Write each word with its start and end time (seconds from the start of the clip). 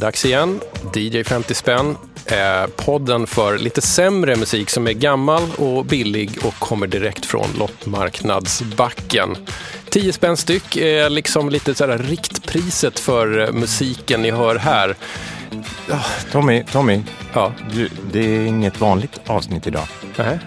dags 0.00 0.24
igen. 0.24 0.60
DJ 0.94 1.22
50 1.24 1.54
spänn. 1.54 1.96
Eh, 2.26 2.66
podden 2.76 3.26
för 3.26 3.58
lite 3.58 3.80
sämre 3.80 4.36
musik 4.36 4.70
som 4.70 4.86
är 4.86 4.92
gammal 4.92 5.42
och 5.56 5.84
billig 5.84 6.38
och 6.44 6.54
kommer 6.54 6.86
direkt 6.86 7.26
från 7.26 7.46
loppmarknadsbacken. 7.58 9.36
10 9.90 10.12
spänn 10.12 10.36
styck 10.36 10.76
är 10.76 11.10
liksom 11.10 11.50
lite 11.50 11.74
så 11.74 11.86
här 11.86 11.98
riktpriset 11.98 12.98
för 12.98 13.40
eh, 13.40 13.52
musiken 13.52 14.22
ni 14.22 14.30
hör 14.30 14.56
här. 14.56 14.96
Tommy, 16.32 16.64
Tommy. 16.64 17.02
Ja. 17.32 17.52
Du, 17.72 17.88
det 18.12 18.36
är 18.36 18.46
inget 18.46 18.80
vanligt 18.80 19.20
avsnitt 19.26 19.66
idag. 19.66 19.86
Nej. 20.16 20.38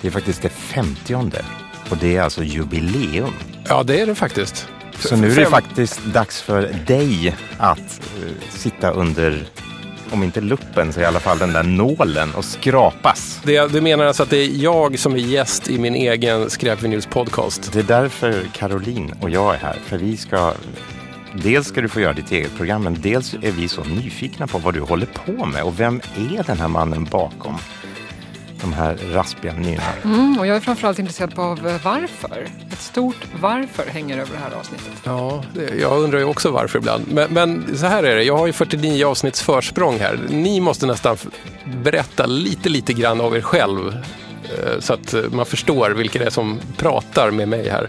Det 0.00 0.08
är 0.08 0.12
faktiskt 0.12 0.42
det 0.42 0.48
femtionde. 0.48 1.44
Och 1.90 1.96
det 1.96 2.16
är 2.16 2.22
alltså 2.22 2.44
jubileum. 2.44 3.32
Ja, 3.68 3.82
det 3.82 4.00
är 4.00 4.06
det 4.06 4.14
faktiskt. 4.14 4.68
Så 5.00 5.16
nu 5.16 5.32
är 5.32 5.36
det 5.36 5.46
faktiskt 5.46 6.04
dags 6.04 6.42
för 6.42 6.74
dig 6.86 7.36
att 7.58 7.78
eh, 7.78 8.48
sitta 8.50 8.90
under, 8.90 9.44
om 10.10 10.22
inte 10.22 10.40
luppen 10.40 10.92
så 10.92 11.00
i 11.00 11.04
alla 11.04 11.20
fall 11.20 11.38
den 11.38 11.52
där 11.52 11.62
nålen 11.62 12.34
och 12.34 12.44
skrapas. 12.44 13.40
Det, 13.44 13.72
du 13.72 13.80
menar 13.80 14.04
alltså 14.04 14.22
att 14.22 14.30
det 14.30 14.36
är 14.36 14.62
jag 14.62 14.98
som 14.98 15.14
är 15.14 15.18
gäst 15.18 15.68
i 15.68 15.78
min 15.78 15.94
egen 15.94 16.50
Skräpvinyls 16.50 17.06
podcast? 17.06 17.72
Det 17.72 17.78
är 17.78 17.82
därför 17.82 18.42
Caroline 18.52 19.14
och 19.20 19.30
jag 19.30 19.54
är 19.54 19.58
här. 19.58 19.76
För 19.86 19.98
vi 19.98 20.16
ska, 20.16 20.52
dels 21.34 21.68
ska 21.68 21.80
du 21.80 21.88
få 21.88 22.00
göra 22.00 22.12
ditt 22.12 22.32
eget 22.32 22.56
program, 22.56 22.82
men 22.82 23.00
dels 23.00 23.34
är 23.34 23.52
vi 23.52 23.68
så 23.68 23.84
nyfikna 23.84 24.46
på 24.46 24.58
vad 24.58 24.74
du 24.74 24.80
håller 24.80 25.06
på 25.06 25.46
med. 25.46 25.62
Och 25.62 25.80
vem 25.80 26.00
är 26.16 26.42
den 26.46 26.58
här 26.58 26.68
mannen 26.68 27.04
bakom 27.04 27.58
de 28.60 28.72
här 28.72 28.96
raspiga 29.12 29.52
nynorna? 29.52 29.82
Mm, 30.04 30.38
och 30.38 30.46
jag 30.46 30.56
är 30.56 30.60
framförallt 30.60 30.98
intresserad 30.98 31.38
av 31.38 31.68
eh, 31.68 31.76
varför. 31.84 32.46
Ett 32.72 32.80
stort 32.80 33.16
varför 33.40 33.86
hänger 33.90 34.18
över 34.18 34.32
det 34.32 34.38
här 34.38 34.50
avsnittet. 34.60 34.90
Ja, 35.04 35.44
jag 35.80 35.98
undrar 36.02 36.18
ju 36.18 36.24
också 36.24 36.50
varför 36.50 36.78
ibland. 36.78 37.04
Men, 37.12 37.32
men 37.34 37.76
så 37.78 37.86
här 37.86 38.02
är 38.02 38.16
det, 38.16 38.22
jag 38.22 38.36
har 38.38 38.46
ju 38.46 38.52
49 38.52 39.06
avsnitts 39.06 39.42
försprång 39.42 39.98
här. 39.98 40.18
Ni 40.30 40.60
måste 40.60 40.86
nästan 40.86 41.16
berätta 41.82 42.26
lite, 42.26 42.68
lite 42.68 42.92
grann 42.92 43.20
av 43.20 43.36
er 43.36 43.40
själv. 43.40 43.88
eh, 44.44 44.80
Så 44.80 44.92
att 44.94 45.14
eh, 45.14 45.22
man 45.30 45.46
förstår 45.46 45.90
vilka 45.90 46.18
det 46.18 46.24
är 46.24 46.30
som 46.30 46.60
pratar 46.76 47.30
med 47.30 47.48
mig 47.48 47.68
här. 47.68 47.88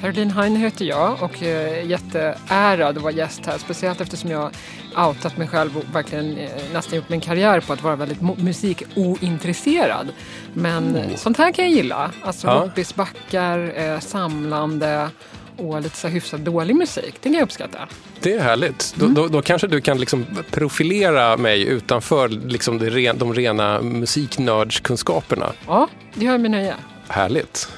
Caroline 0.00 0.30
Hein 0.30 0.56
heter 0.56 0.84
jag 0.84 1.22
och 1.22 1.42
är 1.42 1.82
jätteärad 1.82 2.96
att 2.96 3.02
vara 3.02 3.12
gäst 3.12 3.46
här. 3.46 3.58
Speciellt 3.58 4.00
eftersom 4.00 4.30
jag 4.30 4.50
outat 4.96 5.36
mig 5.36 5.48
själv 5.48 5.76
och 5.78 5.84
verkligen 5.94 6.36
eh, 6.38 6.48
nästan 6.72 6.96
gjort 6.96 7.08
min 7.08 7.20
karriär 7.20 7.60
på 7.60 7.72
att 7.72 7.82
vara 7.82 7.96
väldigt 7.96 8.20
musikointresserad. 8.38 10.08
Men 10.54 10.96
eh, 10.96 11.16
sånt 11.16 11.38
här 11.38 11.52
kan 11.52 11.64
jag 11.64 11.74
gilla. 11.74 12.10
Alltså 12.22 12.46
Ja. 12.46 12.64
loppisbackar, 12.64 13.72
eh, 13.76 13.98
samlande 14.00 15.08
och 15.56 15.82
lite 15.82 15.96
så 15.96 16.08
hyfsat 16.08 16.40
dålig 16.40 16.76
musik. 16.76 17.14
Det 17.20 17.28
kan 17.28 17.32
jag 17.34 17.42
uppskatta. 17.42 17.78
Det 18.20 18.32
är 18.34 18.40
härligt. 18.40 18.94
Då, 18.96 19.06
då, 19.06 19.28
då 19.28 19.42
kanske 19.42 19.66
du 19.66 19.80
kan 19.80 19.98
liksom 19.98 20.26
profilera 20.50 21.36
mig 21.36 21.62
utanför 21.62 22.28
liksom 22.28 22.78
de 23.18 23.34
rena 23.34 23.80
musiknördskunskaperna. 23.82 25.52
Ja, 25.66 25.88
det 26.14 26.24
gör 26.24 26.32
jag 26.32 26.40
med 26.40 26.50
nöje. 26.50 26.74
Härligt. 27.08 27.68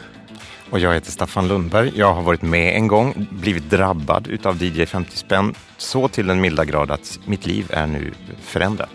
Och 0.71 0.79
jag 0.79 0.95
heter 0.95 1.11
Staffan 1.11 1.49
Lundberg. 1.49 1.93
Jag 1.95 2.15
har 2.15 2.23
varit 2.23 2.43
med 2.43 2.77
en 2.77 2.89
gång, 2.89 3.27
blivit 3.31 3.71
drabbad 3.71 4.27
utav 4.29 4.63
DJ 4.63 4.87
50 4.87 5.17
spänn. 5.17 5.55
Så 5.77 6.09
till 6.09 6.27
den 6.27 6.41
milda 6.41 6.65
grad 6.65 6.91
att 6.91 7.19
mitt 7.25 7.47
liv 7.47 7.67
är 7.71 7.87
nu 7.87 8.13
förändrat. 8.41 8.91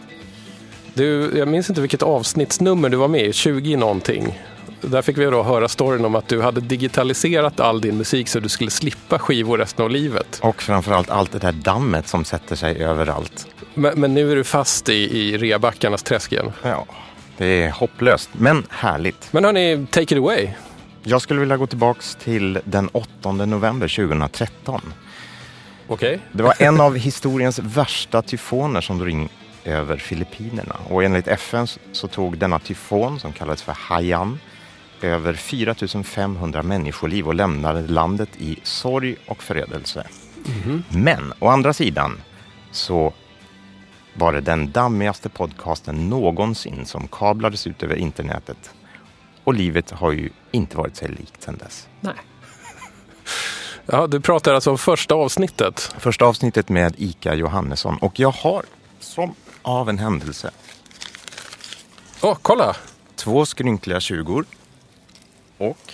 Du, 0.93 1.31
jag 1.37 1.47
minns 1.47 1.69
inte 1.69 1.81
vilket 1.81 2.03
avsnittsnummer 2.03 2.89
du 2.89 2.97
var 2.97 3.07
med 3.07 3.25
i, 3.25 3.33
20 3.33 3.75
någonting. 3.75 4.39
Där 4.81 5.01
fick 5.01 5.17
vi 5.17 5.25
då 5.25 5.43
höra 5.43 5.67
storyn 5.67 6.05
om 6.05 6.15
att 6.15 6.27
du 6.27 6.41
hade 6.41 6.61
digitaliserat 6.61 7.59
all 7.59 7.81
din 7.81 7.97
musik 7.97 8.27
så 8.27 8.39
du 8.39 8.49
skulle 8.49 8.71
slippa 8.71 9.19
skivor 9.19 9.57
resten 9.57 9.85
av 9.85 9.91
livet. 9.91 10.39
Och 10.43 10.61
framförallt 10.61 11.09
allt 11.09 11.31
det 11.31 11.39
där 11.39 11.51
dammet 11.51 12.07
som 12.07 12.25
sätter 12.25 12.55
sig 12.55 12.83
överallt. 12.83 13.47
Men, 13.73 13.99
men 13.99 14.13
nu 14.13 14.31
är 14.31 14.35
du 14.35 14.43
fast 14.43 14.89
i, 14.89 14.93
i 14.93 15.37
reabackarnas 15.37 16.03
träsk 16.03 16.31
igen. 16.31 16.51
Ja, 16.63 16.85
det 17.37 17.45
är 17.45 17.71
hopplöst, 17.71 18.29
men 18.33 18.63
härligt. 18.69 19.27
Men 19.33 19.45
hörni, 19.45 19.85
take 19.91 20.15
it 20.15 20.19
away. 20.19 20.49
Jag 21.03 21.21
skulle 21.21 21.39
vilja 21.39 21.57
gå 21.57 21.67
tillbaks 21.67 22.15
till 22.15 22.59
den 22.65 22.87
8 22.87 23.31
november 23.31 23.87
2013. 23.87 24.93
Okej? 25.87 26.19
Det 26.31 26.43
var 26.43 26.53
en 26.59 26.81
av 26.81 26.95
historiens 26.95 27.59
värsta 27.59 28.21
tyfoner 28.21 28.81
som 28.81 28.97
drog 28.97 29.09
in 29.09 29.29
över 29.65 29.97
Filippinerna. 29.97 30.75
Och 30.89 31.03
enligt 31.03 31.27
FN 31.27 31.67
så 31.91 32.07
tog 32.07 32.37
denna 32.37 32.59
tyfon, 32.59 33.19
som 33.19 33.33
kallades 33.33 33.63
för 33.63 33.71
Haiyan, 33.71 34.39
över 35.01 35.33
4 35.33 35.75
500 36.03 36.63
människoliv 36.63 37.27
och 37.27 37.35
lämnade 37.35 37.81
landet 37.81 38.29
i 38.37 38.59
sorg 38.63 39.15
och 39.27 39.43
förödelse. 39.43 40.07
Men 40.89 41.33
å 41.39 41.47
andra 41.47 41.73
sidan 41.73 42.21
så 42.71 43.13
var 44.13 44.33
det 44.33 44.41
den 44.41 44.71
dammigaste 44.71 45.29
podcasten 45.29 46.09
någonsin 46.09 46.85
som 46.85 47.07
kablades 47.07 47.67
ut 47.67 47.83
över 47.83 47.95
internetet. 47.95 48.71
Och 49.51 49.55
livet 49.57 49.91
har 49.91 50.11
ju 50.11 50.29
inte 50.51 50.77
varit 50.77 50.95
sig 50.95 51.07
likt 51.09 51.43
sedan 51.43 51.57
dess. 51.57 51.87
Nej. 51.99 52.13
Ja, 53.85 54.07
du 54.07 54.19
pratar 54.19 54.53
alltså 54.53 54.71
om 54.71 54.77
första 54.77 55.15
avsnittet. 55.15 55.93
Första 55.99 56.25
avsnittet 56.25 56.69
med 56.69 56.93
Ika 56.97 57.33
Johannesson 57.35 57.97
och 57.97 58.19
jag 58.19 58.31
har 58.31 58.63
som 58.99 59.35
av 59.61 59.89
en 59.89 59.99
händelse 59.99 60.51
Åh, 62.21 62.37
kolla! 62.41 62.75
två 63.15 63.45
skrynkliga 63.45 63.99
tjugor 63.99 64.45
och 65.57 65.93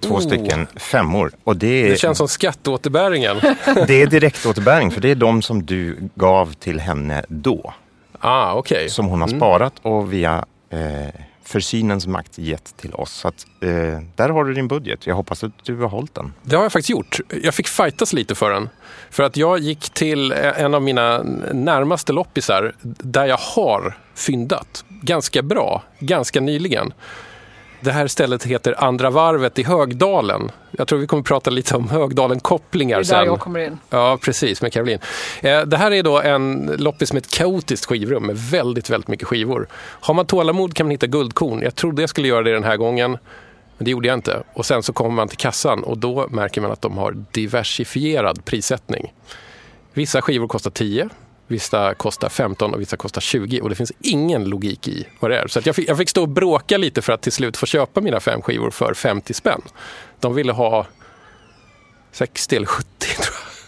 två 0.00 0.14
Oh. 0.14 0.20
stycken 0.20 0.66
femmor. 0.76 1.32
Och 1.44 1.56
det 1.56 1.66
är, 1.86 1.90
Det 1.90 1.96
känns 1.96 2.18
som 2.18 2.28
skatteåterbäringen. 2.28 3.36
det 3.86 4.02
är 4.02 4.06
direktåterbäring 4.10 4.90
för 4.90 5.00
det 5.00 5.10
är 5.10 5.14
de 5.14 5.42
som 5.42 5.66
du 5.66 6.08
gav 6.14 6.52
till 6.52 6.80
henne 6.80 7.24
då. 7.28 7.74
ah, 8.20 8.52
okej. 8.52 8.90
Som 8.90 9.06
hon 9.06 9.20
har 9.20 9.28
sparat 9.28 9.72
och 9.82 10.12
via 10.12 10.44
eh, 10.70 11.08
för 11.44 11.60
synens 11.60 12.06
makt 12.06 12.38
gett 12.38 12.76
till 12.76 12.94
oss. 12.94 13.12
Så 13.12 13.28
att, 13.28 13.46
eh, 13.60 13.68
där 14.16 14.28
har 14.28 14.44
du 14.44 14.54
din 14.54 14.68
budget. 14.68 15.06
Jag 15.06 15.14
hoppas 15.14 15.44
att 15.44 15.52
du 15.62 15.76
har 15.76 15.88
hållit 15.88 16.14
den. 16.14 16.32
Det 16.42 16.56
har 16.56 16.62
jag 16.62 16.72
faktiskt 16.72 16.90
gjort. 16.90 17.20
Jag 17.42 17.54
fick 17.54 17.68
fightas 17.68 18.12
lite 18.12 18.34
för 18.34 18.50
den. 18.50 18.68
För 19.10 19.22
att 19.22 19.36
jag 19.36 19.58
gick 19.58 19.90
till 19.90 20.32
en 20.32 20.74
av 20.74 20.82
mina 20.82 21.22
närmaste 21.52 22.12
loppisar 22.12 22.74
där 22.82 23.26
jag 23.26 23.36
har 23.36 23.98
fyndat 24.14 24.84
ganska 24.88 25.42
bra, 25.42 25.82
ganska 25.98 26.40
nyligen. 26.40 26.92
Det 27.84 27.92
här 27.92 28.06
stället 28.06 28.44
heter 28.44 28.84
Andra 28.84 29.10
varvet 29.10 29.58
i 29.58 29.62
Högdalen. 29.62 30.50
Jag 30.70 30.88
tror 30.88 30.98
vi 30.98 31.06
kommer 31.06 31.22
prata 31.22 31.50
lite 31.50 31.76
om 31.76 31.88
Högdalen-kopplingar 31.88 32.96
Det 32.96 33.02
är 33.02 33.04
sen. 33.04 33.18
där 33.18 33.26
jag 33.26 33.40
kommer 33.40 33.60
in. 33.60 33.78
Ja, 33.90 34.18
precis, 34.22 34.62
med 34.62 34.72
Caroline. 34.72 34.98
Eh, 35.42 35.60
Det 35.62 35.76
här 35.76 35.90
är 35.90 36.02
då 36.02 36.20
en 36.20 36.74
loppis 36.78 37.12
med 37.12 37.20
ett 37.24 37.30
kaotiskt 37.30 37.86
skivrum 37.86 38.26
med 38.26 38.36
väldigt, 38.38 38.90
väldigt 38.90 39.08
mycket 39.08 39.28
skivor. 39.28 39.66
Har 39.74 40.14
man 40.14 40.26
tålamod 40.26 40.74
kan 40.74 40.86
man 40.86 40.90
hitta 40.90 41.06
guldkorn. 41.06 41.62
Jag 41.62 41.74
trodde 41.74 42.02
jag 42.02 42.10
skulle 42.10 42.28
göra 42.28 42.42
det 42.42 42.52
den 42.52 42.64
här 42.64 42.76
gången, 42.76 43.10
men 43.78 43.84
det 43.84 43.90
gjorde 43.90 44.08
jag 44.08 44.14
inte. 44.14 44.42
Och 44.54 44.66
sen 44.66 44.82
så 44.82 44.92
kommer 44.92 45.10
man 45.10 45.28
till 45.28 45.38
kassan 45.38 45.84
och 45.84 45.98
då 45.98 46.26
märker 46.30 46.60
man 46.60 46.70
att 46.70 46.82
de 46.82 46.98
har 46.98 47.16
diversifierad 47.32 48.44
prissättning. 48.44 49.12
Vissa 49.92 50.22
skivor 50.22 50.48
kostar 50.48 50.70
10, 50.70 51.08
vissa 51.46 51.94
kostar 51.94 52.28
15 52.28 52.74
och 52.74 52.80
vissa 52.80 52.96
kostar 52.96 53.20
20 53.20 53.60
och 53.60 53.68
det 53.68 53.74
finns 53.74 53.92
ingen 54.00 54.44
logik 54.44 54.88
i 54.88 55.06
vad 55.20 55.30
det 55.30 55.38
är. 55.38 55.46
Så 55.46 55.58
att 55.58 55.66
jag, 55.66 55.76
fick, 55.76 55.88
jag 55.88 55.98
fick 55.98 56.08
stå 56.10 56.22
och 56.22 56.28
bråka 56.28 56.76
lite 56.78 57.02
för 57.02 57.12
att 57.12 57.22
till 57.22 57.32
slut 57.32 57.56
få 57.56 57.66
köpa 57.66 58.00
mina 58.00 58.20
fem 58.20 58.42
skivor 58.42 58.70
för 58.70 58.94
50 58.94 59.34
spänn. 59.34 59.60
De 60.20 60.34
ville 60.34 60.52
ha 60.52 60.86
60 62.12 62.56
eller 62.56 62.66
70 62.66 62.88
tror 62.98 63.16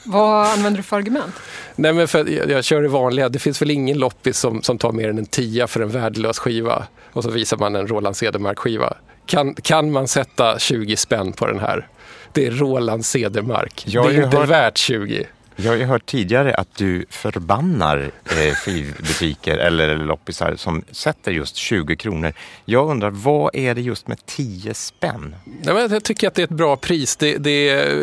jag. 0.05 0.12
Vad 0.12 0.46
använder 0.46 0.76
du 0.76 0.82
för 0.82 0.96
argument? 0.96 1.34
Nej, 1.76 1.93
men 1.93 2.08
för 2.08 2.31
jag, 2.31 2.50
jag 2.50 2.64
kör 2.64 2.82
det 2.82 2.88
vanliga. 2.88 3.28
Det 3.28 3.38
finns 3.38 3.62
väl 3.62 3.70
ingen 3.70 3.99
loppis 3.99 4.38
som, 4.38 4.62
som 4.62 4.79
tar 4.79 4.93
mer 4.93 5.08
än 5.08 5.19
en 5.19 5.26
tia 5.26 5.67
för 5.67 5.81
en 5.81 5.88
värdelös 5.88 6.38
skiva. 6.38 6.87
Och 7.12 7.22
så 7.25 7.31
visar 7.31 7.56
man 7.56 7.76
en 7.76 7.87
Roland 7.88 8.17
Cedermark-skiva. 8.17 8.94
Kan, 9.26 9.55
kan 9.55 9.93
man 9.93 10.08
sätta 10.08 10.58
20 10.58 10.96
spänn 10.96 11.32
på 11.32 11.46
den 11.46 11.58
här? 11.58 11.88
Det 12.32 12.46
är 12.46 12.50
Roland 12.50 13.06
Cedermark. 13.06 13.84
Jag 13.87 14.08
det 14.11 14.14
är 14.17 14.25
inte 14.25 14.37
hört- 14.37 14.49
värt 14.49 14.79
20. 14.79 15.26
Jag 15.58 15.70
har 15.70 15.76
ju 15.76 15.85
hört 15.85 16.06
tidigare 16.06 16.55
att 16.55 16.76
du 16.76 17.06
förbannar 17.11 18.11
eh, 18.25 18.55
skivbutiker 18.55 19.58
eller 19.58 19.97
loppisar 19.97 20.56
som 20.56 20.85
sätter 20.91 21.32
just 21.32 21.56
20 21.56 21.97
kronor. 21.97 22.32
Jag 22.64 22.91
undrar, 22.91 23.11
vad 23.11 23.55
är 23.55 23.75
det 23.75 23.81
just 23.81 24.08
med 24.08 24.26
10 24.26 24.75
spänn? 24.75 25.37
Nej, 25.44 25.75
men 25.75 25.93
jag 25.93 26.05
tycker 26.05 26.29
att 26.29 26.35
det 26.35 26.43
är 26.43 26.44
ett 26.44 26.50
bra 26.50 26.76
pris. 26.76 27.17
Det, 27.17 27.37
det, 27.37 27.50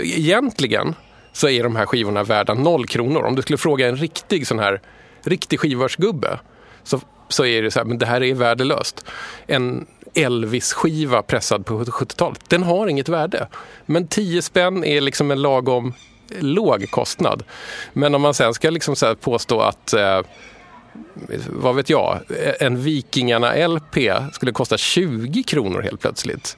egentligen 0.03 0.95
så 1.33 1.49
är 1.49 1.63
de 1.63 1.75
här 1.75 1.85
skivorna 1.85 2.23
värda 2.23 2.53
noll 2.53 2.87
kronor. 2.87 3.23
Om 3.23 3.35
du 3.35 3.41
skulle 3.41 3.57
fråga 3.57 3.87
en 3.87 3.97
riktig 3.97 4.47
sån 4.47 4.59
här 4.59 4.81
riktig 5.23 5.59
skivbörsgubbe 5.59 6.39
så, 6.83 7.01
så 7.29 7.45
är 7.45 7.61
det 7.61 7.71
så 7.71 7.79
här, 7.79 7.85
men 7.85 7.97
det 7.97 8.05
här 8.05 8.23
är 8.23 8.33
värdelöst. 8.33 9.05
En 9.47 9.87
Elvis-skiva 10.13 11.21
pressad 11.21 11.65
på 11.65 11.83
70-talet, 11.83 12.39
den 12.47 12.63
har 12.63 12.87
inget 12.87 13.09
värde. 13.09 13.47
Men 13.85 14.07
10 14.07 14.41
spänn 14.41 14.83
är 14.83 15.01
liksom 15.01 15.31
en 15.31 15.41
lagom 15.41 15.93
låg 16.39 16.91
kostnad. 16.91 17.43
Men 17.93 18.15
om 18.15 18.21
man 18.21 18.33
sen 18.33 18.53
ska 18.53 18.69
liksom 18.69 18.95
så 18.95 19.15
påstå 19.15 19.61
att 19.61 19.93
eh, 19.93 20.21
vad 21.49 21.75
vet 21.75 21.89
jag, 21.89 22.19
en 22.59 22.77
Vikingarna-LP 22.77 23.97
skulle 24.33 24.51
kosta 24.51 24.77
20 24.77 25.43
kronor 25.43 25.81
helt 25.81 26.01
plötsligt. 26.01 26.57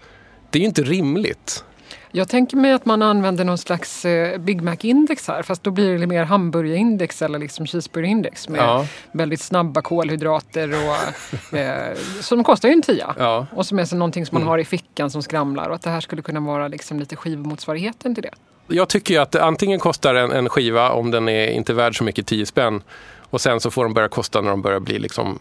Det 0.50 0.58
är 0.58 0.62
ju 0.62 0.68
inte 0.68 0.82
rimligt. 0.82 1.64
Jag 2.12 2.30
tänker 2.30 2.58
mig 2.58 2.72
att 2.74 2.86
man 2.86 3.02
använder 3.02 3.44
någon 3.44 3.58
slags 3.58 4.06
eh, 4.06 4.38
Big 4.38 4.62
Mac-index 4.62 5.28
här 5.28 5.44
fast 5.44 5.64
då 5.64 5.72
blir 5.72 6.00
det 6.00 6.08
mer 6.08 6.24
hamburgarindex 6.24 7.22
eller 7.22 7.40
liksom 7.40 7.68
cheeseburgerindex 7.68 8.50
med 8.50 8.60
Ja. 8.62 8.88
väldigt 9.12 9.42
snabba 9.42 9.82
kolhydrater 9.82 10.70
och 10.74 11.54
eh, 11.58 11.98
de 12.30 12.44
kostar 12.44 12.70
ju 12.70 12.74
en 12.74 12.82
tia. 12.82 13.16
Ja. 13.20 13.48
Och 13.52 13.66
som 13.66 13.80
är 13.80 13.86
så 13.86 13.96
någonting 13.96 14.26
som 14.26 14.40
man 14.40 14.48
har 14.48 14.58
i 14.58 14.66
fickan 14.66 15.12
som 15.12 15.24
skramlar 15.24 15.70
och 15.70 15.76
att 15.76 15.82
det 15.82 15.90
här 15.90 16.02
skulle 16.02 16.22
kunna 16.22 16.40
vara 16.40 16.68
liksom 16.68 17.00
lite 17.00 17.16
skivmotsvarigheten 17.16 18.16
till 18.16 18.24
det. 18.24 18.34
Jag 18.68 18.90
tycker 18.90 19.14
ju 19.14 19.20
att 19.20 19.36
antingen 19.36 19.80
kostar 19.80 20.16
en, 20.16 20.32
en 20.32 20.50
skiva, 20.50 20.90
om 20.90 21.12
den 21.12 21.30
är 21.30 21.48
inte 21.48 21.74
värd 21.74 21.98
så 21.98 22.04
mycket, 22.04 22.28
10 22.28 22.46
spänn. 22.46 22.84
Och 23.30 23.42
sen 23.42 23.60
så 23.60 23.72
får 23.72 23.84
de 23.84 23.94
börja 23.94 24.10
kosta 24.10 24.42
när 24.42 24.50
de 24.50 24.62
börjar 24.62 24.80
bli 24.80 25.00
liksom 25.00 25.40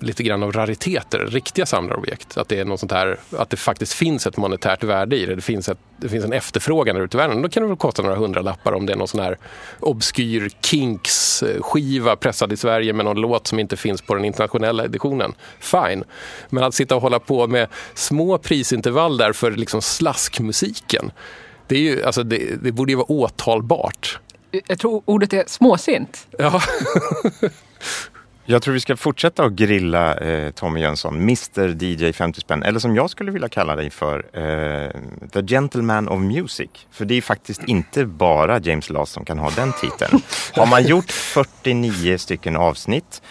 lite 0.00 0.22
grann 0.22 0.42
av 0.42 0.52
rariteter, 0.52 1.18
riktiga 1.18 1.66
samlarobjekt. 1.66 2.36
Att 2.36 2.48
det, 2.48 2.58
är 2.58 2.64
något 2.64 2.80
sånt 2.80 2.92
här, 2.92 3.18
att 3.38 3.50
det 3.50 3.56
faktiskt 3.56 3.92
finns 3.92 4.26
ett 4.26 4.36
monetärt 4.36 4.84
värde 4.84 5.16
i 5.16 5.26
det. 5.26 5.34
Det 5.34 5.40
finns, 5.40 5.68
ett, 5.68 5.78
det 5.96 6.08
finns 6.08 6.24
en 6.24 6.32
efterfrågan 6.32 6.96
där 6.96 7.02
ute 7.02 7.16
i 7.16 7.18
världen. 7.18 7.42
Då 7.42 7.48
kan 7.48 7.62
det 7.62 7.68
väl 7.68 7.76
kosta 7.76 8.02
några 8.02 8.16
hundralappar 8.16 8.72
om 8.72 8.86
det 8.86 8.92
är 8.92 8.96
någon 8.96 9.08
sån 9.08 9.20
här 9.20 9.38
obskyr 9.80 10.50
Kinks-skiva 10.62 12.16
pressad 12.16 12.52
i 12.52 12.56
Sverige 12.56 12.92
med 12.92 13.04
någon 13.04 13.20
låt 13.20 13.46
som 13.46 13.58
inte 13.58 13.76
finns 13.76 14.02
på 14.02 14.14
den 14.14 14.24
internationella 14.24 14.84
editionen. 14.84 15.34
Fine. 15.60 16.04
Men 16.48 16.64
att 16.64 16.74
sitta 16.74 16.96
och 16.96 17.02
hålla 17.02 17.18
på 17.18 17.46
med 17.46 17.68
små 17.94 18.38
prisintervall 18.38 19.16
där 19.16 19.32
för 19.32 19.50
liksom 19.50 19.82
slaskmusiken. 19.82 21.10
Det, 21.68 21.76
är 21.76 21.80
ju, 21.80 22.04
alltså 22.04 22.22
det, 22.22 22.62
det 22.62 22.72
borde 22.72 22.92
ju 22.92 22.96
vara 22.96 23.12
åtalbart. 23.12 24.18
Jag 24.66 24.78
tror 24.78 25.02
ordet 25.04 25.32
är 25.32 25.44
småsint. 25.46 26.26
Ja. 26.38 26.62
Jag 28.50 28.62
tror 28.62 28.74
vi 28.74 28.80
ska 28.80 28.96
fortsätta 28.96 29.44
att 29.44 29.52
grilla 29.52 30.14
eh, 30.14 30.50
Tommy 30.50 30.80
Jönsson, 30.80 31.16
Mr 31.16 31.84
DJ 31.84 32.12
50 32.12 32.40
spänn, 32.40 32.62
eller 32.62 32.80
som 32.80 32.96
jag 32.96 33.10
skulle 33.10 33.30
vilja 33.30 33.48
kalla 33.48 33.76
dig 33.76 33.90
för, 33.90 34.18
eh, 34.32 34.90
The 35.32 35.42
Gentleman 35.42 36.08
of 36.08 36.20
Music. 36.20 36.70
För 36.90 37.04
det 37.04 37.14
är 37.14 37.22
faktiskt 37.22 37.64
inte 37.64 38.04
bara 38.04 38.60
James 38.60 38.90
Last 38.90 39.12
som 39.12 39.24
kan 39.24 39.38
ha 39.38 39.50
den 39.50 39.72
titeln. 39.72 40.22
Har 40.52 40.66
man 40.66 40.86
gjort 40.86 41.10
49 41.10 42.18
stycken 42.18 42.56
avsnitt, 42.56 43.22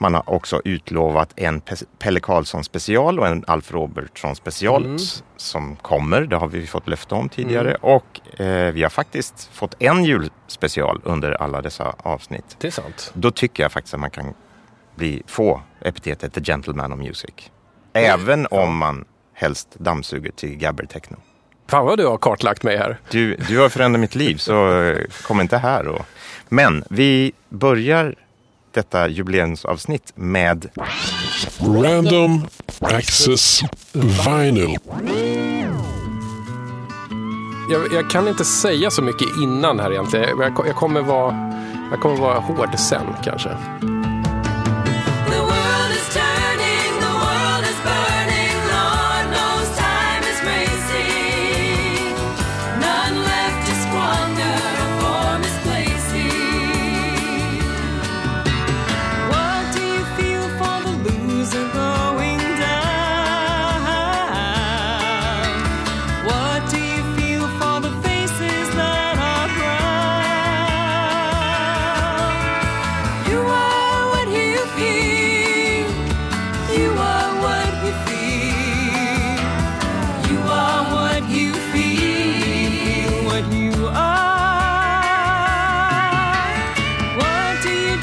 man 0.00 0.14
har 0.14 0.30
också 0.30 0.60
utlovat 0.64 1.32
en 1.36 1.60
Pe- 1.62 1.84
Pelle 1.98 2.20
Karlsson 2.20 2.64
special 2.64 3.18
och 3.20 3.26
en 3.26 3.44
Alf 3.46 3.72
Robertsson 3.72 4.36
special 4.36 4.84
Mm. 4.84 4.98
som 5.36 5.76
kommer. 5.76 6.20
Det 6.20 6.36
har 6.36 6.48
vi 6.48 6.66
fått 6.66 6.88
löfte 6.88 7.14
om 7.14 7.28
tidigare. 7.28 7.74
Och 7.80 8.40
eh, 8.40 8.72
vi 8.72 8.82
har 8.82 8.90
faktiskt 8.90 9.48
fått 9.52 9.74
en 9.78 10.04
julspecial 10.04 11.00
under 11.04 11.32
alla 11.42 11.62
dessa 11.62 11.94
avsnitt 11.98 12.56
Det 12.60 12.66
är 12.66 12.70
sant. 12.70 13.10
då 13.14 13.30
tycker 13.30 13.62
jag 13.62 13.72
faktiskt 13.72 13.94
att 13.94 14.00
man 14.00 14.10
kan 14.10 14.34
bli, 14.94 15.22
få 15.26 15.60
epitetet 15.80 16.32
The 16.34 16.40
Gentleman 16.44 16.92
of 16.92 16.98
Music. 16.98 17.34
Även 17.92 18.46
om 18.50 18.76
man 18.76 19.04
helst 19.34 19.68
dammsuger 19.78 20.30
till 20.32 20.56
gabber 20.56 20.84
techno. 20.86 21.16
Fan 21.68 21.86
vad 21.86 21.98
du 21.98 22.06
har 22.06 22.16
kartlagt 22.18 22.62
mig 22.62 22.76
här. 22.76 22.98
Du, 23.10 23.36
du 23.36 23.58
har 23.58 23.68
förändrat 23.68 24.00
mitt 24.00 24.14
liv, 24.14 24.36
så 24.36 24.80
eh, 24.82 24.98
kom 25.26 25.40
inte 25.40 25.58
här. 25.58 25.88
Och... 25.88 26.06
Men 26.48 26.84
vi 26.90 27.32
börjar 27.48 28.14
detta 28.74 29.08
jubileumsavsnitt 29.08 30.12
med 30.14 30.66
Random 31.58 32.46
Access 32.80 33.60
Vinyl. 33.92 34.76
Jag, 37.70 37.92
jag 37.92 38.10
kan 38.10 38.28
inte 38.28 38.44
säga 38.44 38.90
så 38.90 39.02
mycket 39.02 39.28
innan 39.42 39.80
här 39.80 39.92
egentligen. 39.92 40.28
Jag, 40.38 40.66
jag, 40.66 40.76
kommer, 40.76 41.00
vara, 41.00 41.52
jag 41.90 42.00
kommer 42.00 42.16
vara 42.16 42.38
hård 42.38 42.78
sen 42.78 43.06
kanske. 43.24 43.50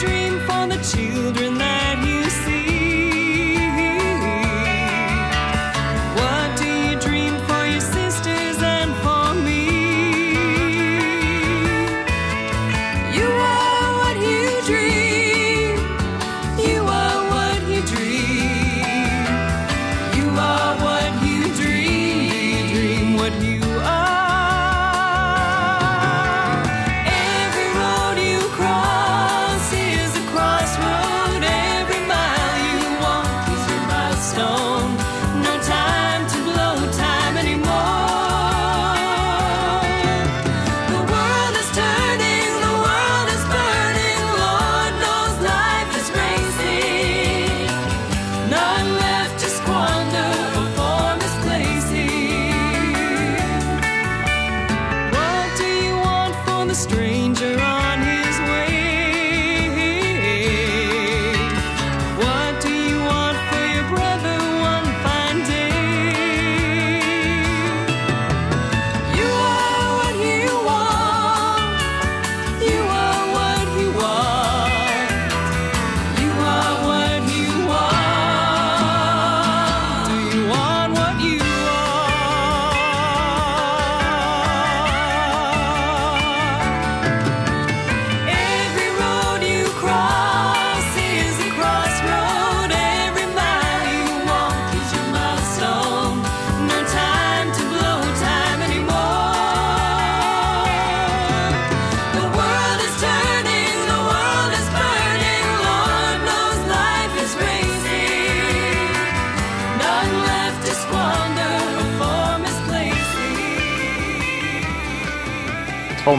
Dream 0.02 0.40
for 0.48 0.66
the 0.66 0.80
children 0.92 1.61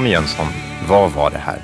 Tom 0.02 0.11
Jönsson. 0.11 0.47
Vad 0.88 1.12
var 1.12 1.30
det 1.30 1.38
här? 1.38 1.62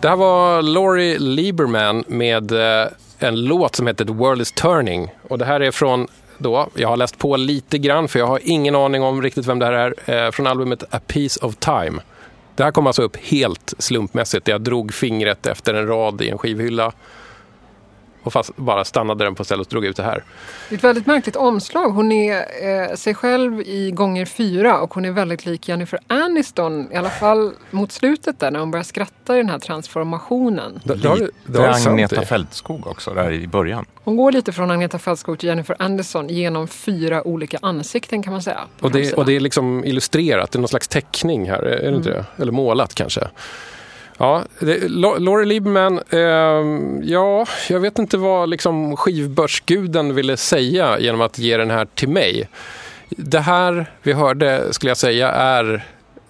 Det 0.00 0.08
här 0.08 0.16
var 0.16 0.62
Laurie 0.62 1.18
Lieberman 1.18 2.04
med 2.06 2.52
eh, 2.52 2.88
en 3.18 3.44
låt 3.44 3.76
som 3.76 3.86
heter 3.86 4.04
The 4.04 4.12
World 4.12 4.42
is 4.42 4.52
Turning. 4.52 5.14
Och 5.28 5.38
det 5.38 5.44
här 5.44 5.60
är 5.60 5.70
från 5.70 6.08
då, 6.38 6.68
jag 6.74 6.88
har 6.88 6.96
läst 6.96 7.18
på 7.18 7.36
lite 7.36 7.78
grann 7.78 8.08
för 8.08 8.18
jag 8.18 8.26
har 8.26 8.40
ingen 8.42 8.74
aning 8.74 9.02
om 9.02 9.22
riktigt 9.22 9.46
vem 9.46 9.58
det 9.58 9.66
här 9.66 9.94
är, 10.06 10.24
eh, 10.26 10.30
från 10.30 10.46
albumet 10.46 10.84
A 10.90 11.00
Piece 11.06 11.46
of 11.46 11.56
Time. 11.56 12.02
Det 12.56 12.64
här 12.64 12.70
kom 12.70 12.86
alltså 12.86 13.02
upp 13.02 13.16
helt 13.16 13.74
slumpmässigt. 13.78 14.48
Jag 14.48 14.60
drog 14.60 14.94
fingret 14.94 15.46
efter 15.46 15.74
en 15.74 15.86
rad 15.86 16.22
i 16.22 16.28
en 16.28 16.38
skivhylla 16.38 16.92
och 18.22 18.32
fast 18.32 18.56
bara 18.56 18.84
stannade 18.84 19.24
den 19.24 19.34
på 19.34 19.44
stället 19.44 19.66
och 19.66 19.70
drog 19.70 19.84
ut 19.84 19.96
det 19.96 20.02
här. 20.02 20.24
Det 20.68 20.74
är 20.74 20.76
ett 20.78 20.84
väldigt 20.84 21.06
märkligt 21.06 21.36
omslag. 21.36 21.90
Hon 21.90 22.12
är 22.12 22.36
eh, 22.90 22.94
sig 22.94 23.14
själv 23.14 23.60
i 23.60 23.90
gånger 23.90 24.26
fyra 24.26 24.80
och 24.80 24.94
hon 24.94 25.04
är 25.04 25.10
väldigt 25.10 25.46
lik 25.46 25.68
Jennifer 25.68 26.00
Aniston. 26.06 26.92
I 26.92 26.96
alla 26.96 27.10
fall 27.10 27.52
mot 27.70 27.92
slutet 27.92 28.40
där 28.40 28.50
när 28.50 28.60
hon 28.60 28.70
börjar 28.70 28.84
skratta 28.84 29.34
i 29.34 29.36
den 29.36 29.48
här 29.48 29.58
transformationen. 29.58 30.80
Det, 30.84 30.94
det 31.46 31.74
sant 31.74 31.86
Agneta. 31.86 32.22
Fältskog 32.22 32.86
också 32.86 33.14
där 33.14 33.32
i 33.32 33.46
början. 33.46 33.84
Hon 34.04 34.16
går 34.16 34.32
lite 34.32 34.52
från 34.52 34.70
Agneta 34.70 34.98
Fältskog 34.98 35.38
till 35.38 35.48
Jennifer 35.48 35.76
Aniston 35.78 36.28
genom 36.28 36.68
fyra 36.68 37.26
olika 37.26 37.58
ansikten 37.62 38.22
kan 38.22 38.32
man 38.32 38.42
säga. 38.42 38.60
Och 38.80 38.90
det, 38.90 39.12
och 39.12 39.26
det 39.26 39.36
är 39.36 39.40
liksom 39.40 39.84
illustrerat, 39.84 40.52
det 40.52 40.56
är 40.56 40.60
någon 40.60 40.68
slags 40.68 40.88
teckning 40.88 41.50
här, 41.50 41.62
är 41.62 41.90
det 41.90 41.96
inte 41.96 42.10
det? 42.10 42.24
Eller 42.42 42.52
målat 42.52 42.94
kanske. 42.94 43.28
Ja, 44.22 44.44
det, 44.60 44.88
Laurie 44.88 45.46
Liebman, 45.46 46.00
eh, 46.10 46.20
ja, 47.02 47.46
jag 47.68 47.80
vet 47.80 47.98
inte 47.98 48.16
vad 48.16 48.48
liksom 48.48 48.96
skivbörsguden 48.96 50.14
ville 50.14 50.36
säga 50.36 50.98
genom 50.98 51.20
att 51.20 51.38
ge 51.38 51.56
den 51.56 51.70
här 51.70 51.84
till 51.84 52.08
mig. 52.08 52.48
Det 53.08 53.40
här 53.40 53.90
vi 54.02 54.12
hörde, 54.12 54.72
skulle 54.72 54.90
jag 54.90 54.96
säga, 54.96 55.30
är 55.30 55.86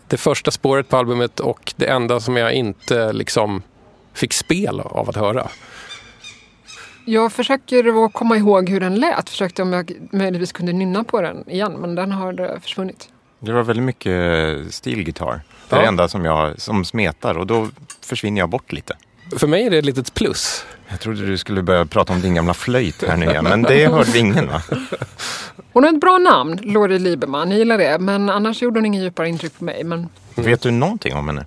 det 0.08 0.16
första 0.16 0.50
spåret 0.50 0.88
på 0.88 0.96
albumet 0.96 1.40
och 1.40 1.74
det 1.76 1.86
enda 1.86 2.20
som 2.20 2.36
jag 2.36 2.52
inte 2.52 3.12
liksom 3.12 3.62
fick 4.14 4.32
spel 4.32 4.80
av 4.80 5.08
att 5.08 5.16
höra. 5.16 5.48
Jag 7.06 7.32
försöker 7.32 8.04
att 8.04 8.12
komma 8.12 8.36
ihåg 8.36 8.68
hur 8.68 8.80
den 8.80 8.94
lät. 8.94 9.30
Försökte 9.30 9.62
om 9.62 9.72
jag 9.72 9.92
möjligtvis 10.12 10.52
kunde 10.52 10.72
nynna 10.72 11.04
på 11.04 11.20
den 11.20 11.50
igen 11.50 11.72
men 11.72 11.94
den 11.94 12.12
har 12.12 12.40
eh, 12.40 12.60
försvunnit. 12.60 13.11
Det 13.44 13.52
var 13.52 13.62
väldigt 13.62 13.84
mycket 13.84 14.74
stilgitarr. 14.74 15.40
Det 15.68 15.74
är 15.76 15.78
Ja. 15.78 15.82
det 15.82 15.88
enda 15.88 16.08
som, 16.08 16.24
jag, 16.24 16.60
som 16.60 16.84
smetar 16.84 17.38
och 17.38 17.46
då 17.46 17.68
försvinner 18.00 18.40
jag 18.40 18.48
bort 18.48 18.72
lite. 18.72 18.96
För 19.36 19.46
mig 19.46 19.66
är 19.66 19.70
det 19.70 19.78
ett 19.78 19.84
litet 19.84 20.14
plus. 20.14 20.64
Jag 20.88 21.00
trodde 21.00 21.26
du 21.26 21.38
skulle 21.38 21.62
börja 21.62 21.84
prata 21.86 22.12
om 22.12 22.20
din 22.20 22.34
gamla 22.34 22.54
flöjt 22.54 23.04
här 23.08 23.16
nu 23.16 23.26
igen, 23.26 23.44
men 23.44 23.62
det 23.62 23.86
hörde 23.86 24.18
ingen 24.18 24.48
va? 24.48 24.62
Hon 25.72 25.84
har 25.84 25.90
ett 25.92 26.00
bra 26.00 26.18
namn, 26.18 26.58
Laurie 26.62 26.98
Lieberman. 26.98 27.50
Jag 27.50 27.58
gillar 27.58 27.78
det. 27.78 27.98
Men 27.98 28.28
annars 28.30 28.62
gjorde 28.62 28.78
hon 28.78 28.86
ingen 28.86 29.02
djupare 29.02 29.28
intryck 29.28 29.58
på 29.58 29.64
mig. 29.64 29.84
Men 29.84 30.08
Vet 30.34 30.62
du 30.62 30.70
någonting 30.70 31.14
om 31.14 31.28
henne? 31.28 31.46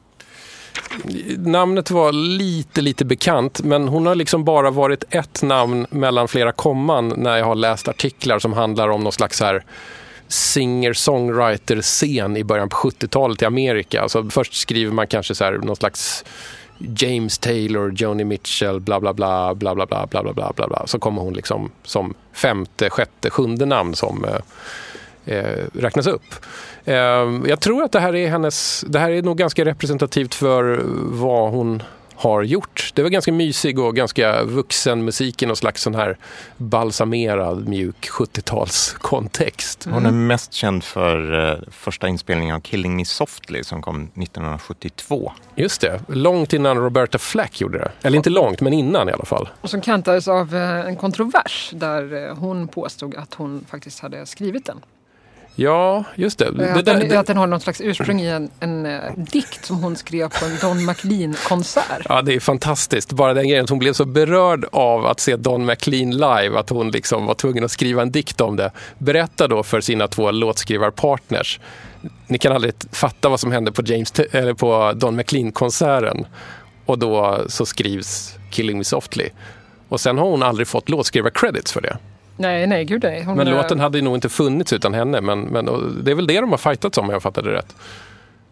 Namnet 1.38 1.92
var 1.92 2.12
lite, 2.12 2.82
lite 2.82 3.06
bekant, 3.06 3.64
men 3.64 3.88
hon 3.88 4.06
har 4.06 4.16
liksom 4.16 4.44
bara 4.46 4.72
varit 4.72 5.04
ett 5.10 5.44
namn 5.44 5.88
mellan 5.90 6.28
flera 6.28 6.52
komman 6.52 7.14
när 7.18 7.38
jag 7.38 7.46
har 7.46 7.56
läst 7.56 7.88
artiklar 7.88 8.40
som 8.40 8.54
handlar 8.54 8.90
om 8.90 9.04
någon 9.04 9.12
slags 9.14 9.42
här 9.42 9.64
singer-songwriter-scen 10.28 12.38
i 12.38 12.44
början 12.44 12.70
på 12.70 12.78
70-talet 12.78 13.42
i 13.42 13.46
Amerika. 13.46 14.02
Alltså 14.02 14.30
först 14.30 14.54
skriver 14.54 14.94
man 14.94 15.08
kanske 15.08 15.36
så 15.36 15.44
här 15.44 15.52
någon 15.52 15.76
slags 15.76 16.26
James 16.78 17.38
Taylor, 17.38 17.94
Joni 17.96 18.24
Mitchell, 18.24 18.80
bla 18.80 19.00
bla 19.00 19.14
bla, 19.14 19.56
bla 19.56 19.76
bla 19.76 19.86
bla, 19.86 20.08
bla 20.08 20.24
bla 20.24 20.34
bla, 20.34 20.54
bla, 20.56 20.68
bla. 20.68 20.88
Så 20.88 21.00
kommer 21.00 21.22
hon 21.22 21.34
liksom 21.34 21.72
som 21.84 22.14
femte, 22.34 22.90
sjätte, 22.90 23.30
sjunde 23.30 23.66
namn 23.66 23.96
som 23.96 24.26
eh, 24.26 25.36
eh, 25.36 25.66
räknas 25.74 26.08
upp. 26.08 26.36
Eh, 26.86 26.96
jag 27.46 27.60
tror 27.60 27.84
att 27.84 27.92
det 27.92 28.00
här 28.00 28.16
är 28.16 28.30
hennes, 28.30 28.86
det 28.88 29.00
här 29.00 29.12
är 29.12 29.22
nog 29.22 29.38
ganska 29.38 29.66
representativt 29.66 30.36
för 30.36 30.82
vad 31.12 31.52
hon 31.52 31.84
har 32.16 32.44
gjort. 32.44 32.92
Det 32.94 33.04
var 33.04 33.10
ganska 33.10 33.32
mysig 33.32 33.80
och 33.80 33.96
ganska 33.96 34.44
vuxen 34.44 35.06
musik 35.06 35.44
i 35.44 35.46
någon 35.46 35.56
slags 35.56 35.82
sån 35.82 35.96
här 35.96 36.18
balsamerad, 36.58 37.68
mjuk 37.68 38.10
70-talskontext. 38.10 39.92
Hon 39.92 40.06
är 40.06 40.12
mest 40.12 40.54
känd 40.54 40.84
för 40.84 41.50
eh, 41.52 41.58
första 41.72 42.08
inspelningen 42.08 42.56
av 42.56 42.60
Killing 42.60 42.96
Me 42.96 43.06
Softly 43.06 43.64
som 43.64 43.82
kom 43.82 44.04
1972. 44.04 45.32
Just 45.56 45.82
det, 45.82 46.02
långt 46.08 46.54
innan 46.54 46.78
Roberta 46.78 47.18
Flack 47.18 47.62
gjorde 47.62 47.78
det. 47.78 47.92
Eller 48.02 48.18
inte 48.18 48.30
långt, 48.30 48.62
men 48.62 48.74
innan 48.74 49.10
i 49.10 49.12
alla 49.12 49.26
fall. 49.26 49.50
Och 49.62 49.70
som 49.70 49.82
kantades 49.82 50.28
av 50.28 50.56
eh, 50.56 50.86
en 50.86 50.96
kontrovers 50.96 51.70
där 51.74 52.28
eh, 52.28 52.36
hon 52.38 52.68
påstod 52.68 53.16
att 53.16 53.34
hon 53.34 53.66
faktiskt 53.70 54.00
hade 54.00 54.26
skrivit 54.26 54.66
den. 54.66 54.82
Ja, 55.56 56.04
just 56.16 56.40
det. 56.40 56.52
Det, 56.52 56.74
att, 56.74 56.86
den 56.86 57.00
det 57.00 57.20
att 57.20 57.28
den 57.28 57.38
har 57.38 57.48
något 57.48 57.62
slags 57.62 57.82
ursprung 57.82 58.22
i 58.22 58.28
en, 58.28 58.50
en 58.60 58.86
eh, 58.86 59.00
dikt 59.18 59.66
som 59.66 59.84
hon 59.84 59.96
skrev 59.96 60.30
på 60.30 60.46
en 60.46 60.58
Don 60.62 60.86
McLean-konsert. 60.86 62.06
Ja, 62.10 62.22
det 62.22 62.34
är 62.34 62.40
fantastiskt. 62.40 63.14
Bara 63.14 63.34
den 63.34 63.48
grejen 63.48 63.64
att 63.64 63.70
hon 63.70 63.80
blev 63.80 63.94
så 63.94 64.06
berörd 64.06 64.66
av 64.72 65.06
att 65.06 65.20
se 65.20 65.36
Don 65.36 65.66
McLean 65.66 66.12
live 66.12 66.60
att 66.60 66.70
hon 66.70 66.92
liksom 66.92 67.26
var 67.26 67.34
tvungen 67.34 67.64
att 67.64 67.72
skriva 67.72 68.02
en 68.02 68.12
dikt 68.12 68.42
om 68.42 68.56
det. 68.56 68.72
Berätta 68.98 69.48
då 69.48 69.64
för 69.64 69.82
sina 69.82 70.08
två 70.08 70.32
låtskrivarpartners. 70.32 71.60
Ni 72.28 72.38
kan 72.38 72.52
aldrig 72.54 72.74
fatta 72.92 73.30
vad 73.30 73.40
som 73.40 73.52
hände 73.52 73.72
på, 73.72 73.82
James, 73.86 74.14
eller 74.32 74.54
på 74.54 74.94
Don 74.96 75.16
McLean-konserten. 75.16 76.26
Och 76.86 77.00
då 77.00 77.46
så 77.48 77.66
skrivs 77.66 78.36
Killing 78.52 78.78
Me 78.78 78.84
Softly. 78.84 79.30
Och 79.90 80.02
sen 80.02 80.18
har 80.18 80.26
hon 80.26 80.44
aldrig 80.44 80.68
fått 80.68 80.90
låtskrivar-credits 80.90 81.74
för 81.74 81.82
det. 81.82 81.98
Nej, 82.38 82.68
nej, 82.68 82.86
gud 82.86 83.04
nej. 83.04 83.24
Hon, 83.24 83.38
Men 83.38 83.48
eh, 83.48 83.54
låten 83.54 83.80
hade 83.80 84.02
nog 84.02 84.16
inte 84.18 84.30
funnits 84.30 84.74
utan 84.74 84.94
henne. 84.94 85.22
Men, 85.22 85.42
men 85.42 85.66
det 86.04 86.12
är 86.12 86.16
väl 86.16 86.28
det 86.28 86.42
de 86.42 86.50
har 86.52 86.58
fightats 86.58 86.98
om, 86.98 87.06
om 87.06 87.12
jag 87.12 87.22
fattade 87.24 87.54
rätt. 87.54 87.76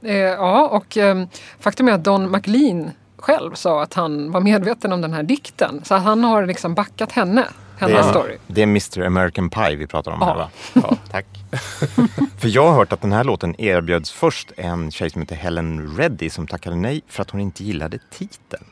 Eh, 0.02 0.16
ja, 0.18 0.68
och 0.68 0.98
eh, 0.98 1.24
faktum 1.60 1.88
är 1.88 1.92
att 1.92 2.04
Don 2.04 2.32
McLean 2.32 2.92
själv 3.18 3.54
sa 3.54 3.84
att 3.84 3.94
han 3.94 4.32
var 4.32 4.40
medveten 4.42 4.94
om 4.94 5.02
den 5.02 5.14
här 5.14 5.24
dikten. 5.24 5.82
Så 5.84 5.96
att 5.96 6.04
han 6.04 6.24
har 6.24 6.46
liksom 6.46 6.74
backat 6.76 7.12
henne, 7.12 7.46
hennes 7.78 7.96
Det 7.96 8.02
är, 8.02 8.12
story. 8.12 8.38
det 8.48 8.62
är 8.62 8.64
Mr 8.64 9.06
American 9.06 9.50
Pie 9.50 9.76
vi 9.76 9.88
pratar 9.88 10.12
om 10.12 10.22
här 10.22 10.28
Ja. 10.30 10.36
va? 10.36 10.50
Ja, 10.74 10.98
tack. 11.12 11.26
för 12.40 12.48
jag 12.48 12.68
har 12.68 12.74
hört 12.74 12.94
att 12.94 13.02
den 13.02 13.12
här 13.12 13.24
låten 13.24 13.62
erbjöds 13.62 14.12
först 14.12 14.52
en 14.58 14.92
tjej 14.92 15.10
som 15.10 15.22
heter 15.22 15.36
Helen 15.36 15.96
Reddy 15.98 16.30
som 16.30 16.48
tackade 16.48 16.76
nej 16.76 17.02
för 17.08 17.22
att 17.22 17.30
hon 17.30 17.42
inte 17.42 17.64
gillade 17.64 18.00
titeln. 18.12 18.66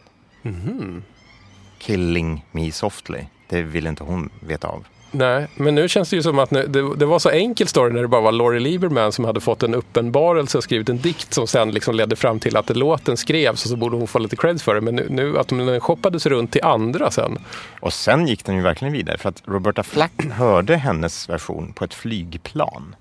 Killing 1.80 2.46
Me 2.52 2.72
Softly. 2.72 3.20
Det 3.50 3.62
ville 3.62 3.90
inte 3.90 4.04
hon 4.04 4.30
veta 4.40 4.68
av. 4.68 4.86
Nej, 5.14 5.48
men 5.56 5.76
nu 5.76 5.90
känns 5.90 6.10
det 6.10 6.16
ju 6.16 6.24
som 6.24 6.40
att 6.40 6.52
nu- 6.52 6.68
det, 6.68 6.96
det 6.96 7.06
var 7.06 7.20
så 7.20 7.30
enkel 7.30 7.68
story 7.68 7.94
när 7.94 8.02
det 8.02 8.08
bara 8.08 8.22
var 8.22 8.32
Laurie 8.32 8.60
Lieberman 8.60 9.12
som 9.12 9.26
hade 9.26 9.40
fått 9.40 9.64
en 9.64 9.76
uppenbarelse 9.76 10.58
och 10.58 10.64
skrivit 10.64 10.90
en 10.90 10.98
dikt 10.98 11.34
som 11.34 11.48
sen 11.48 11.72
liksom 11.72 11.96
ledde 11.96 12.16
fram 12.16 12.40
till 12.40 12.58
att 12.58 12.78
låten 12.78 13.18
skrevs 13.18 13.64
och 13.64 13.70
så 13.70 13.76
borde 13.76 13.96
hon 13.96 14.08
få 14.08 14.20
lite 14.20 14.36
cred 14.36 14.62
för 14.62 14.76
det. 14.76 14.82
Men 14.82 14.96
nu, 14.96 15.08
nu 15.10 15.38
att 15.40 15.48
den 15.48 15.80
shoppades 15.80 16.26
runt 16.26 16.52
till 16.52 16.64
andra 16.64 17.12
sen. 17.12 17.38
Och 17.80 17.94
sen 17.94 18.28
gick 18.28 18.46
den 18.46 18.56
ju 18.56 18.62
verkligen 18.62 18.94
vidare 18.94 19.18
för 19.18 19.30
att 19.30 19.44
Roberta 19.46 19.84
Flack 19.84 20.24
hörde 20.32 20.76
hennes 20.76 21.30
version 21.30 21.74
på 21.74 21.84
ett 21.84 21.94
flygplan 21.94 22.96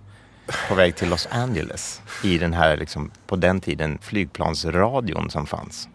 på 0.69 0.75
väg 0.75 0.97
till 0.97 1.09
Los 1.09 1.29
Angeles 1.31 2.03
i 2.25 2.39
den 2.39 2.53
här, 2.53 2.77
liksom, 2.77 3.11
på 3.27 3.37
den 3.37 3.61
tiden, 3.61 3.99
flygplansradion 4.03 5.31
som 5.31 5.47
fanns. 5.47 5.89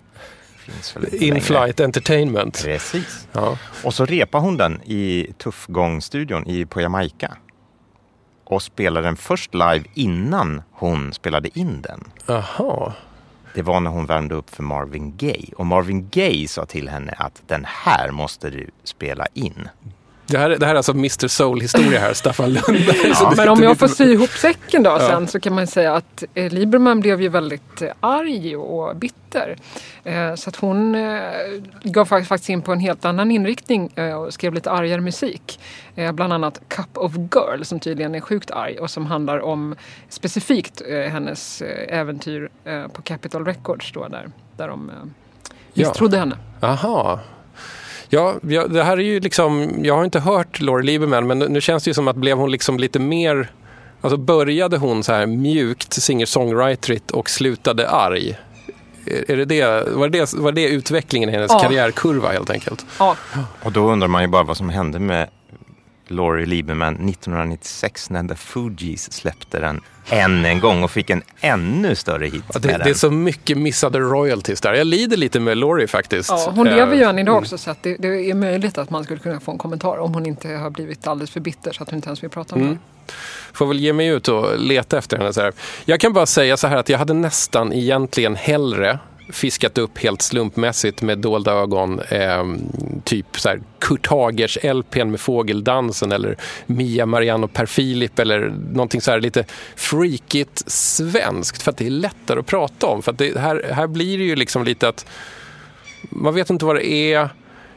In-flight 1.12 1.80
entertainment. 1.80 2.64
Precis. 2.64 3.28
Ja. 3.32 3.58
Och 3.84 3.94
så 3.94 4.06
repade 4.06 4.44
hon 4.44 4.58
den 4.58 4.82
i 4.84 5.34
Tuffgång-studion 5.38 6.48
i, 6.48 6.66
på 6.66 6.82
Jamaica. 6.82 7.38
Och 8.44 8.62
spelade 8.62 9.08
den 9.08 9.18
först 9.18 9.54
live 9.54 9.84
innan 9.94 10.62
hon 10.72 11.14
spelade 11.14 11.60
in 11.60 11.82
den. 11.82 12.04
Aha. 12.28 12.94
Det 13.54 13.62
var 13.62 13.80
när 13.80 13.92
hon 13.92 14.06
värmde 14.06 14.36
upp 14.36 14.50
för 14.56 14.64
Marvin 14.64 15.18
Gaye. 15.18 15.54
Och 15.58 15.66
Marvin 15.66 16.10
Gaye 16.10 16.48
sa 16.48 16.66
till 16.66 16.90
henne 16.90 17.14
att 17.18 17.42
den 17.48 17.66
här 17.68 18.12
måste 18.12 18.50
du 18.50 18.70
spela 18.84 19.28
in. 19.34 19.70
Det 20.28 20.38
här, 20.38 20.50
det 20.50 20.66
här 20.66 20.74
är 20.74 20.78
alltså 20.78 20.92
Mr 20.92 21.28
Soul-historia 21.28 22.00
här, 22.00 22.14
Staffan 22.14 22.54
Lundberg. 22.54 22.86
Det- 23.30 23.36
Men 23.38 23.50
om 23.50 23.64
jag 23.64 23.78
får 23.80 23.88
sy 23.88 24.04
ihop 24.14 24.30
säcken 24.30 24.84
då 24.84 24.90
Ja. 24.90 25.00
sen 25.00 25.28
så 25.28 25.40
kan 25.40 25.56
man 25.56 25.68
säga 25.68 25.94
att 25.94 26.24
eh, 26.34 26.52
Lieberman 26.54 27.00
blev 27.00 27.22
ju 27.22 27.30
väldigt 27.30 27.82
eh, 27.82 27.90
arg 28.00 28.56
och 28.58 28.96
bitter. 28.96 29.56
Eh, 30.04 30.36
så 30.36 30.50
att 30.50 30.56
hon 30.56 30.96
eh, 30.96 31.20
gav 31.84 32.08
fak- 32.08 32.24
faktiskt 32.26 32.50
in 32.50 32.62
på 32.62 32.72
en 32.72 32.80
helt 32.80 33.06
annan 33.06 33.32
inriktning 33.32 33.92
eh, 33.96 34.14
och 34.14 34.34
skrev 34.34 34.54
lite 34.54 34.72
argare 34.72 35.02
musik. 35.02 35.60
Eh, 35.96 36.12
bland 36.12 36.34
annat 36.34 36.62
Cup 36.68 36.98
of 36.98 37.12
Girl 37.16 37.64
som 37.64 37.80
tydligen 37.80 38.16
är 38.16 38.22
sjukt 38.22 38.52
arg 38.52 38.80
och 38.80 38.90
som 38.90 39.06
handlar 39.06 39.40
om 39.40 39.76
specifikt 40.10 40.82
eh, 40.90 41.00
hennes 41.12 41.62
eh, 41.62 42.00
äventyr 42.00 42.50
eh, 42.66 42.88
på 42.88 43.02
Capitol 43.02 43.46
Records 43.46 43.92
då 43.92 44.08
där, 44.08 44.30
där 44.58 44.68
de 44.68 44.90
eh, 44.90 44.96
Ja. 45.74 45.88
misstrodde 45.88 46.18
henne. 46.18 46.38
Aha. 46.62 47.20
Ja, 48.10 48.36
ja, 48.42 48.68
det 48.68 48.84
här 48.84 48.98
är 48.98 49.02
ju 49.02 49.20
liksom, 49.20 49.70
jag 49.84 49.96
har 49.96 50.04
inte 50.04 50.20
hört 50.20 50.62
Laurie 50.62 50.86
Lieberman 50.86 51.28
men 51.28 51.40
nu 51.40 51.62
känns 51.62 51.84
det 51.84 51.90
ju 51.90 51.94
som 51.94 52.08
att 52.08 52.16
blev 52.16 52.38
hon 52.38 52.52
liksom 52.52 52.78
lite 52.80 53.00
mer, 53.00 53.52
alltså 54.02 54.18
började 54.18 54.78
hon 54.78 55.04
så 55.04 55.14
här 55.14 55.26
mjukt 55.26 55.94
singer-songwriterigt 55.94 57.12
och 57.12 57.30
slutade 57.30 57.90
arg? 57.90 58.38
Är 59.08 59.32
är 59.32 59.38
det 59.38 59.46
det, 59.46 59.90
var, 59.96 60.10
det, 60.10 60.34
var 60.34 60.52
det 60.52 60.68
utvecklingen 60.68 61.30
i 61.30 61.32
hennes 61.32 61.52
Ja. 61.52 61.60
karriärkurva 61.60 62.30
helt 62.32 62.50
enkelt? 62.50 62.86
Ja, 63.00 63.16
Och 63.64 63.72
då 63.72 63.92
undrar 63.92 64.08
man 64.08 64.22
ju 64.22 64.28
bara 64.28 64.44
vad 64.44 64.58
som 64.58 64.70
hände 64.70 65.00
med 65.00 65.30
Laurie 66.08 66.46
Lieberman 66.46 66.94
1996 67.10 68.10
när 68.10 68.24
The 68.28 68.36
Fugees 68.36 69.14
släppte 69.14 69.60
den 69.60 69.82
än 70.10 70.46
en 70.46 70.60
gång 70.60 70.84
och 70.84 70.92
fick 70.92 71.10
en 71.10 71.24
ännu 71.40 71.96
större 71.96 72.26
hit 72.26 72.44
Ja, 72.54 72.60
det, 72.60 72.68
det 72.84 72.90
är 72.90 72.94
så 72.94 73.12
mycket 73.12 73.58
missade 73.58 74.00
royalties 74.00 74.62
där. 74.62 74.74
Jag 74.74 74.88
lider 74.88 75.18
lite 75.18 75.40
med 75.40 75.58
Laurie 75.58 75.88
faktiskt. 75.88 76.30
Ja, 76.30 76.52
hon 76.56 76.68
Eh, 76.68 76.76
lever 76.76 76.96
ju 76.96 77.04
än 77.04 77.20
idag 77.20 77.38
också 77.38 77.58
så 77.58 77.72
att 77.72 77.84
det, 77.84 77.96
det 78.00 78.08
är 78.30 78.34
möjligt 78.34 78.78
att 78.78 78.90
man 78.90 79.04
skulle 79.04 79.20
kunna 79.20 79.40
få 79.40 79.52
en 79.52 79.58
kommentar 79.58 79.98
om 79.98 80.14
hon 80.14 80.26
inte 80.26 80.48
har 80.50 80.70
blivit 80.70 81.08
alldeles 81.08 81.32
för 81.32 81.40
bitter 81.40 81.72
så 81.74 81.84
att 81.84 81.90
hon 81.90 81.96
inte 81.96 82.08
ens 82.10 82.24
vill 82.24 82.30
prata 82.30 82.56
om 82.56 82.62
Mm. 82.62 82.74
det. 82.74 83.14
Får 83.54 83.66
väl 83.66 83.80
ge 83.80 83.94
mig 83.94 84.08
ut 84.08 84.28
och 84.28 84.60
leta 84.60 84.98
efter 84.98 85.18
henne. 85.18 85.34
Så 85.34 85.42
här. 85.42 85.54
Jag 85.86 86.00
kan 86.00 86.14
bara 86.14 86.26
säga 86.26 86.58
så 86.58 86.68
här 86.68 86.78
att 86.78 86.90
jag 86.90 86.98
hade 86.98 87.14
nästan 87.14 87.74
egentligen 87.74 88.36
hellre 88.36 89.00
fiskat 89.30 89.78
upp 89.78 89.98
helt 89.98 90.22
slumpmässigt 90.22 91.02
med 91.02 91.18
dolda 91.18 91.52
ögon. 91.52 92.00
Eh, 92.10 92.44
typ 93.04 93.40
så 93.40 93.50
här 93.50 93.62
Kurt 93.80 94.08
Hagers 94.08 94.58
LPn 94.64 95.12
med 95.12 95.20
Fågeldansen 95.20 96.12
eller 96.12 96.38
Mia 96.66 97.06
Mariano 97.06 97.48
Per 97.48 97.66
Filip 97.66 98.20
eller 98.20 98.54
någonting 98.72 99.02
så 99.02 99.12
här 99.12 99.22
lite 99.22 99.46
freakigt 99.76 100.72
svenskt 100.72 101.62
för 101.62 101.72
att 101.72 101.78
det 101.78 101.86
är 101.86 101.90
lättare 101.90 102.40
att 102.40 102.46
prata 102.46 102.88
om. 102.88 103.04
För 103.04 103.12
att 103.12 103.18
det, 103.18 103.38
här, 103.38 103.72
här 103.74 103.88
blir 103.88 104.18
det 104.18 104.24
ju 104.24 104.36
liksom 104.36 104.64
lite 104.64 104.88
att 104.88 105.06
man 106.10 106.34
vet 106.34 106.50
inte 106.50 106.66
vad 106.66 106.76
det 106.76 106.88
är. 106.88 107.30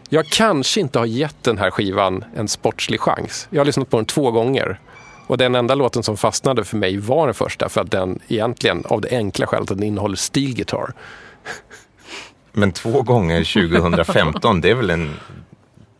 Jag 0.08 0.26
kanske 0.26 0.80
inte 0.80 0.98
har 0.98 1.06
gett 1.06 1.44
den 1.44 1.58
här 1.58 1.70
skivan 1.70 2.24
en 2.36 2.48
sportslig 2.48 3.00
chans. 3.00 3.48
Jag 3.50 3.60
har 3.60 3.64
lyssnat 3.64 3.90
på 3.90 3.96
den 3.96 4.06
två 4.06 4.30
gånger. 4.30 4.80
Och 5.26 5.38
den 5.38 5.54
enda 5.54 5.74
låten 5.74 6.02
som 6.02 6.16
fastnade 6.16 6.64
för 6.64 6.76
mig 6.76 6.96
var 6.96 7.26
den 7.26 7.34
första 7.34 7.68
för 7.68 7.80
att 7.80 7.90
den 7.90 8.18
egentligen, 8.28 8.84
av 8.84 9.00
det 9.00 9.08
enkla 9.10 9.46
skälet 9.46 9.70
att 9.70 9.76
den 9.78 9.86
innehåller 9.86 10.16
steel 10.16 10.54
guitar. 10.54 10.92
Men 12.58 12.72
två 12.72 13.02
gånger 13.02 13.70
2015, 13.70 14.60
det 14.60 14.70
är 14.70 14.74
väl 14.74 14.90
en 14.90 15.14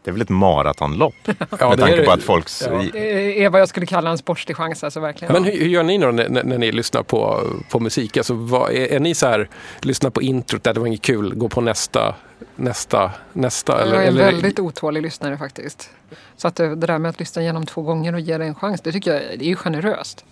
det 0.08 0.10
är 0.10 0.12
väl 0.12 0.22
ett 0.22 0.28
maratonlopp? 0.28 1.14
Ja, 1.60 1.68
med 1.68 1.78
tanke 1.78 2.04
på 2.04 2.10
att 2.10 2.22
folks... 2.22 2.62
Ja. 2.66 2.84
Det 2.92 3.44
är 3.44 3.50
vad 3.50 3.60
jag 3.60 3.68
skulle 3.68 3.86
kalla 3.86 4.10
en 4.10 4.18
sportslig 4.18 4.56
chans, 4.56 4.84
alltså 4.84 5.00
verkligen. 5.00 5.32
Men 5.32 5.44
hur, 5.44 5.52
hur 5.52 5.66
gör 5.66 5.82
ni 5.82 5.98
då 5.98 6.10
när, 6.10 6.28
när 6.28 6.44
när 6.44 6.58
ni 6.58 6.72
lyssnar 6.72 7.02
på, 7.02 7.42
på 7.70 7.80
musik? 7.80 8.16
Alltså, 8.16 8.34
vad, 8.34 8.70
är, 8.70 8.86
är 8.86 9.00
ni 9.00 9.14
så 9.14 9.26
här, 9.26 9.48
lyssnar 9.82 10.10
på 10.10 10.22
introt, 10.22 10.64
där 10.64 10.74
det 10.74 10.80
var 10.80 10.86
inget 10.86 11.02
kul, 11.02 11.34
gå 11.34 11.48
på 11.48 11.60
nästa, 11.60 12.14
nästa, 12.56 13.10
nästa? 13.32 13.78
jag 13.78 13.88
är 13.88 13.92
en 13.94 14.08
eller, 14.08 14.24
väldigt 14.24 14.58
otålig 14.58 15.02
lyssnare 15.02 15.38
faktiskt. 15.38 15.90
Så 16.36 16.48
att 16.48 16.56
det, 16.56 16.68
det 16.68 16.86
där 16.86 16.98
med 16.98 17.08
att 17.08 17.18
lyssna 17.18 17.42
igenom 17.42 17.66
två 17.66 17.82
gånger 17.82 18.12
och 18.12 18.20
ge 18.20 18.38
det 18.38 18.44
en 18.44 18.54
chans, 18.54 18.80
det 18.80 18.92
tycker 18.92 19.12
jag 19.12 19.22
det 19.38 19.44
är 19.44 19.48
ju 19.48 19.56
generöst. 19.56 20.24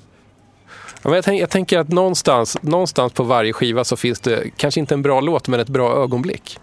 Ja, 1.03 1.09
men 1.11 1.13
jag, 1.13 1.25
tänk, 1.25 1.41
jag 1.43 1.51
tänker 1.51 1.79
att 1.79 1.89
någonstans, 1.89 2.57
någonstans 2.63 3.13
på 3.13 3.23
varje 3.23 3.53
skiva 3.53 3.85
så 3.85 3.97
finns 3.97 4.21
det 4.21 4.51
kanske 4.57 4.81
inte 4.81 4.95
en 4.95 5.03
bra 5.03 5.21
låt, 5.21 5.49
men 5.49 5.61
ett 5.61 5.69
bra 5.69 5.93
ögonblick. 6.03 6.59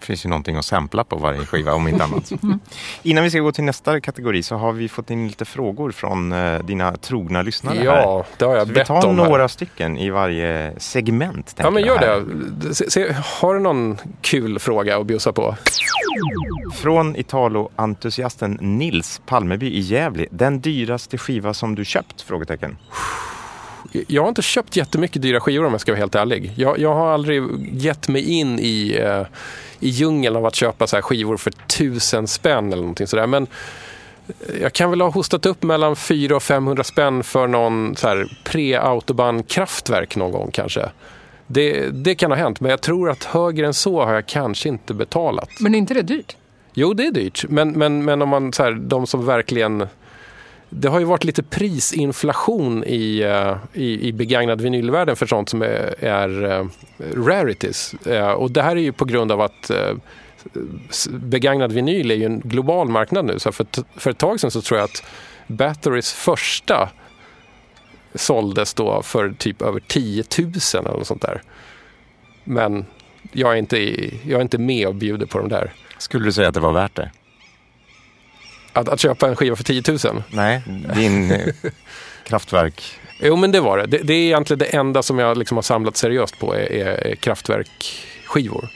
Det 0.00 0.06
finns 0.06 0.24
ju 0.24 0.28
någonting 0.28 0.56
att 0.56 0.64
sampla 0.64 1.04
på 1.04 1.16
varje 1.16 1.46
skiva 1.46 1.72
om 1.74 1.88
inte 1.88 2.04
annat. 2.04 2.32
Innan 3.02 3.24
vi 3.24 3.30
ska 3.30 3.38
gå 3.40 3.52
till 3.52 3.64
nästa 3.64 4.00
kategori 4.00 4.42
så 4.42 4.56
har 4.56 4.72
vi 4.72 4.88
fått 4.88 5.10
in 5.10 5.28
lite 5.28 5.44
frågor 5.44 5.90
från 5.90 6.32
eh, 6.32 6.58
dina 6.58 6.96
trogna 6.96 7.42
lyssnare 7.42 7.78
här. 7.78 7.84
Ja, 7.84 8.24
det 8.38 8.44
har 8.44 8.52
jag 8.56 8.62
Så 8.62 8.68
vi 8.68 8.74
bett 8.74 8.86
tar 8.86 9.06
om. 9.06 9.16
några 9.16 9.40
Här. 9.42 9.48
stycken 9.48 9.98
i 9.98 10.10
varje 10.10 10.72
segment. 10.78 11.54
Ja, 11.58 11.70
men 11.70 11.82
gör 11.84 11.98
här. 11.98 12.24
det. 12.68 12.74
Se, 12.74 12.90
se, 12.90 13.12
har 13.40 13.54
du 13.54 13.60
någon 13.60 13.98
kul 14.20 14.58
fråga 14.58 14.98
att 14.98 15.06
bjussa 15.06 15.32
på? 15.32 15.56
Från 16.74 17.16
Italo-entusiasten 17.16 18.58
Nils 18.60 19.20
Palmeby 19.26 19.66
i 19.66 19.80
Gävle. 19.80 20.26
Den 20.30 20.60
dyraste 20.60 21.18
skiva 21.18 21.54
som 21.54 21.74
du 21.74 21.84
köpt? 21.84 22.22
Frågetecken. 22.22 22.76
Jag 24.06 24.22
har 24.22 24.28
inte 24.28 24.42
köpt 24.42 24.76
jättemycket 24.76 25.22
dyra 25.22 25.40
skivor 25.40 25.66
om 25.66 25.72
jag 25.72 25.80
ska 25.80 25.92
vara 25.92 25.98
helt 25.98 26.14
ärlig. 26.14 26.52
Jag, 26.56 26.78
jag 26.78 26.94
har 26.94 27.08
aldrig 27.08 27.42
gett 27.72 28.08
mig 28.08 28.22
in 28.30 28.58
i, 28.58 28.98
eh, 29.00 29.26
i 29.80 29.88
djungeln 29.88 30.36
av 30.36 30.46
att 30.46 30.54
köpa 30.54 30.86
så 30.86 30.96
här 30.96 31.02
skivor 31.02 31.36
för 31.36 31.50
tusen 31.50 32.26
spänn 32.26 32.66
eller 32.72 32.82
någonting 32.82 33.06
sådär. 33.06 33.26
Men 33.26 33.46
jag 34.60 34.72
kan 34.72 34.90
väl 34.90 35.00
ha 35.00 35.08
hostat 35.08 35.46
upp 35.46 35.62
mellan 35.62 35.96
400 35.96 36.36
och 36.36 36.42
500 36.42 36.84
spänn 36.84 37.22
för 37.22 37.46
någon 37.46 37.96
så 37.96 38.24
pre-autobahn 38.44 39.42
kraftverk 39.42 40.16
någon 40.16 40.32
gång 40.32 40.50
kanske. 40.50 40.90
Det, 41.46 41.90
det 41.90 42.14
kan 42.14 42.30
ha 42.30 42.38
hänt, 42.38 42.60
men 42.60 42.70
jag 42.70 42.80
tror 42.80 43.10
att 43.10 43.24
högre 43.24 43.66
än 43.66 43.74
så 43.74 44.04
har 44.04 44.14
jag 44.14 44.26
kanske 44.26 44.68
inte 44.68 44.94
betalat. 44.94 45.48
Men 45.60 45.74
är 45.74 45.78
inte 45.78 45.94
det 45.94 46.02
dyrt? 46.02 46.36
Jo, 46.74 46.94
det 46.94 47.06
är 47.06 47.10
dyrt. 47.10 47.44
Men, 47.48 47.70
men, 47.72 48.04
men 48.04 48.22
om 48.22 48.28
man 48.28 48.52
så 48.52 48.62
här, 48.62 48.72
de 48.72 49.06
som 49.06 49.26
verkligen... 49.26 49.86
Det 50.68 50.88
har 50.88 50.98
ju 50.98 51.04
varit 51.04 51.24
lite 51.24 51.42
prisinflation 51.42 52.84
i, 52.86 53.20
eh, 53.20 53.56
i, 53.72 54.08
i 54.08 54.12
begagnad 54.12 54.60
vinylvärlden 54.60 55.16
för 55.16 55.26
sånt 55.26 55.48
som 55.48 55.62
är, 55.62 55.94
är 56.04 56.44
eh, 56.58 56.66
rarities. 57.14 57.94
Eh, 57.94 58.30
och 58.30 58.50
det 58.50 58.62
här 58.62 58.76
är 58.76 58.80
ju 58.80 58.92
på 58.92 59.04
grund 59.04 59.32
av 59.32 59.40
att 59.40 59.70
begagnad 61.10 61.72
vinyl 61.72 62.10
är 62.10 62.14
ju 62.14 62.24
en 62.24 62.40
global 62.40 62.88
marknad 62.88 63.24
nu. 63.24 63.38
Så 63.38 63.52
för, 63.52 63.64
ett- 63.64 63.78
för 63.96 64.10
ett 64.10 64.18
tag 64.18 64.40
sedan 64.40 64.50
så 64.50 64.60
tror 64.60 64.78
jag 64.80 64.84
att 64.84 65.04
Batterys 65.46 66.12
första 66.12 66.88
såldes 68.18 68.74
då 68.74 69.02
för 69.02 69.30
typ 69.38 69.62
över 69.62 69.80
10 69.80 70.24
000 70.38 70.52
eller 70.74 70.82
något 70.82 71.06
sånt 71.06 71.22
där. 71.22 71.42
Men 72.44 72.86
jag 73.32 73.52
är 73.52 73.56
inte, 73.56 73.78
jag 74.28 74.38
är 74.38 74.42
inte 74.42 74.58
med 74.58 74.86
och 74.86 74.94
bjuder 74.94 75.26
på 75.26 75.38
de 75.38 75.48
där. 75.48 75.72
Skulle 75.98 76.24
du 76.24 76.32
säga 76.32 76.48
att 76.48 76.54
det 76.54 76.60
var 76.60 76.72
värt 76.72 76.94
det? 76.94 77.10
Att, 78.72 78.88
att 78.88 79.00
köpa 79.00 79.28
en 79.28 79.36
skiva 79.36 79.56
för 79.56 79.64
10 79.64 79.82
000? 79.88 80.22
Nej, 80.30 80.62
din 80.94 81.32
kraftverk. 82.24 82.82
Jo, 83.20 83.36
men 83.36 83.52
det 83.52 83.60
var 83.60 83.78
det. 83.78 83.86
Det, 83.86 83.98
det 83.98 84.14
är 84.14 84.26
egentligen 84.26 84.58
det 84.58 84.76
enda 84.76 85.02
som 85.02 85.18
jag 85.18 85.38
liksom 85.38 85.56
har 85.56 85.62
samlat 85.62 85.96
seriöst 85.96 86.38
på 86.38 86.54
är, 86.54 86.72
är, 86.72 87.06
är 87.06 87.14
kraftverkskivor. 87.14 88.68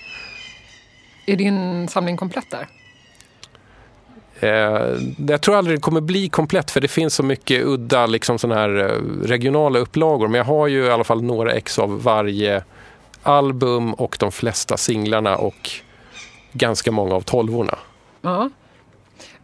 Är 1.26 1.37
din 1.37 1.88
samling 1.88 2.16
komplett 2.16 2.50
där? 2.50 2.66
Eh, 4.40 4.96
jag 5.29 5.40
tror 5.40 5.57
aldrig 5.57 5.76
det 5.76 5.81
kommer 5.81 6.00
bli 6.00 6.29
komplett 6.29 6.70
för 6.70 6.81
det 6.81 6.88
finns 6.88 7.14
så 7.14 7.22
mycket 7.22 7.64
udda 7.64 8.07
liksom 8.07 8.38
såna 8.38 8.55
här 8.55 8.79
eh, 8.79 9.26
regionala 9.26 9.79
upplagor. 9.79 10.29
Men 10.29 10.38
jag 10.38 10.44
har 10.44 10.66
ju 10.66 10.85
i 10.85 10.90
alla 10.90 11.05
fall 11.05 11.22
några 11.22 11.53
ex 11.53 11.79
av 11.79 12.03
varje 12.03 12.64
album 13.22 13.94
och 13.94 14.16
de 14.20 14.33
flesta 14.33 14.76
singlarna 14.76 15.37
och 15.37 15.70
ganska 16.53 16.92
många 16.92 17.14
av 17.14 17.20
tolvorna. 17.20 17.79
Ja. 18.20 18.50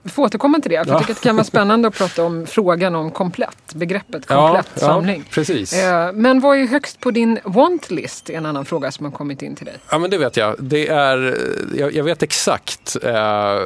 Vi 0.07 0.12
får 0.12 0.23
återkomma 0.23 0.59
till 0.61 0.71
det, 0.71 0.85
för 0.85 0.90
jag 0.90 0.95
Ja. 0.95 0.99
tycker 0.99 1.12
att 1.12 1.23
det 1.23 1.29
kan 1.29 1.37
vara 1.37 1.45
spännande 1.45 1.88
att 1.88 1.95
prata 1.95 2.25
om 2.25 2.47
frågan 2.47 2.95
om 2.95 3.11
komplett, 3.11 3.75
begreppet 3.75 4.27
komplett 4.27 4.69
samling. 4.75 5.25
precis. 5.31 5.73
Eh, 5.73 6.12
Men 6.12 6.40
vad 6.40 6.59
är 6.59 6.66
högst 6.66 7.01
på 7.01 7.11
din 7.11 7.38
want-list? 7.45 8.31
är 8.31 8.35
en 8.37 8.47
annan 8.47 8.64
fråga 8.64 8.90
som 8.92 9.05
har 9.07 9.12
kommit 9.12 9.42
in 9.42 9.57
till 9.57 9.66
dig. 9.66 9.75
Ja, 9.90 9.99
men 9.99 10.11
det 10.11 10.19
vet 10.19 10.37
jag. 10.37 10.55
Det 10.59 10.88
är, 10.88 11.38
jag, 11.77 11.95
jag 11.95 12.05
vet 12.05 12.23
exakt 12.23 12.97
eh, 13.03 13.12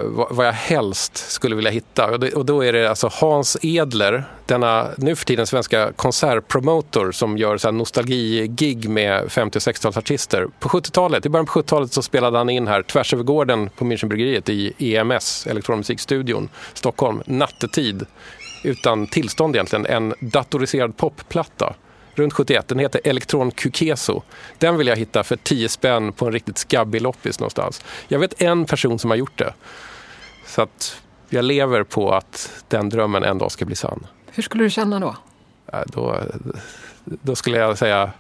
vad, 0.05 0.27
vad 0.31 0.47
jag 0.47 0.53
helst 0.53 1.17
skulle 1.31 1.57
vilja 1.57 1.71
hitta. 1.71 2.07
Och, 2.11 2.21
det, 2.21 2.33
och 2.33 2.45
då 2.47 2.65
är 2.65 2.73
det 2.73 2.91
alltså 2.91 3.11
Hans 3.13 3.57
Edler, 3.63 4.25
denna 4.51 4.91
nu 4.97 5.17
för 5.17 5.25
tiden 5.25 5.47
svenska 5.47 5.93
konsertpromotor 5.93 7.13
som 7.13 7.39
gör 7.39 7.57
så 7.57 7.69
här 7.69 7.73
nostalgi-gig 7.73 8.89
med 8.89 9.33
50 9.33 9.59
och 9.59 9.63
60-talsartister. 9.63 10.51
På 10.59 10.69
70-talet, 10.69 11.27
i 11.27 11.29
början 11.29 11.47
på 11.47 11.61
70-talet 11.61 11.93
så 11.93 12.03
spelade 12.03 12.39
han 12.39 12.51
in 12.51 12.69
här 12.69 12.83
tvärs 12.83 13.15
över 13.15 13.25
gården 13.25 13.71
på 13.77 13.85
Münchenbryggeriet 13.85 14.51
i 14.51 14.95
EMS, 14.97 15.47
elektronmusikstudion, 15.47 16.49
Stockholm, 16.75 17.23
nattetid. 17.27 18.07
Utan 18.65 19.07
tillstånd 19.07 19.57
egentligen, 19.57 19.87
en 19.87 20.15
datoriserad 20.21 20.97
popplatta 20.97 21.75
runt 22.15 22.33
71. 22.33 22.69
Den 22.69 22.79
heter 22.79 23.01
Elektron 23.05 23.51
Kukeso. 23.51 24.23
Den 24.59 24.77
vill 24.77 24.87
jag 24.87 24.97
hitta 24.97 25.25
för 25.25 25.37
10 25.37 25.69
spänn 25.69 26.13
på 26.13 26.27
en 26.27 26.33
riktigt 26.33 26.59
skabbig 26.59 27.03
loppis 27.03 27.41
någonstans. 27.41 27.85
Jag 28.09 28.19
vet 28.19 28.43
en 28.43 28.65
person 28.65 28.99
som 28.99 29.11
har 29.11 29.17
gjort 29.17 29.39
det. 29.39 29.55
Så 30.47 30.63
att 30.63 31.01
jag 31.29 31.45
lever 31.45 31.83
på 31.83 32.13
att 32.13 32.63
den 32.69 32.89
drömmen 32.89 33.25
en 33.25 33.39
dag 33.39 33.53
ska 33.53 33.65
bli 33.65 33.77
sann. 33.77 34.07
Hur 34.33 34.43
skulle 34.43 34.65
du 34.65 34.71
känna 34.71 35.01
då? 35.01 35.17
Då, 35.87 36.21
då 37.05 37.37
skulle 37.37 37.59
jag 37.59 37.79
säga 37.79 38.11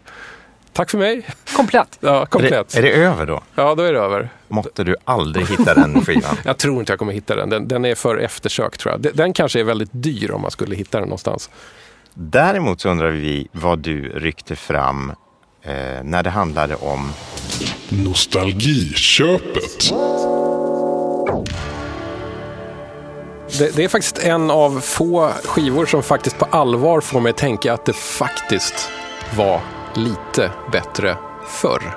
tack 0.73 0.90
för 0.90 0.99
mig. 0.99 1.27
Komplett? 1.57 1.99
Ja, 2.01 2.23
Är 2.23 2.27
komplett. 2.27 2.68
det, 2.68 2.79
är 2.79 2.83
det 2.83 2.92
över 2.92 3.27
då? 3.27 3.42
Ja, 3.55 3.75
då 3.75 3.83
är 3.83 3.92
det 3.92 3.99
över. 3.99 4.29
Måtte 4.49 4.85
du 4.85 4.96
aldrig 5.05 5.46
hitta 5.46 5.75
den 5.75 6.05
skivan. 6.05 6.37
Jag 6.44 6.59
tror 6.59 6.81
inte 6.81 6.92
jag 6.92 6.99
kommer 6.99 7.12
hitta 7.12 7.37
den. 7.37 7.51
Den, 7.51 7.68
den 7.68 7.85
är 7.85 7.94
för 7.94 8.16
eftersökt 8.16 8.81
tror 8.81 8.92
jag. 8.92 9.01
Den, 9.01 9.12
den 9.16 9.33
kanske 9.33 9.61
är 9.61 9.64
väldigt 9.64 9.90
dyr 9.92 10.31
om 10.31 10.42
man 10.42 10.51
skulle 10.51 10.77
hitta 10.77 10.99
den 10.99 11.09
någonstans. 11.09 11.51
Däremot 12.14 12.81
så 12.81 12.88
undrar 12.88 13.11
vi 13.11 13.49
vad 13.53 13.79
du 13.79 14.09
ryckte 14.09 14.57
fram 14.57 15.11
eh, 15.62 15.73
när 16.03 16.23
det 16.23 16.31
handlade 16.31 16.77
om 16.77 17.12
Nostalgiköpet. 17.88 19.92
Det, 23.58 23.76
det 23.76 23.84
är 23.84 23.88
faktiskt 23.88 24.18
en 24.18 24.50
av 24.50 24.80
få 24.80 25.32
skivor 25.44 25.86
som 25.86 26.02
faktiskt 26.02 26.38
på 26.38 26.44
allvar 26.44 27.00
får 27.00 27.20
mig 27.20 27.30
att 27.30 27.36
tänka 27.36 27.72
att 27.72 27.84
det 27.84 27.92
faktiskt 27.92 28.90
var 29.36 29.60
lite 29.94 30.50
bättre 30.72 31.16
förr. 31.48 31.96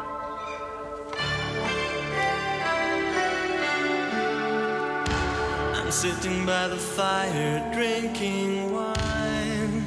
I'm 5.74 5.92
sitting 5.92 6.46
by 6.46 6.68
the 6.70 6.78
fire 6.78 7.72
drinking 7.76 8.72
wine. 8.72 9.84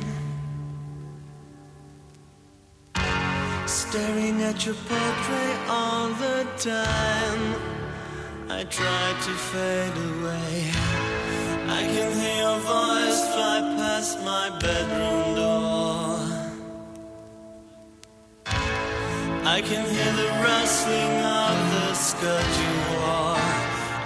Staring 3.67 4.43
at 4.43 4.67
your 4.67 4.77
portrait 4.89 5.59
all 5.69 6.09
the 6.15 6.47
time. 6.59 7.55
I 8.49 8.65
try 8.65 9.15
to 9.25 9.31
fade 9.33 9.97
away. 9.97 11.06
I 11.69 11.83
can 11.83 12.13
hear 12.21 12.37
your 12.45 12.59
voice 12.61 13.21
fly 13.35 13.59
past 13.77 14.21
my 14.25 14.57
bedroom 14.61 15.35
door. 15.35 16.17
I 19.45 19.61
can 19.61 19.85
hear 19.95 20.13
the 20.23 20.31
rustling 20.47 21.15
of 21.43 21.57
the 21.75 21.95
skirt 21.95 22.51
you 22.63 22.73
wore. 22.91 23.43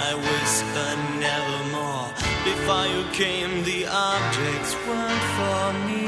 I 0.08 0.12
whisper 0.26 0.90
nevermore. 1.20 2.08
Before 2.44 2.86
you 2.86 3.04
came, 3.12 3.62
the 3.64 3.86
objects 3.86 4.74
weren't 4.86 5.24
for 5.36 5.72
me. 5.86 6.02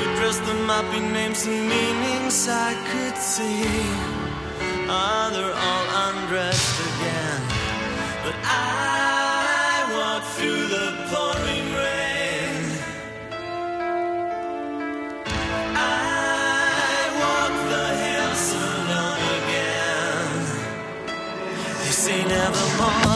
You 0.00 0.08
First 0.18 0.44
there 0.44 0.62
might 0.66 0.90
be 0.92 1.00
names 1.00 1.46
and 1.46 1.68
meanings 1.68 2.48
I 2.48 2.74
could 2.90 3.16
see. 3.16 4.27
Ah, 4.90 5.28
they're 5.34 5.56
all 5.68 5.86
undressed 6.08 6.80
again. 6.80 7.40
But 8.24 8.36
I 8.42 9.84
walk 9.92 10.22
through 10.36 10.64
the 10.76 10.86
pouring 11.10 11.66
rain. 11.76 12.62
I 15.76 17.00
walk 17.20 17.54
the 17.72 17.86
hills 18.02 18.46
alone 18.64 19.24
again. 19.40 20.28
They 22.06 22.22
nevermore, 22.24 23.07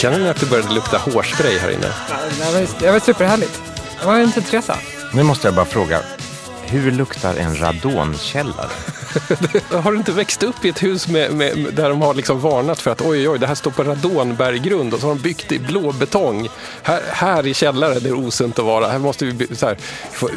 Känner 0.00 0.18
ni 0.18 0.28
att 0.28 0.40
det 0.40 0.46
började 0.50 0.74
lukta 0.74 0.98
hårspray 0.98 1.58
här 1.58 1.70
inne? 1.70 1.86
Det 2.38 2.52
var, 2.52 2.80
det 2.80 2.90
var 2.92 3.00
superhärligt. 3.00 3.62
Det 4.00 4.06
var 4.06 4.18
inte 4.20 4.40
Teresa. 4.40 4.76
Nu 5.14 5.22
måste 5.22 5.46
jag 5.46 5.54
bara 5.54 5.64
fråga, 5.64 6.00
hur 6.64 6.90
luktar 6.90 7.34
en 7.36 7.60
radonkällare? 7.60 8.68
Har 9.82 9.92
du 9.92 9.98
inte 9.98 10.12
växt 10.12 10.42
upp 10.42 10.64
i 10.64 10.68
ett 10.68 10.82
hus 10.82 11.08
med, 11.08 11.32
med, 11.32 11.58
med- 11.58 11.74
där 11.74 11.88
de 11.88 12.02
har 12.02 12.14
liksom 12.14 12.40
varnat 12.40 12.80
för 12.80 12.90
att 12.90 13.00
oj, 13.00 13.28
oj, 13.28 13.38
det 13.38 13.46
här 13.46 13.54
står 13.54 13.70
på 13.70 13.84
radonberggrund 13.84 14.94
och 14.94 15.00
så 15.00 15.06
har 15.06 15.14
de 15.14 15.20
byggt 15.22 15.52
i 15.52 15.58
blå 15.58 15.92
betong. 15.92 16.48
Här, 16.82 17.02
här 17.08 17.46
i 17.46 17.54
källaren 17.54 17.96
är 17.96 18.00
det 18.00 18.12
osunt 18.12 18.58
att 18.58 18.64
vara. 18.64 18.88
Här 18.88 18.98
måste 18.98 19.24
vi 19.24 19.32
by- 19.32 19.56
så 19.56 19.66
här, 19.66 19.76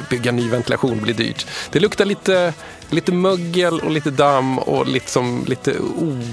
bygga 0.09 0.31
ny 0.31 0.49
ventilation, 0.49 0.95
det 0.97 1.01
blir 1.01 1.13
dyrt. 1.13 1.47
Det 1.71 1.79
luktar 1.79 2.05
lite, 2.05 2.53
lite 2.93 3.11
mögel 3.11 3.79
och 3.79 3.91
lite 3.91 4.11
damm 4.11 4.59
och 4.59 4.87
liksom, 4.87 5.43
lite 5.47 5.73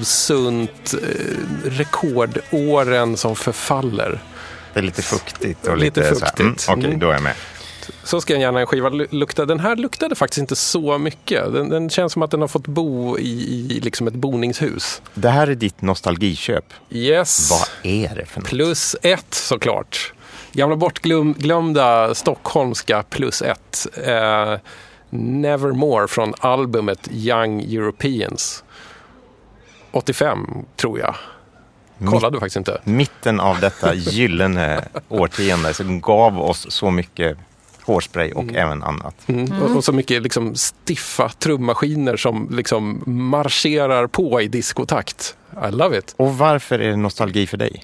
osunt. 0.01 0.95
Eh, 0.95 1.71
rekordåren 1.71 3.17
som 3.17 3.37
förfaller. 3.37 4.21
Det 4.75 4.81
är 4.81 4.85
lite 4.85 5.03
fuktigt 5.03 5.67
och 5.67 5.77
Lite 5.79 6.01
lite, 6.01 6.15
så 6.15 6.25
här, 6.25 6.33
mm, 6.41 6.53
fuktigt. 6.53 6.69
Okej, 6.71 6.85
Mm. 6.85 6.99
då 6.99 7.09
är 7.09 7.13
jag 7.13 7.23
med. 7.23 7.35
Så 8.05 8.21
ska 8.21 8.37
gärna 8.37 8.61
en 8.61 8.67
skiva 8.67 8.89
lu- 8.91 9.07
lukta. 9.11 9.45
Den 9.45 9.61
här 9.61 9.77
luktade 9.77 10.15
faktiskt 10.15 10.39
inte 10.39 10.57
så 10.57 10.99
mycket. 10.99 11.53
Den, 11.53 11.69
den 11.69 11.91
känns 11.91 12.13
som 12.13 12.23
att 12.23 12.31
den 12.31 12.41
har 12.41 12.49
fått 12.49 12.67
bo 12.67 13.19
i, 13.19 13.31
i 13.77 13.81
liksom 13.81 14.07
ett 14.07 14.15
boningshus. 14.15 15.03
Det 15.15 15.29
här 15.29 15.47
är 15.47 15.55
ditt 15.55 15.83
nostalgiköp. 15.83 16.65
Yes. 16.91 17.51
Vad 17.51 17.69
är 17.93 18.15
det 18.17 18.27
för 18.27 18.41
något? 18.41 18.49
Plus 18.49 18.97
ett 19.03 19.35
såklart. 19.35 20.13
Gamla 20.53 20.77
bortglömda 20.77 22.15
stockholmska 22.15 23.03
plus 23.03 23.43
ett. 23.43 23.87
Eh, 24.07 24.55
Nevermore 25.11 26.09
från 26.09 26.35
albumet 26.39 27.09
Young 27.11 27.61
Europeans. 27.61 28.65
85 29.91 30.47
tror 30.77 30.99
jag. 30.99 31.15
Kollade 32.09 32.41
faktiskt 32.41 32.57
inte. 32.57 32.81
Mitten 32.85 33.41
av 33.41 33.61
detta 33.61 33.95
gyllene 33.95 34.89
årtionde 35.09 35.75
som 35.75 36.01
gav 36.01 36.41
oss 36.41 36.67
så 36.71 36.91
mycket 36.91 37.39
hårspray 37.83 38.33
och 38.33 38.55
även 38.55 38.83
annat. 38.83 39.15
Mm. 39.27 39.63
Och, 39.63 39.77
och 39.77 39.85
så 39.85 39.93
mycket 39.93 40.23
liksom 40.23 40.55
stiffa 40.55 41.29
trummaskiner 41.29 42.17
som 42.17 42.49
liksom 42.51 43.03
marscherar 43.07 44.07
på 44.07 44.41
i 44.41 44.49
diskotakt. 44.49 45.37
I 45.69 45.71
love 45.71 45.99
it. 45.99 46.15
Och 46.17 46.39
varför 46.39 46.79
är 46.79 46.91
det 46.91 46.97
nostalgi 46.97 47.47
för 47.47 47.57
dig? 47.57 47.83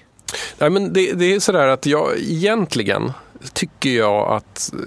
Nej, 0.59 0.71
men 0.71 0.93
det, 0.93 1.12
det 1.12 1.35
är 1.35 1.41
sådär 1.41 1.69
att 1.69 1.87
jag 1.87 2.19
egentligen 2.19 3.12
tycker 3.53 3.90
jag 3.90 4.33
att 4.33 4.72
eh, 4.72 4.79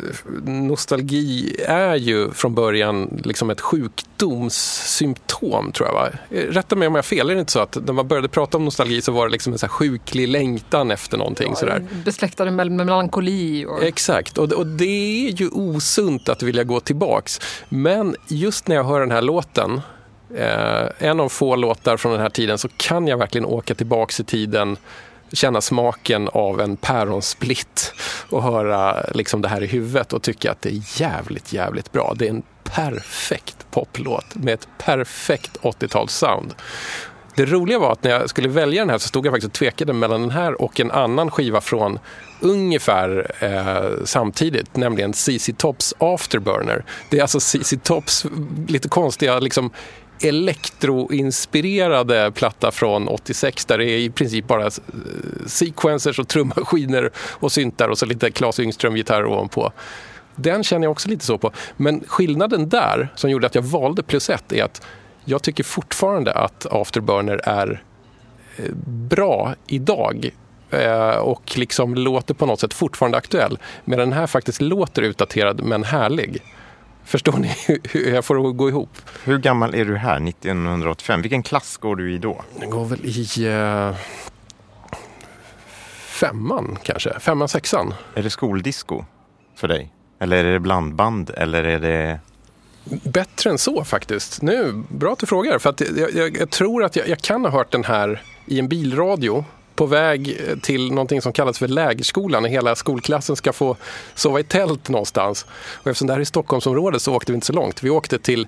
nostalgi 0.44 1.56
är 1.68 1.96
ju 1.96 2.32
från 2.32 2.56
början 2.56 3.22
liksom 3.24 3.50
ett 3.50 3.62
sjukdomssymptom 3.62 5.72
tror 5.72 5.88
jag. 5.88 5.94
Va? 5.94 6.10
Eh, 6.30 6.44
Rätta 6.44 6.76
mig 6.76 6.88
om 6.88 6.96
jag 6.96 6.98
har 6.98 7.04
fel, 7.04 7.30
är 7.30 7.34
det 7.34 7.40
inte 7.40 7.52
så 7.52 7.60
att 7.60 7.78
när 7.86 7.94
man 7.94 8.08
började 8.08 8.28
prata 8.28 8.58
om 8.58 8.66
nostalgi 8.66 9.02
så 9.02 9.12
var 9.12 9.28
det 9.28 9.32
liksom 9.32 9.54
en 9.54 9.60
så 9.60 9.68
sjuklig 9.68 10.28
längtan 10.28 10.92
efter 10.92 11.18
någonting 11.18 11.56
sådär? 11.56 11.88
Besläktade 12.06 12.52
med 12.52 12.72
melankoli. 12.72 13.66
Och... 13.66 13.84
Exakt, 13.84 14.38
och, 14.38 14.52
och 14.52 14.68
det 14.68 15.28
är 15.28 15.32
ju 15.32 15.50
osunt 15.50 16.30
att 16.30 16.44
vilja 16.44 16.64
gå 16.64 16.80
tillbaks. 16.80 17.40
Men 17.70 18.16
just 18.28 18.68
när 18.68 18.76
jag 18.76 18.84
hör 18.84 19.00
den 19.00 19.12
här 19.12 19.22
låten, 19.22 19.82
eh, 20.36 20.86
en 20.98 21.20
av 21.20 21.30
få 21.30 21.56
låtar 21.56 21.98
från 21.98 22.12
den 22.12 22.22
här 22.22 22.30
tiden, 22.30 22.58
så 22.58 22.68
kan 22.78 23.08
jag 23.08 23.18
verkligen 23.18 23.46
åka 23.46 23.76
tillbaks 23.76 24.20
i 24.20 24.24
tiden 24.24 24.78
känna 25.34 25.62
smaken 25.62 26.28
av 26.28 26.62
en 26.62 26.78
päronsplitt 26.78 27.94
och 28.30 28.44
höra 28.44 29.06
liksom 29.14 29.42
det 29.42 29.48
här 29.48 29.64
i 29.64 29.68
huvudet 29.68 30.14
och 30.14 30.22
tycka 30.22 30.52
att 30.52 30.62
det 30.62 30.70
är 30.70 31.02
jävligt, 31.02 31.54
jävligt 31.54 31.92
bra. 31.92 32.14
Det 32.18 32.26
är 32.26 32.30
en 32.30 32.44
perfekt 32.64 33.72
poplåt 33.72 34.36
med 34.36 34.54
ett 34.54 34.68
perfekt 34.78 35.58
80-talssound. 35.62 36.54
Det 37.36 37.46
roliga 37.46 37.80
var 37.80 37.92
att 37.92 38.04
när 38.04 38.12
jag 38.12 38.30
skulle 38.30 38.50
välja 38.50 38.82
den 38.82 38.90
här 38.90 38.98
så 38.98 39.08
stod 39.08 39.26
jag 39.26 39.34
faktiskt 39.34 39.48
och 39.48 39.54
tvekade 39.54 39.94
mellan 39.94 40.22
den 40.22 40.32
här 40.32 40.62
och 40.62 40.80
en 40.80 40.92
annan 40.92 41.32
skiva 41.32 41.62
från 41.62 42.00
ungefär 42.40 43.32
eh, 43.40 44.06
samtidigt, 44.06 44.76
nämligen 44.76 45.14
ZZ 45.14 45.50
Tops 45.58 45.94
Afterburner. 45.98 46.86
Det 47.10 47.18
är 47.18 47.22
alltså 47.22 47.40
ZZ 47.40 47.74
Tops 47.84 48.26
lite 48.68 48.90
konstiga 48.90 49.40
liksom 49.40 49.72
elektroinspirerade 50.22 52.32
platta 52.32 52.72
från 52.72 53.08
86 53.08 53.66
där 53.66 53.78
det 53.78 53.86
är 53.86 53.98
i 53.98 54.10
princip 54.10 54.48
bara 54.48 54.66
eh, 54.66 54.72
sequencers 55.46 56.20
och 56.20 56.28
trummaskiner 56.28 57.12
och 57.18 57.52
syntar 57.52 57.90
och 57.90 57.98
så 57.98 58.06
lite 58.06 58.32
Claes 58.32 58.60
Yngström-gitarr 58.60 59.26
ovanpå. 59.26 59.72
Den 60.36 60.64
känner 60.64 60.86
jag 60.86 60.92
också 60.92 61.10
lite 61.10 61.26
så 61.26 61.38
på. 61.38 61.52
Men 61.78 62.04
skillnaden 62.08 62.70
där, 62.70 63.14
som 63.16 63.30
gjorde 63.30 63.48
att 63.48 63.56
jag 63.56 63.62
valde 63.62 64.04
plus 64.04 64.30
ett, 64.30 64.54
är 64.54 64.64
att 64.64 64.82
jag 65.26 65.44
tycker 65.44 65.64
fortfarande 65.64 66.34
att 66.34 66.66
Afterburner 66.72 67.42
är 67.44 67.84
eh, 68.58 68.66
bra 68.86 69.56
idag 69.68 70.30
eh, 70.70 71.10
och 71.10 71.58
liksom 71.58 71.96
låter 71.96 72.34
på 72.34 72.46
något 72.46 72.60
sätt 72.60 72.74
fortfarande 72.74 73.18
aktuell. 73.18 73.60
Medan 73.86 74.10
den 74.10 74.20
här 74.20 74.28
faktiskt 74.28 74.62
låter 74.62 75.02
utdaterad 75.02 75.64
men 75.64 75.84
härlig. 75.84 76.42
Förstår 77.10 77.38
ni 77.38 77.48
hur- 77.84 78.14
jag 78.14 78.26
får 78.26 78.36
det 78.36 78.50
att 78.50 78.58
gå 78.58 78.70
ihop? 78.70 78.90
Hur 79.24 79.38
gammal 79.38 79.76
är 79.76 79.86
du 79.86 79.98
här 79.98 80.28
1985? 80.30 81.22
Vilken 81.22 81.44
klass 81.44 81.78
går 81.78 81.96
du 81.96 82.14
i 82.14 82.18
då? 82.18 82.42
Den 82.60 82.70
går 82.70 82.86
väl 82.86 83.00
i 83.06 83.46
eh, 83.48 83.96
femman 86.06 86.78
kanske, 86.84 87.20
femman, 87.20 87.48
sexan. 87.50 87.94
Är 88.16 88.24
det 88.24 88.30
skoldisco 88.30 89.06
för 89.56 89.68
dig? 89.68 89.92
Eller 90.20 90.46
är 90.46 90.52
det 90.54 90.60
blandband? 90.60 91.30
Eller 91.38 91.64
är 91.64 91.80
det... 91.80 92.20
Bättre 93.04 93.50
än 93.50 93.58
så 93.58 93.84
faktiskt. 93.84 94.42
Nu, 94.42 94.84
bra 94.90 95.14
att 95.14 95.20
du 95.20 95.26
frågar. 95.26 95.60
För 95.60 95.70
att 95.70 95.82
jag, 95.82 96.14
jag, 96.14 96.38
jag 96.38 96.50
tror 96.50 96.84
att 96.84 96.96
jag, 96.96 97.08
jag 97.08 97.20
kan 97.20 97.46
ha 97.46 97.52
hört 97.52 97.72
den 97.72 97.84
här 97.84 98.22
i 98.46 98.60
en 98.60 98.68
bilradio 98.68 99.46
på 99.80 99.86
väg 99.86 100.42
till 100.62 100.92
någonting 100.92 101.22
som 101.22 101.34
kallas 101.34 101.60
för 101.60 101.68
lägerskolan 101.68 102.44
när 102.44 102.50
hela 102.50 102.76
skolklassen 102.76 103.36
ska 103.36 103.54
få 103.54 103.76
sova 104.16 104.40
i 104.40 104.44
tält 104.44 104.90
någonstans. 104.90 105.46
Och 105.74 105.88
eftersom 105.88 106.08
det 106.08 106.14
här 106.14 106.20
är 106.20 106.24
Stockholmsområdet 106.24 107.02
så 107.02 107.16
åkte 107.16 107.32
vi 107.32 107.36
inte 107.36 107.48
så 107.48 107.54
långt. 107.54 107.84
Vi 107.84 107.90
åkte 107.90 108.20
till 108.20 108.48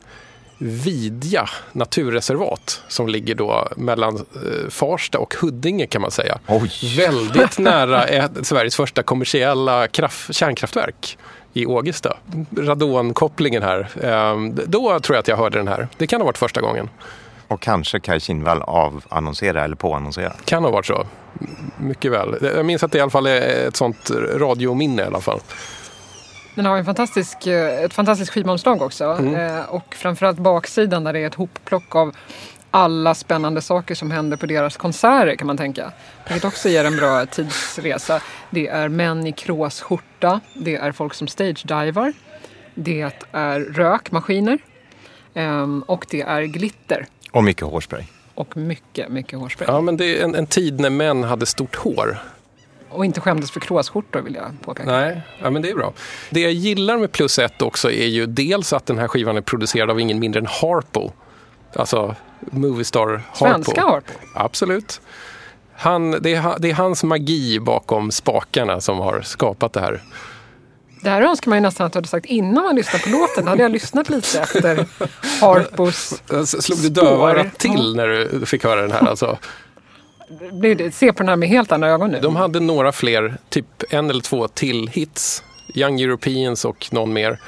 Vidja 0.57 1.49
naturreservat 1.71 2.83
som 2.87 3.07
ligger 3.07 3.35
då 3.35 3.67
mellan 3.77 4.15
eh, 4.15 4.69
Farsta 4.69 5.19
och 5.19 5.35
Huddinge 5.41 5.87
kan 5.87 6.01
man 6.01 6.11
säga. 6.11 6.39
Oj! 6.47 6.71
Väldigt 6.97 7.59
nära 7.59 8.05
ett, 8.05 8.31
Sveriges 8.47 8.75
första 8.75 9.03
kommersiella 9.03 9.87
kraft, 9.87 10.35
kärnkraftverk 10.35 11.17
i 11.53 11.65
Ågesta. 11.65 12.17
Radonkopplingen 12.57 13.63
här. 13.63 13.89
Ehm, 14.03 14.55
Då 14.65 14.99
tror 14.99 15.15
jag 15.15 15.19
att 15.19 15.27
jag 15.27 15.37
hörde 15.37 15.57
den 15.57 15.67
här. 15.67 15.87
Det 15.97 16.07
kan 16.07 16.21
ha 16.21 16.25
varit 16.25 16.37
första 16.37 16.61
gången. 16.61 16.89
Och 17.51 17.61
kanske 17.61 17.99
Kaj 17.99 18.19
Kindvall 18.19 18.61
avannonsera 18.61 19.63
eller 19.63 19.75
påannonsera. 19.75 20.33
Kan 20.45 20.63
ha 20.63 20.71
varit 20.71 20.85
så. 20.85 21.05
Mycket 21.77 22.11
väl. 22.11 22.37
Jag 22.41 22.65
minns 22.65 22.83
att 22.83 22.91
det 22.91 22.97
i 22.97 23.01
alla 23.01 23.11
fall 23.11 23.27
är 23.27 23.67
ett 23.67 23.75
sånt 23.75 24.11
radiominne 24.35 25.01
i 25.01 25.05
alla 25.05 25.21
fall. 25.21 25.39
Den 26.55 26.65
har 26.65 26.77
en 26.77 26.85
fantastisk, 26.85 27.47
eh, 27.47 27.83
ett 27.83 27.93
fantastiskt 27.93 28.31
skivomslag 28.31 28.81
också. 28.81 29.05
Mm. 29.05 29.35
Eh, 29.35 29.65
Och 29.69 29.95
framförallt 29.95 30.37
baksidan 30.39 31.03
där 31.03 31.13
det 31.13 31.19
är 31.19 31.27
ett 31.27 31.35
hopplock 31.35 31.95
av 31.95 32.15
alla 32.71 33.15
spännande 33.15 33.61
saker 33.61 33.95
som 33.95 34.11
händer 34.11 34.37
på 34.37 34.45
deras 34.45 34.77
konserter 34.77 35.35
kan 35.35 35.47
man 35.47 35.57
tänka. 35.57 35.91
Vilket 36.27 36.45
också 36.45 36.69
ger 36.69 36.85
en 36.85 36.95
bra 36.97 37.25
tidsresa. 37.25 38.21
Det 38.49 38.67
är 38.67 38.89
män 38.89 39.27
i 39.27 39.31
kråsskjorta. 39.31 40.39
Det 40.55 40.75
är 40.75 40.91
folk 40.91 41.13
som 41.13 41.27
stage-divar. 41.27 42.13
Det 42.75 43.11
är 43.31 43.59
rökmaskiner. 43.59 44.57
Ehm, 45.33 45.83
Och 45.87 46.05
det 46.09 46.21
är 46.21 46.41
glitter. 46.41 47.05
Och 47.31 47.43
mycket 47.43 47.67
hårspray. 47.67 48.03
Och 48.35 48.57
mycket, 48.57 49.09
mycket 49.09 49.39
hårspray. 49.39 49.67
Ja, 49.71 49.81
men 49.81 49.97
det 49.97 50.19
är 50.19 50.23
en, 50.23 50.35
en 50.35 50.47
tid 50.47 50.79
när 50.79 50.89
män 50.89 51.23
hade 51.23 51.45
stort 51.45 51.75
hår. 51.75 52.17
Och 52.89 53.05
inte 53.05 53.21
skämdes 53.21 53.51
för 53.51 53.59
kråsskjortor 53.59 54.21
vill 54.21 54.35
jag 54.35 54.61
påpeka. 54.61 54.91
Nej, 54.91 55.21
ja, 55.41 55.49
men 55.49 55.61
det 55.61 55.69
är 55.69 55.75
bra. 55.75 55.93
Det 56.29 56.39
jag 56.39 56.51
gillar 56.51 56.97
med 56.97 57.11
plus 57.11 57.39
ett 57.39 57.61
också 57.61 57.91
är 57.91 58.07
ju 58.07 58.25
dels 58.25 58.73
att 58.73 58.85
den 58.85 58.97
här 58.97 59.07
skivan 59.07 59.37
är 59.37 59.41
producerad 59.41 59.89
av 59.89 59.99
ingen 59.99 60.19
mindre 60.19 60.39
än 60.39 60.47
Harpo. 60.47 61.11
Alltså 61.73 62.15
Moviestar 62.39 63.07
Harpo. 63.07 63.35
Svenska 63.35 63.81
Harpo. 63.81 64.13
Absolut. 64.35 65.01
Han, 65.73 66.11
det, 66.11 66.33
är, 66.33 66.59
det 66.59 66.69
är 66.69 66.73
hans 66.73 67.03
magi 67.03 67.59
bakom 67.59 68.11
spakarna 68.11 68.81
som 68.81 68.99
har 68.99 69.21
skapat 69.21 69.73
det 69.73 69.79
här. 69.81 70.01
Det 71.01 71.09
här 71.09 71.21
önskar 71.21 71.49
man 71.49 71.57
ju 71.57 71.61
nästan 71.61 71.87
att 71.87 71.93
du 71.93 71.97
hade 71.97 72.07
sagt 72.07 72.25
innan 72.25 72.63
man 72.63 72.75
lyssnade 72.75 73.03
på 73.03 73.09
låten. 73.09 73.45
Då 73.45 73.49
hade 73.49 73.63
jag 73.63 73.71
lyssnat 73.71 74.09
lite 74.09 74.39
efter 74.39 74.85
Harpos... 75.41 76.21
S- 76.43 76.63
Slog 76.63 76.77
du 76.79 76.83
Spår. 76.83 77.03
dövörat 77.03 77.57
till 77.57 77.95
när 77.95 78.07
du 78.07 78.45
fick 78.45 78.63
höra 78.63 78.81
den 78.81 78.91
här? 78.91 79.07
Alltså, 79.07 79.37
Se 80.91 81.13
på 81.13 81.17
den 81.23 81.29
här 81.29 81.35
med 81.35 81.49
helt 81.49 81.71
andra 81.71 81.89
ögon 81.89 82.11
nu. 82.11 82.19
de 82.19 82.35
hade 82.35 82.59
några 82.59 82.91
fler, 82.91 83.37
typ 83.49 83.65
en 83.89 84.09
eller 84.09 84.21
två 84.21 84.47
till 84.47 84.87
hits. 84.87 85.43
Young 85.75 86.01
Europeans 86.01 86.65
och 86.65 86.87
någon 86.91 87.13
mer. 87.13 87.39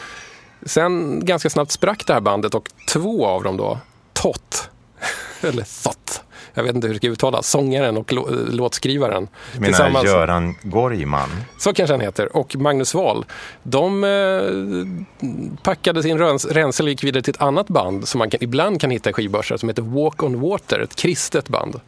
Sen 0.65 1.25
ganska 1.25 1.49
snabbt 1.49 1.71
sprack 1.71 2.03
det 2.07 2.13
här 2.13 2.21
bandet 2.21 2.55
och 2.55 2.69
två 2.93 3.25
av 3.27 3.43
dem 3.43 3.57
då, 3.57 3.79
Tott, 4.13 4.69
eller 5.41 5.83
Thott, 5.83 6.22
jag 6.53 6.63
vet 6.63 6.75
inte 6.75 6.87
hur 6.87 6.93
det 6.93 6.97
ska 6.99 7.07
uttalas, 7.07 7.47
sångaren 7.49 7.97
och 7.97 8.11
lå- 8.13 8.51
låtskrivaren. 8.51 9.27
Jag 9.53 9.61
menar 9.61 10.05
Göran 10.05 10.55
Gorgman. 10.63 11.29
Så 11.59 11.73
kanske 11.73 11.93
han 11.93 12.01
heter. 12.01 12.37
Och 12.37 12.55
Magnus 12.55 12.93
Wahl. 12.93 13.25
De 13.63 14.03
eh, 14.03 15.27
packade 15.63 16.03
sin 16.03 16.17
ränsel 16.17 16.85
och 16.85 16.89
gick 16.89 17.03
vidare 17.03 17.23
till 17.23 17.33
ett 17.33 17.41
annat 17.41 17.67
band 17.67 18.07
som 18.07 18.19
man 18.19 18.29
kan, 18.29 18.43
ibland 18.43 18.81
kan 18.81 18.91
hitta 18.91 19.09
i 19.09 19.13
skivbörsar 19.13 19.57
som 19.57 19.69
heter 19.69 19.81
Walk 19.81 20.23
on 20.23 20.39
Water, 20.41 20.79
ett 20.79 20.95
kristet 20.95 21.47
band. 21.49 21.79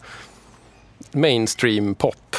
Mainstream 1.12 1.96
pop. 1.96 2.36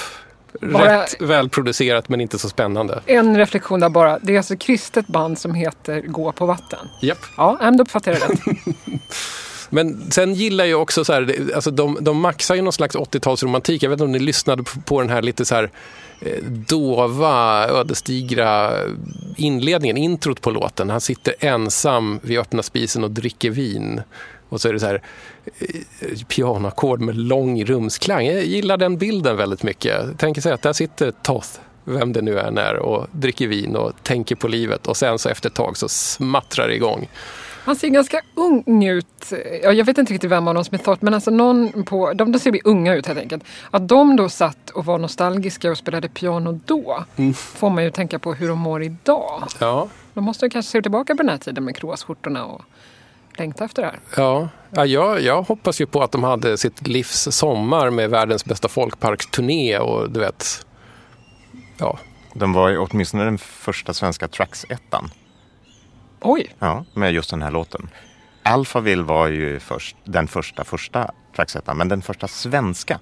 Bara- 0.61 1.03
Rätt 1.03 1.17
välproducerat 1.21 2.09
men 2.09 2.21
inte 2.21 2.39
så 2.39 2.49
spännande. 2.49 3.01
En 3.07 3.37
reflektion 3.37 3.81
där 3.81 3.89
bara. 3.89 4.19
Det 4.23 4.33
är 4.33 4.37
alltså 4.37 4.55
ett 4.55 4.61
kristet 4.61 5.07
band 5.07 5.39
som 5.39 5.55
heter 5.55 6.01
Gå 6.01 6.33
på 6.33 6.47
vatten. 6.47 6.79
Japp. 7.03 7.19
Ja, 7.37 7.71
då 7.79 7.83
uppfattar 7.83 8.13
jag 8.13 8.21
det 8.21 8.27
rätt. 8.27 8.41
Men 9.71 10.11
sen 10.11 10.35
gillar 10.35 10.65
jag 10.65 10.83
också 10.83 11.05
så 11.05 11.13
här, 11.13 11.51
alltså 11.55 11.71
de, 11.71 11.99
de 12.01 12.21
maxar 12.21 12.55
ju 12.55 12.63
någon 12.63 12.73
slags 12.73 12.97
80-talsromantik. 12.97 13.79
Jag 13.81 13.91
vet 13.91 13.97
inte 13.97 14.05
om 14.05 14.13
ni 14.13 14.19
lyssnade 14.19 14.63
på, 14.63 14.81
på 14.81 15.01
den 15.01 15.11
här 15.11 15.23
lite 15.23 15.45
så 15.45 15.55
här 15.55 15.71
eh, 16.21 16.43
dova, 16.45 17.69
ödesdigra 17.69 18.73
inledningen, 19.37 19.97
introt 19.97 20.41
på 20.41 20.51
låten. 20.51 20.91
Han 20.91 21.01
sitter 21.01 21.35
ensam 21.41 22.21
vid 22.23 22.39
öppna 22.39 22.63
spisen 22.63 23.05
och 23.05 23.11
dricker 23.11 23.51
vin. 23.51 24.01
Och 24.49 24.61
så 24.61 24.69
är 24.69 24.73
det 24.73 24.81
så 24.81 24.87
här 24.87 25.03
eh, 25.59 26.27
pianoackord 26.29 27.01
med 27.01 27.17
lång 27.17 27.65
rumsklang. 27.65 28.27
Jag 28.27 28.45
gillar 28.45 28.77
den 28.77 28.99
bilden 28.99 29.37
väldigt 29.37 29.63
mycket. 29.63 30.19
Tänker 30.19 30.41
sig 30.41 30.53
att 30.53 30.63
där 30.63 30.73
sitter 30.73 31.13
Toth, 31.23 31.49
vem 31.85 32.13
det 32.13 32.23
nu 32.23 32.39
än 32.39 32.59
är, 32.59 32.77
och 32.77 33.07
dricker 33.13 33.49
vin 33.49 33.77
och 33.77 33.93
tänker 34.03 34.37
på 34.37 34.49
livet. 34.49 34.87
Och 34.87 34.97
sen 34.97 35.19
så 35.19 35.29
efter 35.29 35.49
ett 35.49 35.55
tag 35.55 35.77
så 35.77 35.89
smattrar 35.89 36.69
det 36.69 36.75
igång. 36.75 37.09
Han 37.67 37.77
ser 37.77 37.89
ganska 37.89 38.21
ung 38.35 38.85
ut. 38.85 39.33
Ja, 39.63 39.73
jag 39.73 39.85
vet 39.85 39.99
inte 39.99 40.13
riktigt 40.13 40.31
vem 40.31 40.49
av 40.49 40.55
dem 40.55 40.65
som 40.65 40.75
är 40.75 40.79
Thought, 40.79 41.03
men 41.03 41.15
alltså 41.15 41.31
någon 41.31 41.85
på, 41.85 42.13
de, 42.13 42.33
de 42.33 42.39
ser 42.39 42.51
vi 42.51 42.61
unga 42.65 42.95
ut 42.95 43.07
helt 43.07 43.19
enkelt. 43.19 43.45
Att 43.71 43.89
de 43.89 44.17
då 44.17 44.29
satt 44.29 44.71
och 44.71 44.85
var 44.85 44.99
nostalgiska 44.99 45.71
och 45.71 45.79
spelade 45.79 46.09
piano 46.09 46.61
då, 46.65 47.05
får 47.37 47.71
man 47.71 47.85
ju 47.85 47.91
tänka 47.91 48.19
på 48.19 48.35
hur 48.35 48.49
de 48.49 48.59
mår 48.59 48.83
idag. 48.83 49.43
Ja, 49.59 49.89
De 50.15 50.25
måste 50.25 50.47
ju 50.47 50.51
kanske 50.51 50.71
se 50.71 50.83
tillbaka 50.83 51.15
på 51.15 51.23
den 51.23 51.29
här 51.29 51.39
tiden 51.39 51.65
med 51.65 51.77
kråsskjortorna 51.77 52.45
och 52.45 52.63
längta 53.37 53.65
efter 53.65 53.83
det 53.83 53.89
här. 53.89 53.99
Ja, 54.17 54.49
ja 54.71 54.87
jag, 54.87 55.21
jag 55.21 55.43
hoppas 55.43 55.81
ju 55.81 55.87
på 55.87 56.03
att 56.03 56.13
de 56.13 56.25
hade 56.25 56.59
sitt 56.59 56.89
livs 56.89 57.29
sommar 57.31 57.91
med 57.91 58.11
världens 58.11 58.45
bästa 58.45 58.69
folkparksturné 58.69 59.79
och 59.79 60.11
du 60.11 60.21
vet, 60.21 60.67
ja, 61.79 61.99
De 62.35 62.53
var 62.53 62.69
ju 62.69 62.79
åtminstone 62.79 63.25
den 63.25 63.39
första 63.39 63.95
svenska 63.95 64.29
Tracks-ettan. 64.29 65.11
Oj, 66.21 66.55
Ja, 66.59 66.85
med 66.95 67.13
just 67.13 67.31
den 67.31 67.43
här 67.43 67.51
låten. 67.51 67.89
Alphaville 68.43 69.03
var 69.03 69.29
ju 69.29 69.61
först, 69.61 69.97
den 70.05 70.29
första 70.29 70.65
första 70.65 71.11
Tracks-ettan, 71.37 71.77
men 71.77 71.89
den 71.89 72.03
första 72.03 72.29
svenska 72.29 72.99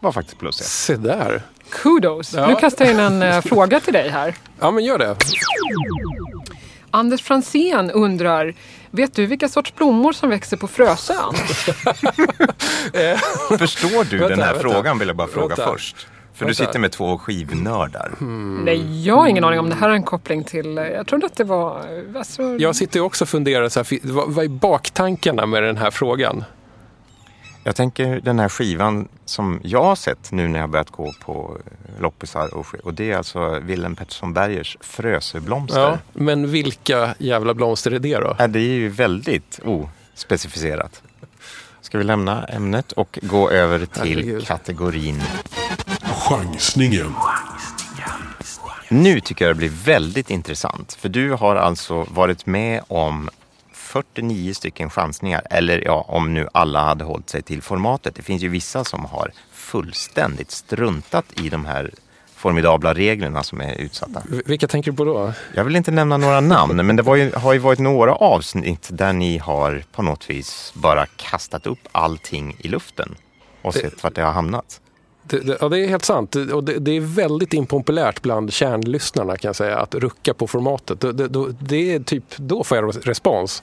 var 0.00 0.12
faktiskt 0.12 0.38
plus 0.38 0.60
ett. 0.60 0.66
se 0.66 0.96
där. 0.96 1.42
kudos! 1.70 2.34
Ja. 2.34 2.46
Nu 2.46 2.54
kastar 2.54 2.84
jag 2.84 2.94
in 2.94 3.00
en 3.00 3.22
eh, 3.22 3.40
fråga 3.40 3.80
till 3.80 3.92
dig 3.92 4.08
här. 4.08 4.34
Ja, 4.60 4.70
men 4.70 4.84
gör 4.84 4.98
det. 4.98 5.16
Anders 6.90 7.22
Fransén 7.22 7.90
undrar, 7.90 8.54
vet 8.90 9.14
du 9.14 9.26
vilka 9.26 9.48
sorts 9.48 9.74
blommor 9.74 10.12
som 10.12 10.30
växer 10.30 10.56
på 10.56 10.68
Frösön? 10.68 11.34
Förstår 13.58 14.04
du 14.10 14.18
Vänta, 14.18 14.28
den 14.28 14.40
här 14.44 14.54
vänta. 14.54 14.60
frågan 14.60 14.98
vill 14.98 15.08
jag 15.08 15.16
bara 15.16 15.28
fråga 15.28 15.56
Vänta. 15.56 15.72
först. 15.72 16.06
För 16.34 16.46
du 16.46 16.54
sitter 16.54 16.78
med 16.78 16.92
två 16.92 17.18
skivnördar. 17.18 18.12
Nej, 18.64 19.06
jag 19.06 19.16
har 19.16 19.26
ingen 19.26 19.44
aning 19.44 19.58
om 19.60 19.68
det 19.70 19.76
här 19.76 19.88
är 19.88 19.92
en 19.94 20.02
koppling 20.02 20.44
till... 20.44 20.76
Jag 20.76 21.06
trodde 21.06 21.26
att 21.26 21.36
det 21.36 21.44
var... 21.44 21.82
Alltså, 22.16 22.42
Jag 22.42 22.76
sitter 22.76 23.00
också 23.00 23.24
och 23.24 23.28
funderar, 23.28 23.68
så 23.68 23.80
här, 23.80 23.98
vad, 24.12 24.30
vad 24.30 24.44
är 24.44 24.48
baktankarna 24.48 25.46
med 25.46 25.62
den 25.62 25.76
här 25.76 25.90
frågan? 25.90 26.44
Jag 27.64 27.76
tänker 27.76 28.20
den 28.20 28.38
här 28.38 28.48
skivan 28.48 29.08
som 29.24 29.60
jag 29.64 29.82
har 29.82 29.96
sett 29.96 30.32
nu 30.32 30.48
när 30.48 30.58
jag 30.58 30.62
har 30.62 30.68
börjat 30.68 30.90
gå 30.90 31.12
på 31.24 31.56
eh, 31.66 32.02
loppisar 32.02 32.54
och, 32.54 32.66
och 32.84 32.94
det 32.94 33.10
är 33.12 33.16
alltså 33.16 33.58
Willem 33.60 33.96
Pettersson 33.96 34.32
Bergers 34.32 34.76
Frösöblomster. 34.80 35.80
Ja, 35.80 35.98
men 36.12 36.50
vilka 36.50 37.14
jävla 37.18 37.54
blomster 37.54 37.90
är 37.90 37.98
det 37.98 38.16
då? 38.16 38.36
Ja, 38.38 38.46
det 38.46 38.58
är 38.58 38.74
ju 38.74 38.88
väldigt 38.88 39.60
ospecificerat. 39.64 41.02
Ska 41.80 41.98
vi 41.98 42.04
lämna 42.04 42.44
ämnet 42.44 42.92
och 42.92 43.18
gå 43.22 43.50
över 43.50 43.86
till 43.86 44.02
Herregud. 44.02 44.46
kategorin. 44.46 45.22
Chansningen. 46.30 47.14
Nu 48.88 49.20
tycker 49.20 49.44
jag 49.44 49.56
det 49.56 49.58
blir 49.58 49.84
väldigt 49.84 50.30
intressant. 50.30 50.92
För 50.92 51.08
du 51.08 51.32
har 51.32 51.56
alltså 51.56 52.06
varit 52.10 52.46
med 52.46 52.82
om 52.88 53.30
49 53.72 54.54
stycken 54.54 54.90
chansningar. 54.90 55.42
Eller 55.50 55.84
ja, 55.84 56.04
om 56.08 56.34
nu 56.34 56.48
alla 56.54 56.84
hade 56.84 57.04
hållit 57.04 57.30
sig 57.30 57.42
till 57.42 57.62
formatet. 57.62 58.14
Det 58.14 58.22
finns 58.22 58.42
ju 58.42 58.48
vissa 58.48 58.84
som 58.84 59.04
har 59.04 59.32
fullständigt 59.52 60.50
struntat 60.50 61.24
i 61.40 61.48
de 61.48 61.64
här 61.64 61.90
formidabla 62.34 62.94
reglerna 62.94 63.42
som 63.42 63.60
är 63.60 63.74
utsatta. 63.74 64.22
Vilka 64.46 64.68
tänker 64.68 64.90
du 64.90 64.96
på 64.96 65.04
då? 65.04 65.32
Jag 65.54 65.64
vill 65.64 65.76
inte 65.76 65.90
nämna 65.90 66.16
några 66.16 66.40
namn, 66.40 66.86
men 66.86 66.96
det 66.96 67.02
var 67.02 67.16
ju, 67.16 67.32
har 67.32 67.52
ju 67.52 67.58
varit 67.58 67.78
några 67.78 68.14
avsnitt 68.14 68.88
där 68.92 69.12
ni 69.12 69.38
har 69.38 69.84
på 69.92 70.02
något 70.02 70.30
vis 70.30 70.72
bara 70.74 71.06
kastat 71.06 71.66
upp 71.66 71.88
allting 71.92 72.56
i 72.58 72.68
luften 72.68 73.14
och 73.62 73.74
sett 73.74 74.02
vart 74.02 74.14
det 74.14 74.22
har 74.22 74.32
hamnat. 74.32 74.80
Det, 75.30 75.40
det, 75.40 75.56
ja, 75.60 75.68
det 75.68 75.78
är 75.78 75.88
helt 75.88 76.04
sant. 76.04 76.34
Och 76.36 76.64
det, 76.64 76.78
det 76.78 76.90
är 76.90 77.00
väldigt 77.00 77.52
impopulärt 77.54 78.22
bland 78.22 78.52
kärnlyssnarna 78.52 79.36
kan 79.36 79.48
jag 79.48 79.56
säga 79.56 79.78
att 79.78 79.94
rucka 79.94 80.34
på 80.34 80.46
formatet. 80.46 81.00
Det, 81.00 81.12
det, 81.12 81.28
då- 81.28 81.48
det 81.60 81.94
är 81.94 82.00
typ, 82.00 82.24
då 82.36 82.64
får 82.64 82.76
jag 82.76 83.08
respons. 83.08 83.62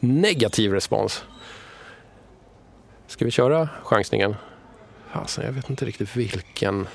Negativ 0.00 0.72
respons. 0.72 1.24
Ska 3.06 3.24
vi 3.24 3.30
köra 3.30 3.68
chansningen? 3.84 4.36
Alltså, 5.12 5.42
jag 5.42 5.52
vet 5.52 5.70
inte 5.70 5.84
riktigt 5.84 6.16
vilken, 6.16 6.86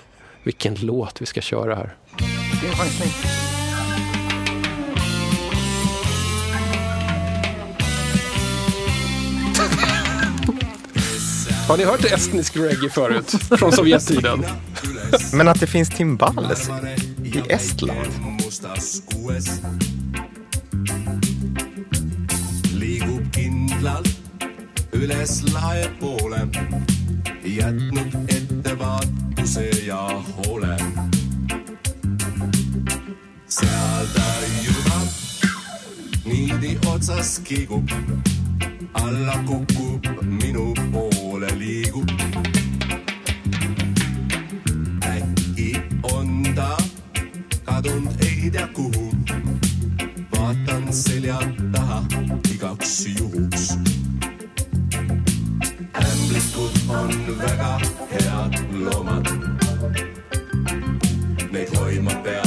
vilken 0.44 0.76
låt 0.76 1.22
vi 1.22 1.26
ska 1.26 1.42
köra 1.42 1.76
här. 1.76 1.96
Det 2.62 2.68
är 2.68 2.72
en 2.72 2.76
chansning. 2.78 3.63
Har 11.68 11.78
ni 11.78 11.84
hört 11.84 12.06
estnisk 12.06 12.58
reggae 12.58 12.90
förut? 12.90 13.32
Från 13.60 13.72
Sovjettiden? 13.72 14.46
Men 15.34 15.48
att 15.48 15.60
det 15.60 15.68
finns 15.68 15.90
timbales 15.90 16.70
i 17.24 17.42
Estland. 17.50 18.00
niidi 36.26 36.78
otsas 36.96 37.42
kiigub, 37.48 37.92
alla 38.94 39.34
kukub, 39.34 40.24
minu 40.24 40.74
poole 40.94 41.13
liigub. 41.60 42.10
äkki 45.02 45.76
on 46.04 46.44
ta 46.56 46.78
kadunud 47.64 48.22
ei 48.22 48.50
tea 48.52 48.68
kuhu. 48.68 49.16
vaatan 50.32 50.94
selja 50.94 51.40
taha 51.72 52.04
igaks 52.54 53.06
juhuks. 53.20 53.78
ämblikud 56.04 56.76
on 56.90 57.12
väga 57.38 57.80
head 58.12 58.54
loomad. 58.84 59.28
Neid 61.52 61.70
hoidma 61.78 62.12
peab, 62.24 62.43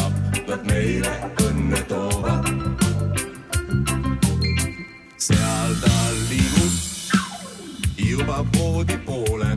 juba 8.17 8.43
voodi 8.57 8.97
poole, 9.05 9.51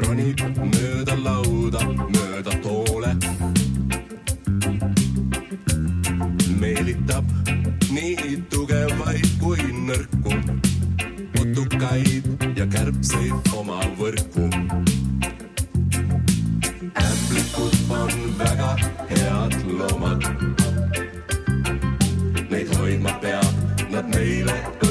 ronib 0.00 0.40
mööda 0.56 1.16
lauda, 1.20 1.82
mööda 2.14 2.54
toole 2.64 3.12
meelitab 6.62 7.28
nii 7.92 8.38
tugevaid 8.52 9.28
kui 9.42 9.66
nõrku, 9.84 10.32
putukaid 11.34 12.46
ja 12.56 12.66
kärbseid 12.72 13.52
oma 13.58 13.80
võrku. 14.00 14.48
ämblikud 17.04 17.76
on 18.00 18.14
väga 18.38 18.70
head 19.10 19.58
loomad. 19.78 20.30
Neid 22.48 22.72
hoidma 22.78 23.18
peab, 23.20 23.66
nad 23.90 24.08
meile 24.14 24.81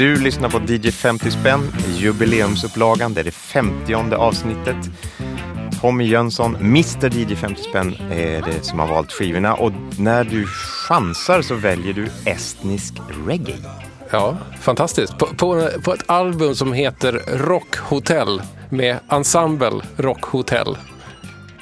Du 0.00 0.20
lyssnar 0.20 0.48
på 0.48 0.58
DJ 0.58 0.90
50 0.90 1.30
spänn, 1.30 1.60
jubileumsupplagan. 1.96 3.14
Det 3.14 3.20
är 3.20 3.24
det 3.24 3.30
50 3.30 4.14
avsnittet. 4.14 4.76
Tommy 5.80 6.04
Jönsson, 6.04 6.56
Mr 6.56 7.18
DJ 7.18 7.34
50 7.34 7.62
spänn, 7.62 7.94
är 8.10 8.42
det 8.42 8.62
som 8.64 8.78
har 8.78 8.88
valt 8.88 9.12
skivorna. 9.12 9.54
Och 9.54 9.72
när 9.98 10.24
du 10.24 10.46
chansar 10.86 11.42
så 11.42 11.54
väljer 11.54 11.92
du 11.92 12.08
estnisk 12.24 12.94
reggae. 13.26 13.56
Ja, 14.10 14.38
fantastiskt. 14.60 15.18
På, 15.18 15.26
på, 15.26 15.70
på 15.84 15.94
ett 15.94 16.10
album 16.10 16.54
som 16.54 16.72
heter 16.72 17.22
Rock 17.26 17.76
Hotel 17.76 18.42
med 18.68 18.98
Ensemble 19.08 19.80
Rock 19.96 20.24
Hotel. 20.24 20.68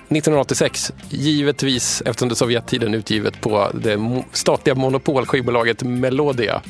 1986, 0.09 0.93
givetvis 1.09 2.03
efter 2.07 2.29
Sovjettiden 2.35 2.95
utgivet 2.95 3.41
på 3.41 3.71
det 3.75 4.23
statliga 4.33 4.75
monopolskivbolaget 4.75 5.83
Melodia. 5.83 6.63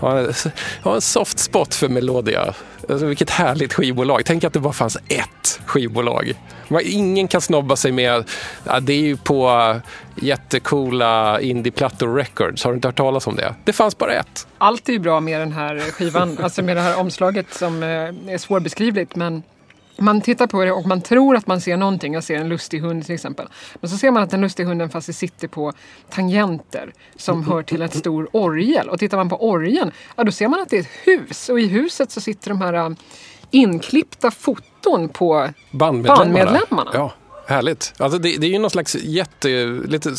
Jag 0.00 0.08
har 0.08 0.16
en- 0.18 0.32
har 0.82 0.94
en 0.94 1.00
soft 1.00 1.38
spot 1.38 1.74
för 1.74 1.88
Melodia. 1.88 2.54
Alltså, 2.88 3.06
vilket 3.06 3.30
härligt 3.30 3.72
skivbolag. 3.72 4.22
Tänk 4.24 4.44
att 4.44 4.52
det 4.52 4.60
bara 4.60 4.72
fanns 4.72 4.96
ett 5.08 5.60
skivbolag. 5.66 6.32
Man- 6.68 6.80
Ingen 6.84 7.28
kan 7.28 7.40
snobba 7.40 7.76
sig 7.76 7.92
med, 7.92 8.24
ja, 8.64 8.80
det 8.80 8.92
är 8.92 9.00
ju 9.00 9.16
på 9.16 9.48
eh, 9.48 10.24
jättecoola 10.24 11.40
Indieplattor 11.40 12.14
Records. 12.14 12.64
Har 12.64 12.70
du 12.70 12.74
inte 12.76 12.88
hört 12.88 12.96
talas 12.96 13.26
om 13.26 13.36
det? 13.36 13.54
Det 13.64 13.72
fanns 13.72 13.98
bara 13.98 14.12
ett. 14.12 14.46
Allt 14.58 14.88
är 14.88 14.92
ju 14.92 14.98
bra 14.98 15.20
med 15.20 15.40
den 15.40 15.52
här 15.52 15.78
skivan, 15.78 16.38
alltså 16.42 16.62
med 16.62 16.76
det 16.76 16.80
här 16.80 16.98
omslaget 16.98 17.54
som 17.54 17.82
eh, 17.82 17.88
är 17.88 18.38
svårbeskrivligt. 18.38 19.16
Men 19.16 19.42
man 19.98 20.20
tittar 20.20 20.46
på 20.46 20.64
det 20.64 20.72
och 20.72 20.86
man 20.86 21.00
tror 21.00 21.36
att 21.36 21.46
man 21.46 21.60
ser 21.60 21.76
någonting. 21.76 22.14
Jag 22.14 22.24
ser 22.24 22.36
en 22.36 22.48
lustig 22.48 22.80
hund 22.80 23.06
till 23.06 23.14
exempel. 23.14 23.48
Men 23.80 23.90
så 23.90 23.96
ser 23.96 24.10
man 24.10 24.22
att 24.22 24.30
den 24.30 24.40
lustiga 24.40 24.68
hunden 24.68 24.90
faktiskt 24.90 25.18
sitter 25.18 25.48
på 25.48 25.72
tangenter 26.10 26.92
som 27.16 27.44
hör 27.44 27.62
till 27.62 27.82
ett 27.82 27.96
stor 27.96 28.28
orgel. 28.32 28.88
Och 28.88 28.98
tittar 28.98 29.16
man 29.16 29.28
på 29.28 29.48
orgeln, 29.48 29.92
ja 30.16 30.24
då 30.24 30.32
ser 30.32 30.48
man 30.48 30.60
att 30.60 30.68
det 30.68 30.76
är 30.76 30.80
ett 30.80 30.88
hus. 31.04 31.48
Och 31.48 31.60
i 31.60 31.66
huset 31.66 32.10
så 32.10 32.20
sitter 32.20 32.48
de 32.48 32.60
här 32.60 32.74
eh, 32.74 32.90
inklippta 33.50 34.30
foton 34.30 35.08
på 35.08 35.48
Bandmedlemmarna. 35.70 36.24
Bandmedlemmarna. 36.24 36.90
Ja, 36.94 37.12
härligt. 37.46 37.94
Alltså 37.98 38.18
det, 38.18 38.36
det 38.36 38.46
är 38.46 38.50
ju 38.50 38.58
någon 38.58 38.70
slags 38.70 38.94
jätte, 38.94 39.48
lite 39.86 40.14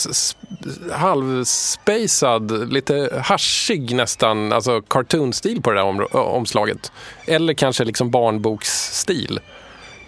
halvspacad, 0.92 2.74
lite 2.74 3.22
haschig 3.24 3.96
nästan, 3.96 4.54
alltså 4.54 4.82
cartoon-stil 4.82 5.62
på 5.62 5.72
det 5.72 5.78
där 5.78 5.84
om, 5.84 6.08
omslaget. 6.12 6.92
Eller 7.26 7.54
kanske 7.54 7.84
liksom 7.84 8.12
barnboksstil. 8.12 9.40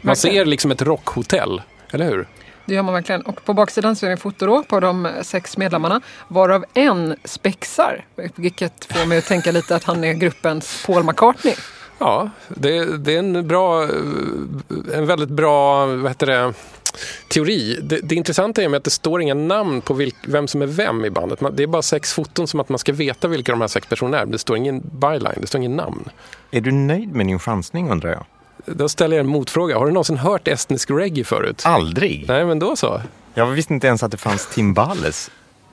Man 0.01 0.15
ser 0.15 0.45
liksom 0.45 0.71
ett 0.71 0.81
rockhotell, 0.81 1.61
eller 1.91 2.05
hur? 2.05 2.27
Det 2.65 2.75
gör 2.75 2.83
man 2.83 2.93
verkligen. 2.93 3.21
Och 3.21 3.45
på 3.45 3.53
baksidan 3.53 3.95
så 3.95 4.05
är 4.05 4.09
det 4.09 4.13
en 4.13 4.17
foto 4.17 4.45
då 4.45 4.63
på 4.63 4.79
de 4.79 5.07
sex 5.21 5.57
medlemmarna. 5.57 6.01
Varav 6.27 6.65
en 6.73 7.15
spexar. 7.23 8.05
Vilket 8.35 8.85
får 8.85 9.05
mig 9.05 9.17
att 9.17 9.25
tänka 9.25 9.51
lite 9.51 9.75
att 9.75 9.83
han 9.83 10.03
är 10.03 10.13
gruppens 10.13 10.83
Paul 10.85 11.03
McCartney. 11.03 11.55
Ja, 11.97 12.29
det, 12.47 12.97
det 12.97 13.15
är 13.15 13.19
en 13.19 13.47
bra, 13.47 13.83
en 14.93 15.05
väldigt 15.07 15.29
bra, 15.29 15.85
vad 15.85 16.11
heter 16.11 16.27
det, 16.27 16.53
teori. 17.27 17.79
Det, 17.81 17.99
det 18.03 18.15
intressanta 18.15 18.63
är 18.63 18.69
med 18.69 18.77
att 18.77 18.83
det 18.83 18.89
står 18.89 19.21
inga 19.21 19.33
namn 19.33 19.81
på 19.81 19.93
vilk, 19.93 20.15
vem 20.27 20.47
som 20.47 20.61
är 20.61 20.65
vem 20.65 21.05
i 21.05 21.09
bandet. 21.09 21.41
Man, 21.41 21.55
det 21.55 21.63
är 21.63 21.67
bara 21.67 21.81
sex 21.81 22.13
foton 22.13 22.47
som 22.47 22.59
att 22.59 22.69
man 22.69 22.79
ska 22.79 22.93
veta 22.93 23.27
vilka 23.27 23.51
de 23.51 23.61
här 23.61 23.67
sex 23.67 23.87
personerna 23.87 24.19
är. 24.19 24.25
Det 24.25 24.37
står 24.37 24.57
ingen 24.57 24.81
byline, 24.93 25.37
det 25.41 25.47
står 25.47 25.59
ingen 25.59 25.75
namn. 25.75 26.09
Är 26.51 26.61
du 26.61 26.71
nöjd 26.71 27.15
med 27.15 27.25
din 27.25 27.39
chansning 27.39 27.91
undrar 27.91 28.09
jag? 28.09 28.25
Då 28.75 28.89
ställer 28.89 29.15
jag 29.15 29.23
en 29.23 29.29
motfråga. 29.29 29.77
Har 29.77 29.85
du 29.85 29.91
någonsin 29.91 30.17
hört 30.17 30.47
estnisk 30.47 30.91
reggae 30.91 31.23
förut? 31.23 31.61
Aldrig! 31.65 32.25
Nej, 32.27 32.45
men 32.45 32.59
då 32.59 32.75
så. 32.75 33.01
Jag 33.33 33.45
visste 33.45 33.73
inte 33.73 33.87
ens 33.87 34.03
att 34.03 34.11
det 34.11 34.17
fanns 34.17 34.45
timbales. 34.45 35.31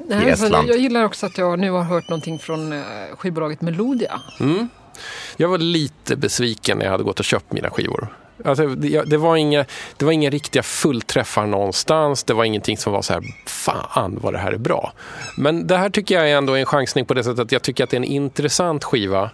Nej, 0.08 0.36
så 0.36 0.44
Estland. 0.44 0.68
jag 0.68 0.78
gillar 0.78 1.04
också 1.04 1.26
att 1.26 1.38
jag 1.38 1.58
nu 1.58 1.70
har 1.70 1.82
hört 1.82 2.08
någonting 2.08 2.38
från 2.38 2.72
eh, 2.72 2.80
skivbolaget 3.18 3.60
Melodia. 3.60 4.20
Jag 5.36 5.48
var 5.48 5.58
lite 5.58 6.16
besviken 6.16 6.78
när 6.78 6.84
jag 6.84 6.92
hade 6.92 7.04
gått 7.04 7.18
och 7.18 7.24
köpt 7.24 7.52
mina 7.52 7.70
skivor. 7.70 8.08
Alltså, 8.44 8.66
det, 8.66 9.02
det, 9.02 9.16
var 9.16 9.36
inga, 9.36 9.64
det 9.96 10.04
var 10.04 10.12
inga 10.12 10.30
riktiga 10.30 10.62
fullträffar 10.62 11.46
någonstans. 11.46 12.24
Det 12.24 12.34
var 12.34 12.44
ingenting 12.44 12.76
som 12.76 12.92
var 12.92 13.02
så 13.02 13.12
här, 13.12 13.22
fan 13.46 14.18
vad 14.22 14.32
det 14.34 14.38
här 14.38 14.52
är 14.52 14.58
bra. 14.58 14.92
Men 15.36 15.66
det 15.66 15.76
här 15.76 15.90
tycker 15.90 16.14
jag 16.14 16.30
är 16.30 16.36
ändå 16.36 16.54
en 16.54 16.66
chansning 16.66 17.04
på 17.04 17.14
det 17.14 17.24
sättet 17.24 17.38
att 17.38 17.52
jag 17.52 17.62
tycker 17.62 17.84
att 17.84 17.90
det 17.90 17.96
är 17.96 18.00
en 18.00 18.04
intressant 18.04 18.84
skiva. 18.84 19.30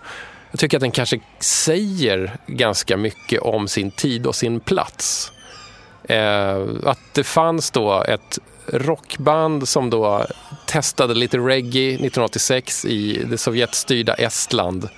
Jag 0.53 0.61
tycker 0.61 0.76
att 0.76 0.80
den 0.80 0.90
kanske 0.90 1.20
säger 1.40 2.36
ganska 2.46 2.96
mycket 2.96 3.40
om 3.40 3.68
sin 3.68 3.90
tid 3.90 4.26
och 4.26 4.34
sin 4.34 4.61
plats. 4.61 5.32
Eh, 6.05 6.66
att 6.84 6.98
det 7.12 7.24
fanns 7.24 7.70
då 7.70 8.03
ett 8.03 8.38
rockband 8.66 9.68
som 9.68 9.90
då 9.90 10.26
testade 10.66 11.14
lite 11.14 11.38
reggae 11.38 11.88
1986 11.88 12.84
i 12.84 13.24
det 13.30 13.38
Sovjetstyrda 13.38 14.14
Estland. 14.14 14.88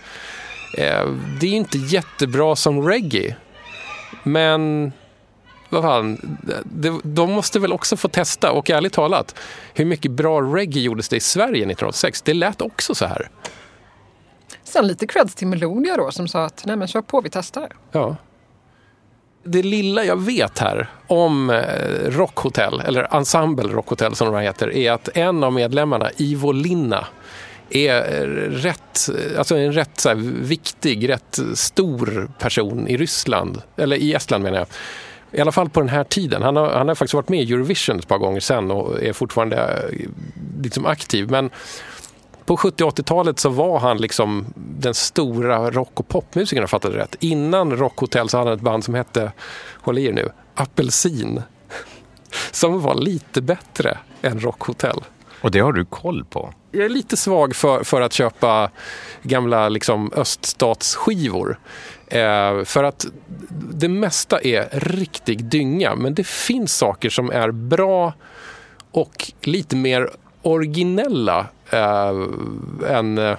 Eh, 0.79 1.07
det 1.41 1.47
är 1.47 1.53
inte 1.53 1.79
jättebra 1.79 2.57
som 2.57 2.89
reggae. 2.89 3.37
Men 4.23 4.93
vad 5.69 5.83
fan, 5.83 6.39
det, 6.65 7.01
de 7.03 7.31
måste 7.31 7.59
väl 7.59 7.73
också 7.73 7.97
få 7.97 8.09
testa. 8.09 8.53
Och 8.53 8.71
ärligt 8.71 8.93
talat, 8.93 9.35
hur 9.75 9.85
mycket 9.85 10.11
bra 10.11 10.41
reggae 10.41 10.83
gjordes 10.83 11.09
det 11.09 11.17
i 11.17 11.21
Sverige 11.21 11.51
1986? 11.51 12.23
Det 12.23 12.35
lät 12.35 12.63
också 12.63 12.95
så 12.95 13.07
här. 13.07 13.29
Sen 14.75 14.87
lite 14.87 15.07
creds 15.07 15.35
till 15.35 15.47
Melodia 15.47 15.97
då 15.97 16.11
som 16.11 16.29
sa 16.29 16.45
att 16.45 16.63
nej 16.67 16.77
men 16.77 16.89
kör 16.89 17.03
på, 17.03 17.21
vi 17.21 17.31
testar. 17.31 17.69
Ja. 17.93 18.17
Det 19.45 19.63
lilla 19.63 20.05
jag 20.05 20.23
vet 20.23 20.59
här 20.59 20.91
om 21.07 21.51
eh, 21.51 22.11
Rockhotell, 22.11 22.81
eller 22.81 23.17
Ensemble 23.17 23.69
Rockhotell 23.69 24.15
som 24.15 24.33
de 24.33 24.41
heter, 24.41 24.77
är 24.77 24.93
att 24.93 25.09
en 25.15 25.45
av 25.45 25.53
medlemmarna, 25.53 26.11
Ivo 26.17 26.53
Linna, 26.53 27.07
är 27.71 28.03
rätt, 28.51 29.09
eh, 29.09 29.39
alltså 29.39 29.57
en 29.57 29.73
rätt 29.73 30.01
så 30.01 30.09
här, 30.09 30.17
viktig, 30.43 31.09
rätt 31.09 31.39
stor 31.55 32.31
person 32.39 32.89
i 32.89 32.97
Ryssland, 32.97 33.63
eller 33.77 33.97
i 33.97 34.15
Estland 34.15 34.45
menar 34.45 34.59
jag. 34.59 34.67
I 35.33 35.41
alla 35.41 35.53
fall 35.53 35.71
på 35.71 35.81
den 35.81 35.89
här 35.89 36.05
tiden. 36.05 36.43
Han 36.43 36.57
har, 36.57 36.71
han 36.71 36.89
har 36.89 36.95
faktiskt 36.95 37.15
varit 37.15 37.29
med 37.29 37.43
i 37.43 37.53
Eurovision 37.53 37.99
ett 37.99 38.09
par 38.09 38.19
gånger 38.19 38.41
sen 38.41 38.71
och 38.71 39.03
är 39.03 39.13
fortfarande 39.13 39.57
eh, 39.57 40.09
liksom 40.63 40.87
aktiv. 40.87 41.31
Men 41.31 41.51
på 42.47 42.57
70 42.57 42.85
80-talet 42.85 43.39
så 43.39 43.49
var 43.49 43.79
han 43.79 43.97
liksom 43.99 44.47
den 44.57 44.95
stora 44.95 45.71
rock 45.71 46.01
och 46.01 46.09
popmusikern, 46.09 46.59
om 46.59 46.63
jag 46.63 46.71
fattade 46.71 46.97
rätt. 46.97 47.17
Innan 47.21 47.77
Rockhotell 47.77 48.29
så 48.29 48.39
hade 48.39 48.51
han 48.51 48.59
ett 48.59 48.65
band 48.65 48.85
som 48.85 48.95
hette, 48.95 49.33
håll 49.81 49.99
i 49.99 50.07
er 50.07 50.13
nu, 50.13 50.31
Apelsin. 50.55 51.43
Som 52.51 52.81
var 52.81 52.95
lite 52.95 53.43
bättre 53.43 53.99
än 54.23 54.41
Rockhotell. 54.41 55.01
Och 55.41 55.51
det 55.51 55.59
har 55.59 55.73
du 55.73 55.85
koll 55.85 56.25
på? 56.25 56.55
Jag 56.71 56.85
är 56.85 56.89
lite 56.89 57.17
svag 57.17 57.57
för, 57.57 57.85
för 57.85 58.01
att 58.01 58.13
köpa 58.13 58.71
gamla 59.23 59.69
liksom, 59.69 60.13
öststatsskivor. 60.17 61.59
Eh, 62.07 62.65
för 62.65 62.85
att 62.85 63.07
det 63.73 63.89
mesta 63.89 64.41
är 64.41 64.69
riktig 64.73 65.45
dynga. 65.45 65.95
Men 65.95 66.15
det 66.15 66.27
finns 66.27 66.77
saker 66.77 67.11
som 67.11 67.31
är 67.31 67.51
bra 67.51 68.13
och 68.91 69.33
lite 69.41 69.77
mer 69.77 70.11
originella 70.43 71.47
än, 72.89 73.19
eh, 73.19 73.37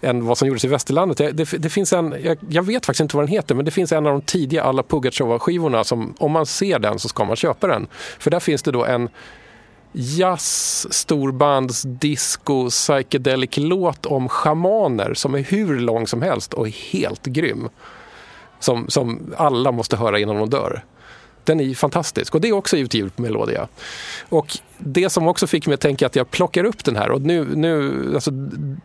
än 0.00 0.18
eh, 0.20 0.26
vad 0.26 0.38
som 0.38 0.48
gjordes 0.48 0.64
i 0.64 0.68
västerlandet. 0.68 1.18
Det, 1.18 1.32
det, 1.32 1.58
det 1.58 1.68
finns 1.68 1.92
en, 1.92 2.14
jag, 2.22 2.38
jag 2.48 2.62
vet 2.62 2.86
faktiskt 2.86 3.00
inte 3.00 3.16
vad 3.16 3.26
den 3.26 3.32
heter, 3.32 3.54
men 3.54 3.64
det 3.64 3.70
finns 3.70 3.92
en 3.92 4.06
av 4.06 4.12
de 4.12 4.20
tidiga 4.20 4.62
alla 4.62 4.82
Pugatjova-skivorna. 4.82 5.84
som 5.84 6.14
om 6.18 6.32
man 6.32 6.46
ser 6.46 6.78
den 6.78 6.98
så 6.98 7.08
ska 7.08 7.24
man 7.24 7.36
köpa 7.36 7.66
den. 7.66 7.86
För 8.18 8.30
där 8.30 8.40
finns 8.40 8.62
det 8.62 8.72
då 8.72 8.84
en 8.84 9.08
jazz, 9.92 10.86
storbands, 10.90 11.82
disco, 11.82 12.68
psychedelic 12.70 13.56
låt 13.56 14.06
om 14.06 14.28
schamaner 14.28 15.14
som 15.14 15.34
är 15.34 15.38
hur 15.38 15.78
lång 15.78 16.06
som 16.06 16.22
helst 16.22 16.54
och 16.54 16.66
är 16.66 16.92
helt 16.92 17.26
grym. 17.26 17.68
Som, 18.58 18.88
som 18.88 19.34
alla 19.36 19.72
måste 19.72 19.96
höra 19.96 20.18
innan 20.18 20.36
de 20.36 20.50
dör. 20.50 20.84
Den 21.46 21.60
är 21.60 21.64
ju 21.64 21.74
fantastisk 21.74 22.34
och 22.34 22.40
det 22.40 22.48
är 22.48 22.52
också 22.52 22.76
utgivet 22.76 23.16
på 23.16 23.22
Melodia. 23.22 23.68
Och 24.28 24.58
det 24.78 25.10
som 25.10 25.28
också 25.28 25.46
fick 25.46 25.66
mig 25.66 25.74
att 25.74 25.80
tänka 25.80 26.06
att 26.06 26.16
jag 26.16 26.30
plockar 26.30 26.64
upp 26.64 26.84
den 26.84 26.96
här 26.96 27.10
och 27.10 27.22
nu, 27.22 27.44
nu 27.54 28.10
alltså, 28.14 28.30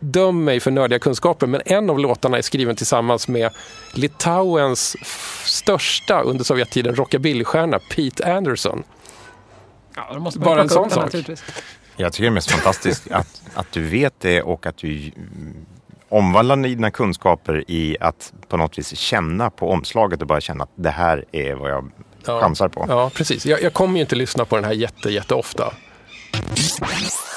döm 0.00 0.44
mig 0.44 0.60
för 0.60 0.70
nördiga 0.70 0.98
kunskaper 0.98 1.46
men 1.46 1.62
en 1.66 1.90
av 1.90 1.98
låtarna 1.98 2.38
är 2.38 2.42
skriven 2.42 2.76
tillsammans 2.76 3.28
med 3.28 3.50
Litauens 3.94 4.96
största 5.44 6.22
under 6.22 6.44
Sovjettiden 6.44 6.96
rockabillystjärna 6.96 7.78
Pete 7.78 8.34
Anderson. 8.34 8.82
Ja, 9.96 10.10
då 10.14 10.20
måste 10.20 10.38
Bara 10.38 10.60
en 10.60 10.68
sån 10.68 10.90
sak. 10.90 11.14
Jag 11.96 12.12
tycker 12.12 12.24
det 12.24 12.28
är 12.28 12.30
mest 12.30 12.50
fantastiskt 12.50 13.10
att, 13.10 13.42
att 13.54 13.72
du 13.72 13.82
vet 13.82 14.20
det 14.20 14.42
och 14.42 14.66
att 14.66 14.76
du 14.76 15.10
omvandlar 16.08 16.56
dina 16.56 16.90
kunskaper 16.90 17.64
i 17.70 17.96
att 18.00 18.32
på 18.48 18.56
något 18.56 18.78
vis 18.78 18.96
känna 18.96 19.50
på 19.50 19.70
omslaget 19.70 20.20
och 20.20 20.26
bara 20.26 20.40
känna 20.40 20.64
att 20.64 20.72
det 20.74 20.90
här 20.90 21.24
är 21.32 21.54
vad 21.54 21.70
jag 21.70 21.90
Ja. 22.26 22.40
chansar 22.40 22.68
på. 22.68 22.86
Ja, 22.88 23.10
precis. 23.14 23.46
Jag, 23.46 23.62
jag 23.62 23.72
kommer 23.72 23.94
ju 23.94 24.00
inte 24.00 24.16
lyssna 24.16 24.44
på 24.44 24.56
den 24.56 24.64
här 24.64 24.72
jätte, 24.72 25.10
jätteofta. 25.10 25.72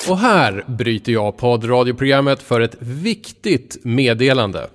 Och 0.07 0.17
här 0.17 0.63
bryter 0.67 1.11
jag 1.11 1.37
poddradioprogrammet 1.37 2.41
för 2.41 2.61
ett 2.61 2.75
viktigt 2.79 3.77
meddelande. 3.83 4.67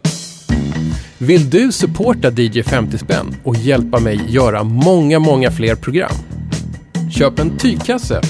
Vill 1.19 1.51
du 1.51 1.73
supporta 1.73 2.31
DJ 2.31 2.63
50 2.63 2.99
spänn 2.99 3.37
och 3.45 3.57
hjälpa 3.57 4.01
mig 4.01 4.21
göra 4.29 4.65
många, 4.65 5.19
många 5.19 5.51
fler 5.51 5.75
program? 5.75 6.13
Köp 7.13 7.39
en 7.39 7.59
tygkasse. 7.59 8.21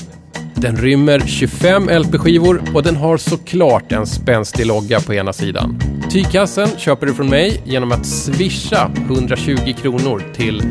Den 0.61 0.77
rymmer 0.77 1.21
25 1.21 1.89
LP-skivor 1.89 2.63
och 2.75 2.83
den 2.83 2.97
har 2.97 3.17
såklart 3.17 3.93
en 3.93 4.07
spänstig 4.07 4.67
logga 4.67 5.01
på 5.01 5.15
ena 5.15 5.33
sidan. 5.33 5.79
Tygkassen 6.11 6.69
köper 6.79 7.07
du 7.07 7.15
från 7.15 7.29
mig 7.29 7.63
genom 7.65 7.93
att 7.93 8.07
swisha 8.07 8.91
120 8.97 9.75
kronor 9.83 10.23
till 10.35 10.63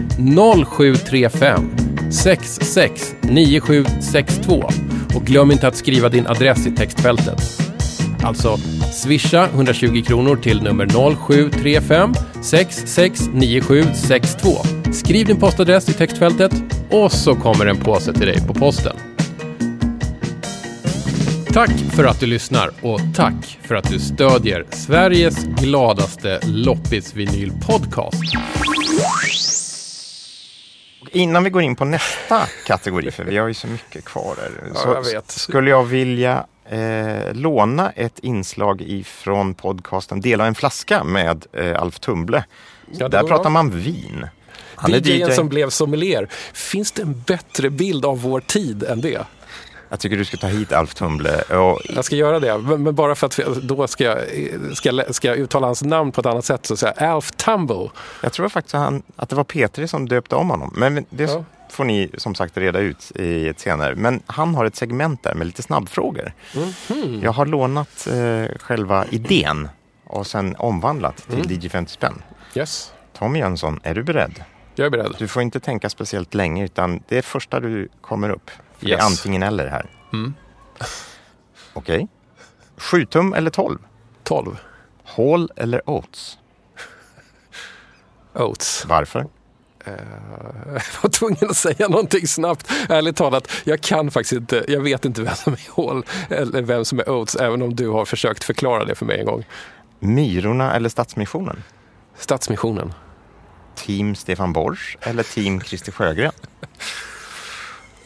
0735 0.66 1.72
66 2.12 3.16
9762 3.22 4.64
och 5.16 5.26
glöm 5.26 5.52
inte 5.52 5.68
att 5.68 5.76
skriva 5.76 6.10
din 6.10 6.28
adress 6.28 6.68
i 6.68 6.72
textfältet. 6.72 7.42
Alltså 8.24 8.58
swisha 8.94 9.48
120 9.54 10.04
kronor 10.08 10.36
till 10.36 10.64
nummer 10.64 11.16
0735 11.16 12.14
669762. 12.42 14.50
Skriv 14.94 15.26
din 15.26 15.40
postadress 15.40 15.90
i 15.90 15.94
textfältet 15.94 16.52
och 16.90 17.12
så 17.12 17.36
kommer 17.36 17.66
en 17.66 17.78
påse 17.78 18.14
till 18.14 18.28
dig 18.28 18.48
på 18.48 18.54
posten. 18.54 19.09
Tack 21.54 21.72
för 21.96 22.06
att 22.06 22.20
du 22.20 22.26
lyssnar 22.26 22.72
och 22.82 23.00
tack 23.16 23.60
för 23.62 23.76
att 23.76 23.90
du 23.90 24.00
stödjer 24.00 24.66
Sveriges 24.72 25.44
gladaste 25.46 26.40
loppisvinyl-podcast. 26.44 28.16
Innan 31.12 31.44
vi 31.44 31.50
går 31.50 31.62
in 31.62 31.76
på 31.76 31.86
nästa 31.86 32.42
kategori, 32.68 33.12
för 33.12 33.24
vi 33.24 33.38
har 33.38 33.48
ju 33.48 33.54
så 33.54 33.68
mycket 33.68 34.06
kvar 34.06 34.36
där, 34.36 34.52
Ja, 34.74 34.80
så 34.80 34.88
jag 34.90 35.04
vet. 35.14 35.32
skulle 35.32 35.70
jag 35.70 35.84
vilja 35.84 36.46
eh, 36.70 37.34
låna 37.34 37.92
ett 37.92 38.20
inslag 38.20 38.82
ifrån 38.82 39.54
podcasten 39.54 40.22
Dela 40.22 40.46
en 40.48 40.56
flaska 40.56 41.04
med 41.04 41.46
eh, 41.54 41.82
Alf 41.82 42.00
Tumble. 42.00 42.44
Ja, 42.92 43.08
det 43.10 43.18
där 43.18 43.24
pratar 43.28 43.44
bra. 43.44 43.50
man 43.50 43.72
vin. 43.72 44.26
Han 44.76 44.94
är 44.94 44.98
DJn 45.00 45.30
DJ. 45.30 45.32
som 45.36 45.50
blev 45.50 45.70
sommelier. 45.70 46.28
Finns 46.54 46.92
det 46.92 47.02
en 47.02 47.24
bättre 47.28 47.70
bild 47.70 48.06
av 48.06 48.22
vår 48.22 48.40
tid 48.40 48.84
än 48.84 49.02
det? 49.02 49.20
Jag 49.90 50.00
tycker 50.00 50.18
du 50.18 50.26
ska 50.26 50.38
ta 50.38 50.48
hit 50.48 50.72
Alf 50.72 50.94
Tumble. 50.96 51.42
Och 51.42 51.82
Jag 51.90 52.06
ska 52.06 52.16
göra 52.16 52.40
det, 52.40 52.58
men 52.58 52.96
bara 52.96 53.16
för 53.16 53.28
att 53.28 53.40
då 53.64 53.88
ska 53.88 54.04
jag, 54.04 54.18
ska, 54.78 54.90
jag- 54.92 55.16
ska 55.16 55.28
jag 55.28 55.38
uttala 55.38 55.68
hans 55.68 55.84
namn 55.84 56.12
på 56.12 56.22
ett 56.22 56.26
annat 56.28 56.46
sätt. 56.46 56.66
Så 56.66 56.78
säger 56.78 56.94
jag 57.00 57.10
Alf 57.10 57.32
Tumble. 57.32 57.90
jag 58.24 58.34
tror 58.34 58.50
faktiskt 58.50 58.76
att, 58.76 58.82
han, 58.82 59.04
att 59.16 59.30
det 59.30 59.36
var 59.36 59.44
P3 59.44 59.88
som 59.88 60.08
döpte 60.10 60.36
om 60.36 60.50
honom. 60.50 60.74
Men 60.78 61.06
det 61.10 61.24
Ja. 61.24 61.44
får 61.70 61.84
ni 61.84 62.10
som 62.18 62.36
sagt 62.36 62.58
reda 62.58 62.80
ut 62.80 63.12
i 63.16 63.48
ett 63.48 63.60
senare. 63.60 63.96
Men 63.96 64.22
han 64.26 64.56
har 64.56 64.66
ett 64.66 64.76
segment 64.76 65.24
där 65.24 65.34
med 65.36 65.48
lite 65.48 65.62
snabbfrågor. 65.64 66.34
Mhm. 66.56 67.20
Jag 67.24 67.32
har 67.32 67.46
lånat 67.46 68.08
eh, 68.08 68.58
själva 68.60 69.06
idén 69.10 69.70
och 70.06 70.28
sen 70.28 70.56
omvandlat 70.56 71.18
till 71.18 71.40
Mm. 71.40 71.52
DJ 71.60 71.70
50 71.70 71.92
spänn. 71.92 72.22
Yes, 72.56 72.94
Tommy 73.18 73.40
Jönsson, 73.40 73.80
är 73.84 73.96
du 73.96 74.04
beredd? 74.04 74.44
jag 74.76 74.86
är 74.86 74.90
beredd. 74.90 75.16
Du 75.18 75.28
får 75.28 75.42
inte 75.42 75.60
tänka 75.60 75.90
speciellt 75.90 76.34
länge 76.34 76.66
utan 76.66 77.04
det 77.08 77.18
är 77.18 77.22
första 77.22 77.60
du 77.60 77.90
kommer 78.02 78.30
upp. 78.30 78.52
För 78.80 78.86
Det 78.86 78.92
Yes. 78.92 79.02
är 79.02 79.06
antingen 79.06 79.44
eller 79.44 79.68
här. 79.68 79.86
Mm. 80.14 80.34
Okej. 81.74 82.08
7 82.78 83.06
tum 83.06 83.34
eller 83.34 83.50
12? 83.52 83.80
12. 84.24 84.58
Hall 85.04 85.52
eller 85.56 85.90
Oates? 85.90 86.38
Oats. 88.34 88.86
Varför? 88.86 89.28
Jag 89.86 90.82
var 91.02 91.10
tvungen 91.10 91.50
att 91.50 91.58
säga 91.58 91.88
någonting 91.88 92.28
snabbt. 92.28 92.72
Ärligt 92.90 93.16
talat, 93.16 93.52
jag 93.64 93.82
kan 93.82 94.12
faktiskt 94.12 94.34
inte, 94.34 94.66
jag 94.68 94.82
vet 94.82 95.06
inte 95.06 95.22
vem 95.22 95.36
som 95.36 95.54
är 95.54 95.76
Hall 95.88 96.04
eller 96.30 96.62
vem 96.62 96.86
som 96.86 97.00
är 97.00 97.10
Oats, 97.10 97.36
även 97.36 97.62
om 97.62 97.76
du 97.76 97.90
har 97.90 98.06
försökt 98.06 98.44
förklara 98.44 98.86
det 98.86 98.96
för 98.96 99.06
mig 99.06 99.20
en 99.20 99.26
gång. 99.26 99.46
Myrorna 100.00 100.74
eller 100.76 100.90
Stadsmissionen? 100.90 101.64
Stadsmissionen. 102.18 102.94
Team 103.76 104.16
Stefan 104.16 104.54
Borsch 104.54 104.98
eller 105.02 105.24
team 105.24 105.62
Christer 105.62 105.92
Sjögren? 105.92 106.32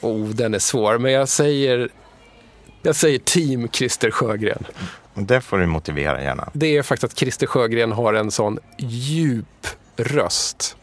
Oh, 0.03 0.29
den 0.29 0.53
är 0.53 0.59
svår, 0.59 0.97
men 0.97 1.11
jag 1.11 1.29
säger, 1.29 1.89
jag 2.81 2.95
säger 2.95 3.19
team 3.19 3.67
Christer 3.71 4.11
Sjögren. 4.11 4.65
Det 5.13 5.41
får 5.41 5.57
du 5.57 5.65
motivera 5.65 6.23
gärna. 6.23 6.49
Det 6.53 6.77
är 6.77 6.83
faktiskt 6.83 7.13
att 7.13 7.19
Christer 7.19 7.47
Sjögren 7.47 7.91
har 7.91 8.13
en 8.13 8.31
sån 8.31 8.59
djup 8.77 9.67
röst. 9.95 10.77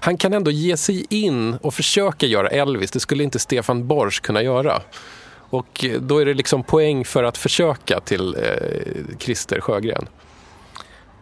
Han 0.00 0.16
kan 0.16 0.32
ändå 0.32 0.50
ge 0.50 0.76
sig 0.76 1.06
in 1.10 1.54
och 1.54 1.74
försöka 1.74 2.26
göra 2.26 2.48
Elvis. 2.48 2.90
Det 2.90 3.00
skulle 3.00 3.24
inte 3.24 3.38
Stefan 3.38 3.86
Borsch 3.86 4.20
kunna 4.20 4.42
göra. 4.42 4.82
Och 5.50 5.84
då 6.00 6.18
är 6.18 6.26
det 6.26 6.34
liksom 6.34 6.62
poäng 6.62 7.04
för 7.04 7.24
att 7.24 7.38
försöka 7.38 8.00
till 8.00 8.34
eh, 8.34 9.16
Christer 9.18 9.60
Sjögren. 9.60 10.06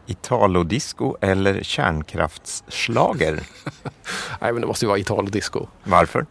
Italodisco 0.07 1.16
eller 1.20 1.62
kärnkraftsschlager? 1.62 3.32
Nej, 4.40 4.52
men 4.52 4.61
det 4.61 4.66
måste 4.66 4.84
ju 4.84 4.88
vara 4.88 4.98
Italodisco. 4.98 5.66
Varför? 5.84 6.26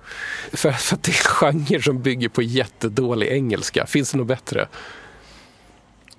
För, 0.54 0.72
för 0.72 0.96
att 0.96 1.04
det 1.04 1.12
är 1.12 1.48
en 1.48 1.66
genre 1.66 1.82
som 1.82 2.02
bygger 2.02 2.30
på 2.30 2.42
jättedålig 2.42 3.28
engelska. 3.28 3.86
Finns 3.86 4.12
det 4.12 4.18
något 4.18 4.28
bättre? 4.28 4.68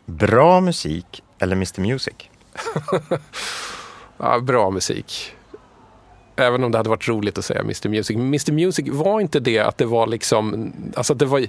Bra 0.04 0.60
musik 0.60 1.22
eller 1.38 1.56
Mr 1.56 1.80
Music? 1.80 2.14
Ja, 4.18 4.40
bra 4.40 4.70
musik. 4.70 5.32
Även 6.36 6.64
om 6.64 6.72
det 6.72 6.78
hade 6.78 6.90
varit 6.90 7.08
roligt 7.08 7.38
att 7.38 7.44
säga 7.44 7.60
Mr 7.60 7.88
Music. 7.88 8.16
Men 8.16 8.26
Mr 8.26 8.52
Music 8.52 8.88
var 8.88 9.20
inte 9.20 9.40
det 9.40 9.58
att 9.58 9.78
det 9.78 9.86
var 9.86 10.06
liksom, 10.06 10.72
alltså 10.96 11.12
att 11.12 11.18
det 11.18 11.26
var, 11.26 11.46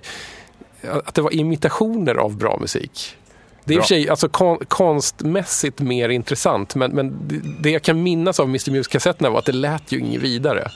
att 0.82 1.16
det 1.16 1.22
var 1.22 1.34
imitationer 1.34 2.16
av 2.16 2.38
bra 2.38 2.58
musik. 2.62 3.18
Det 3.68 3.74
är 3.74 3.78
i 3.78 3.80
och 3.80 3.84
för 3.84 3.88
sig 3.88 4.09
alltså, 4.09 4.30
kon, 4.30 4.57
konstmässigt 4.68 5.80
mer 5.80 6.09
intressant, 6.09 6.76
men, 6.76 6.91
men 6.91 7.18
det- 7.61 7.70
jag 7.70 7.82
kan 7.82 8.03
minnas 8.03 8.39
av 8.39 8.45
Mr 8.49 8.72
Music-kassetterna 8.72 9.30
var 9.30 9.39
att 9.39 9.45
det 9.45 9.51
lät 9.51 9.91
ju 9.91 9.99
inget 9.99 10.22
vidare. 10.22 10.68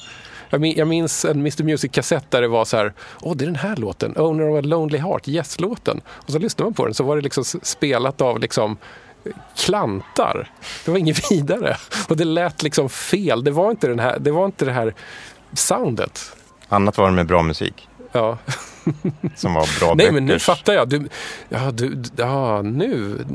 Jag 0.50 0.62
min- 0.62 0.78
jag 0.78 0.88
minns 0.88 1.26
en 1.26 1.40
Mr 1.40 1.64
Music-kassett 1.64 2.32
där 2.32 2.42
det 2.42 2.48
var 2.48 2.66
så 2.66 2.78
här, 2.78 2.94
åh 3.22 3.36
det 3.36 3.44
är 3.44 3.46
den 3.46 3.56
här 3.56 3.76
låten, 3.76 4.18
Owner 4.18 4.50
of 4.50 4.58
a 4.58 4.62
Lonely 4.68 4.98
Heart, 4.98 5.28
Yes-låten. 5.28 6.02
Och 6.10 6.32
så 6.32 6.40
lyssnade 6.40 6.64
man 6.66 6.74
på 6.74 6.86
den 6.86 6.94
så 6.94 7.04
var 7.04 7.16
det 7.16 7.22
liksom 7.22 7.44
spelat 7.64 8.22
av 8.22 8.40
liksom 8.40 8.78
klantar. 9.58 10.50
Det 10.86 10.92
var 10.92 10.98
inget 10.98 11.32
vidare. 11.32 11.78
Och 12.10 12.18
det 12.18 12.24
lät 12.26 12.64
liksom 12.64 12.90
fel. 12.90 13.44
Det 13.44 13.52
var 13.52 13.72
inte, 13.72 13.88
den 13.88 14.00
här, 14.00 14.20
det, 14.20 14.32
var 14.32 14.46
inte 14.46 14.66
det 14.66 14.72
här 14.72 14.94
soundet. 15.54 16.32
Annat 16.70 16.98
var 16.98 17.06
det 17.06 17.12
med 17.12 17.28
bra 17.28 17.42
musik 17.44 17.88
Ja. 18.12 18.38
som 19.36 19.54
var 19.54 19.80
bra 19.80 19.94
Nej, 19.94 20.12
men 20.12 20.26
nu 20.26 20.40
fattar 20.40 20.74
jag. 20.74 20.90
Du, 20.90 21.10
ja, 21.50 21.72
du, 21.72 22.04
ja, 22.16 22.62
nu. 22.62 23.26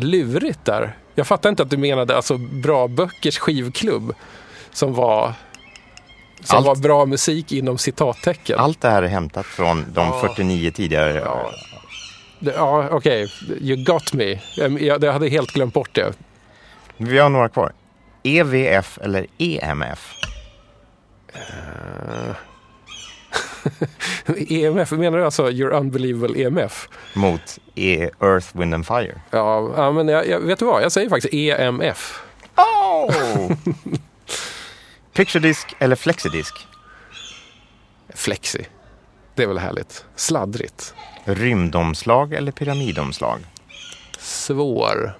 Lurigt 0.00 0.64
där. 0.64 0.96
Jag 1.14 1.26
fattar 1.26 1.50
inte 1.50 1.62
att 1.62 1.70
du 1.70 1.76
menade 1.76 2.16
alltså 2.16 2.36
bra 2.38 2.88
böckers 2.88 3.38
skivklubb 3.38 4.14
som 4.72 4.94
var 4.94 5.32
som 6.40 6.56
Allt- 6.56 6.66
var 6.66 6.76
bra 6.76 7.06
musik 7.06 7.52
inom 7.52 7.78
citattecken. 7.78 8.58
Allt 8.58 8.80
det 8.80 8.90
här 8.90 9.02
är 9.02 9.06
hämtat 9.08 9.46
från 9.46 9.84
de 9.92 10.20
49 10.20 10.70
tidigare. 10.70 11.14
Ja. 11.24 11.50
Ja, 12.38 12.88
okej. 12.90 13.32
You 13.60 13.84
got 13.84 14.12
me. 14.12 14.40
Jag, 14.56 14.82
jag 14.82 15.12
hade 15.12 15.28
helt 15.28 15.50
glömt 15.52 15.74
bort 15.74 15.94
det. 15.94 16.12
Vi 16.96 17.18
har 17.18 17.28
några 17.28 17.48
kvar. 17.48 17.72
EVF 18.22 18.98
eller 19.02 19.26
EMF? 19.38 20.14
EMF, 24.48 24.90
menar 24.92 25.18
du 25.18 25.24
alltså 25.24 25.50
Your 25.50 25.72
Unbelievable 25.72 26.42
EMF? 26.42 26.88
Mot 27.14 27.58
e 27.74 28.10
Earth, 28.20 28.56
Wind 28.58 28.74
and 28.74 28.86
Fire. 28.86 29.20
Ja, 29.30 29.72
ja 29.76 29.92
men 29.92 30.08
jag, 30.08 30.28
jag, 30.28 30.40
vet 30.40 30.58
du 30.58 30.64
vad? 30.64 30.82
Jag 30.82 30.92
säger 30.92 31.08
faktiskt 31.10 31.34
EMF. 31.34 32.22
Oh! 32.56 33.52
Picturedisk 35.12 35.74
eller 35.78 35.96
flexidisk? 35.96 36.54
Flexi. 38.14 38.66
Det 39.34 39.42
är 39.42 39.46
väl 39.46 39.58
härligt. 39.58 40.04
Sladdrigt. 40.16 40.94
Rymdomslag 41.24 42.32
eller 42.32 42.52
pyramidomslag? 42.52 43.38
Svår. 44.18 45.18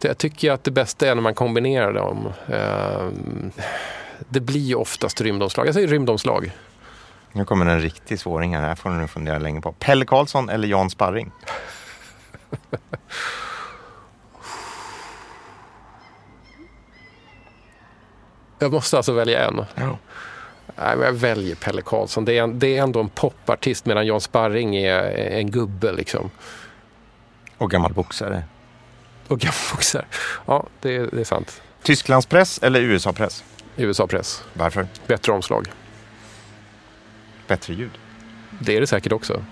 Jag 0.00 0.18
tycker 0.18 0.52
att 0.52 0.64
det 0.64 0.70
bästa 0.70 1.08
är 1.08 1.14
när 1.14 1.22
man 1.22 1.34
kombinerar 1.34 1.92
dem. 1.92 2.32
Ehm, 2.52 3.50
Det 4.28 4.40
blir 4.40 4.60
ju 4.60 4.74
oftast 4.74 5.20
rymdomslag. 5.20 5.66
Jag 5.66 5.74
säger 5.74 5.88
rymdomslag. 5.88 6.52
Nu 7.38 7.44
kommer 7.44 7.66
en 7.66 7.80
riktig 7.80 8.20
svåring 8.20 8.54
här. 8.54 8.62
Det 8.62 8.68
här 8.68 8.74
får 8.74 8.90
du 9.00 9.08
fundera 9.08 9.38
länge 9.38 9.60
på. 9.60 9.72
Pelle 9.72 10.04
Karlsson 10.04 10.48
eller 10.48 10.68
Jan 10.68 10.90
Sparring? 10.90 11.30
Jag 18.58 18.72
måste 18.72 18.96
alltså 18.96 19.12
välja 19.12 19.44
en. 19.48 19.64
Ja. 19.74 19.98
Nej, 20.76 20.96
men 20.96 21.00
jag 21.06 21.12
väljer 21.12 21.54
Pelle 21.54 21.82
Karlsson. 21.82 22.24
Det 22.24 22.38
är, 22.38 22.42
en, 22.42 22.58
det 22.58 22.76
är 22.78 22.82
ändå 22.82 23.00
en 23.00 23.08
popartist 23.08 23.86
medan 23.86 24.06
Jan 24.06 24.20
Sparring 24.20 24.76
är 24.76 25.02
en 25.30 25.50
gubbe. 25.50 25.92
Liksom. 25.92 26.30
Och 27.58 27.70
gammal 27.70 27.92
boxare. 27.92 28.42
Och 29.28 29.38
gammalboxare. 29.40 30.04
Ja, 30.46 30.66
det, 30.80 30.96
är- 30.96 31.08
det 31.12 31.20
är 31.20 31.24
sant. 31.24 31.62
Tysklandspress 31.82 32.58
eller 32.62 32.80
USA-press? 32.80 33.44
USA-press. 33.76 34.44
Varför? 34.52 34.86
Bättre 35.06 35.32
omslag. 35.32 35.68
Bättre 37.48 37.74
ljud. 37.74 37.90
Det 38.60 38.76
är 38.76 38.80
det 38.80 38.86
säkert 38.86 39.12
också. 39.12 39.44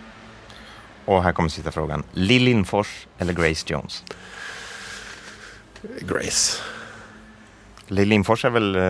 Och 1.05 1.23
här 1.23 1.33
kommer 1.33 1.49
sista 1.49 1.73
frågan. 1.73 2.03
Lill 2.13 2.43
Lindfors 2.43 3.07
eller 3.19 3.33
Grace 3.33 3.65
Jones? 3.73 4.05
Grace. 6.01 6.59
Lill 7.89 8.09
Lindfors 8.09 8.45
är 8.45 8.51
väl, 8.51 8.77
eh, 8.77 8.81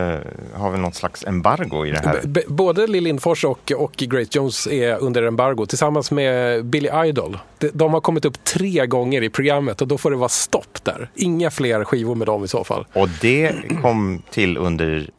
har 0.61 0.71
väl 0.71 0.81
något 0.81 0.95
slags 0.95 1.25
embargo 1.25 1.87
i 1.87 1.91
det 1.91 1.99
här? 2.05 2.21
B- 2.23 2.29
b- 2.29 2.43
både 2.47 2.87
Lill 2.87 3.05
Lindfors 3.05 3.45
och, 3.45 3.73
och 3.77 3.93
Grace 3.97 4.29
Jones 4.33 4.67
är 4.67 4.99
under 4.99 5.23
embargo 5.23 5.67
tillsammans 5.67 6.11
med 6.11 6.65
Billy 6.65 6.89
Idol. 7.07 7.39
De, 7.59 7.71
de 7.75 7.93
har 7.95 8.01
kommit 8.01 8.25
upp 8.25 8.45
tre 8.45 8.87
gånger 8.87 9.23
i 9.23 9.31
programmet 9.31 9.83
och 9.83 9.89
då 9.89 9.99
får 9.99 10.11
det 10.11 10.17
vara 10.17 10.29
stopp 10.29 10.79
där. 10.85 11.11
Inga 11.15 11.51
fler 11.51 11.85
skivor 11.85 12.15
med 12.15 12.27
dem 12.27 12.45
i 12.45 12.49
så 12.49 12.65
fall. 12.65 12.87
Och 12.93 13.09
det 13.21 13.53
kom 13.83 14.23
till 14.31 14.57
under, 14.57 15.11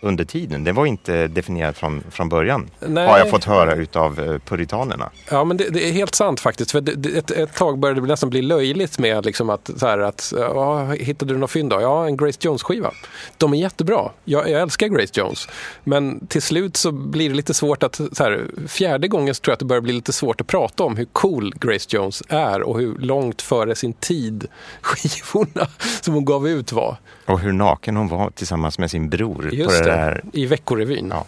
under 0.00 0.24
tiden. 0.24 0.64
Det 0.64 0.72
var 0.72 0.86
inte 0.86 1.28
definierat 1.28 1.78
från, 1.78 2.02
från 2.10 2.28
början. 2.28 2.70
Nej. 2.80 3.06
Har 3.06 3.18
jag 3.18 3.30
fått 3.30 3.44
höra 3.44 3.74
utav 3.74 4.20
eh, 4.20 4.38
puritanerna. 4.38 5.10
Ja, 5.30 5.44
men 5.44 5.56
det, 5.56 5.68
det 5.68 5.88
är 5.88 5.92
helt 5.92 6.14
sant 6.14 6.40
faktiskt. 6.40 6.70
För 6.70 6.80
det, 6.80 6.94
det, 6.94 7.18
ett, 7.18 7.30
ett 7.30 7.54
tag 7.54 7.78
började 7.78 8.00
det 8.00 8.06
nästan 8.06 8.30
bli 8.30 8.42
löjligt 8.42 8.98
med 8.98 9.26
liksom 9.26 9.50
att, 9.50 9.70
så 9.76 9.86
här, 9.86 9.98
att 9.98 10.32
ja, 10.36 10.84
hittade 10.84 11.34
du 11.34 11.38
någon 11.38 11.48
fynd 11.48 11.70
då? 11.70 11.80
Ja, 11.80 12.06
en 12.06 12.16
Grace 12.16 12.38
Jones-skiva. 12.40 12.90
De 13.36 13.52
är 13.54 13.58
jättebra. 13.58 14.10
Jag, 14.24 14.50
jag 14.50 14.60
älskar 14.60 14.88
Grace 14.88 15.20
Jones. 15.20 15.48
Men 15.84 16.26
till 16.26 16.42
slut 16.42 16.76
så 16.76 16.92
blir 16.92 17.28
det 17.28 17.34
lite 17.34 17.54
svårt 17.54 17.82
att, 17.82 17.94
så 17.94 18.24
här, 18.24 18.44
fjärde 18.68 19.08
gången 19.08 19.34
tror 19.34 19.50
jag 19.50 19.52
att 19.52 19.58
det 19.58 19.64
börjar 19.64 19.80
bli 19.80 19.92
lite 19.92 20.12
svårt 20.12 20.40
att 20.40 20.46
prata 20.46 20.84
om 20.84 20.96
hur 20.96 21.04
cool 21.04 21.54
Grace 21.56 21.86
Jones 21.96 22.22
är 22.28 22.62
och 22.62 22.78
hur 22.78 22.98
långt 22.98 23.42
före 23.42 23.74
sin 23.74 23.92
tid 23.92 24.46
skivorna 24.82 25.68
som 26.00 26.14
hon 26.14 26.24
gav 26.24 26.48
ut 26.48 26.72
var. 26.72 26.96
Och 27.28 27.40
hur 27.40 27.52
naken 27.52 27.96
hon 27.96 28.08
var 28.08 28.30
tillsammans 28.30 28.78
med 28.78 28.90
sin 28.90 29.08
bror. 29.10 29.48
på 29.48 29.54
Just 29.54 29.70
det 29.78 29.84
det, 29.84 29.90
Där. 29.90 30.22
i 30.32 30.46
Veckorevyn. 30.46 31.08
Ja. 31.10 31.24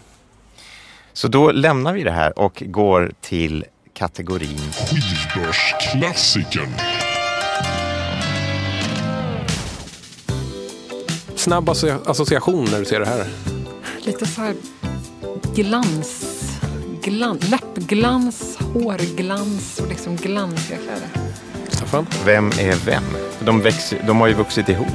Så 1.13 1.29
då 1.29 1.51
lämnar 1.53 1.93
vi 1.93 2.03
det 2.05 2.11
här 2.11 2.39
och 2.39 2.63
går 2.67 3.13
till 3.21 3.65
kategorin 3.93 4.59
Skivbörsklassikern. 4.73 6.69
Snabb 11.35 11.69
asso- 11.69 12.11
association 12.11 12.69
när 12.73 12.79
du 12.79 12.85
ser 12.85 13.01
det 13.01 13.07
här. 13.07 13.27
Lite 13.99 14.27
så 14.27 14.41
här 14.41 14.55
glans, 15.55 16.43
glans 17.03 17.49
läppglans, 17.51 18.57
hårglans 18.59 19.79
och 19.81 19.89
liksom 19.89 20.17
glansiga 20.17 20.77
kläder. 20.79 21.09
Staffan? 21.69 22.07
Vem 22.25 22.47
är 22.49 22.75
vem? 22.87 23.03
De, 23.45 23.61
växer, 23.61 23.99
de 24.07 24.21
har 24.21 24.29
ju 24.29 24.35
vuxit 24.35 24.69
ihop. 24.69 24.89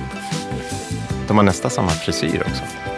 De 1.28 1.38
har 1.38 1.44
nästan 1.44 1.72
samma 1.72 1.90
frisyr 1.90 2.44
också. 2.48 2.95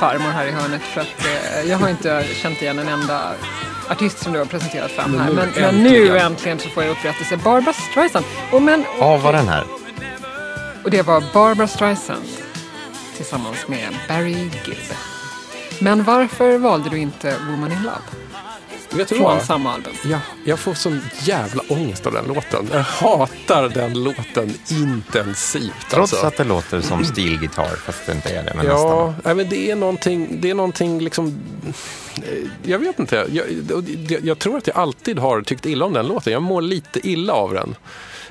Vaknar 0.00 0.18
farmor 0.18 0.30
här 0.30 0.46
i 0.46 0.50
hörnet 0.50 0.82
för 0.82 1.00
att 1.00 1.26
eh, 1.26 1.70
jag 1.70 1.78
har 1.78 1.88
inte 1.88 2.24
känt 2.42 2.62
igen 2.62 2.78
en 2.78 2.88
enda 2.88 3.32
artist 3.90 4.18
som 4.18 4.32
du 4.32 4.38
har 4.38 4.46
presenterat 4.46 4.90
fram 4.90 5.18
här. 5.18 5.28
nu 5.28 5.34
Men, 5.34 5.48
men 5.56 5.82
nu 5.82 6.18
äntligen. 6.18 6.58
så 6.58 6.68
får 6.68 6.82
jag 6.82 6.92
upprättelse. 6.92 7.36
Barbara 7.36 7.74
Streisand. 7.90 8.24
Och, 8.52 8.62
men, 8.62 8.84
Ja, 8.98 9.16
var 9.16 9.32
den 9.32 9.48
här? 9.48 9.64
och 10.84 10.90
det 10.90 11.02
var 11.02 11.22
Barbara 11.32 11.68
Streisand 11.68 12.24
tillsammans 13.16 13.68
med 13.68 13.88
Barry 14.08 14.32
Gibb. 14.32 14.76
Men 15.78 16.04
varför 16.04 16.58
valde 16.58 16.90
du 16.90 16.98
inte 16.98 17.36
Woman 17.50 17.72
in 17.72 17.82
Love 17.82 17.96
Vet 18.90 19.08
du 19.08 19.14
från 19.14 19.24
vad? 19.24 19.42
samma 19.42 19.72
album? 19.72 19.92
Ja, 20.04 20.18
jag 20.44 20.58
får 20.58 20.74
sån 20.74 21.00
jävla 21.22 21.62
ångest 21.68 22.06
av 22.06 22.12
den 22.12 22.24
låten. 22.24 22.68
Jag 22.72 22.80
hatar 22.80 23.68
den 23.68 24.02
låten 24.04 24.54
intensivt. 24.70 25.72
Trots 25.90 26.12
alltså. 26.12 26.26
att 26.26 26.36
det 26.36 26.44
låter 26.44 26.80
som 26.80 27.04
stilgitarr, 27.04 27.76
fast 27.76 28.06
det 28.06 28.12
inte 28.12 28.28
är 28.28 28.42
det. 28.44 28.52
Men 28.56 28.66
nästan. 28.66 28.88
Ja, 28.88 29.14
nej, 29.24 29.34
men 29.34 29.48
det 29.48 29.70
är 29.70 29.76
någonting, 29.76 30.38
det 30.40 30.50
är 30.50 30.54
någonting 30.54 31.00
liksom... 31.00 31.38
eh, 32.16 32.48
Jag 32.70 32.78
vet 32.78 32.98
inte. 32.98 33.26
Jag, 33.32 33.46
jag, 34.08 34.24
jag 34.24 34.38
tror 34.38 34.56
att 34.56 34.66
jag 34.66 34.76
alltid 34.76 35.18
har 35.18 35.42
tyckt 35.42 35.66
illa 35.66 35.84
om 35.84 35.92
den 35.92 36.06
låten. 36.06 36.32
Jag 36.32 36.42
mår 36.42 36.62
lite 36.62 37.08
illa 37.08 37.32
av 37.32 37.54
den. 37.54 37.76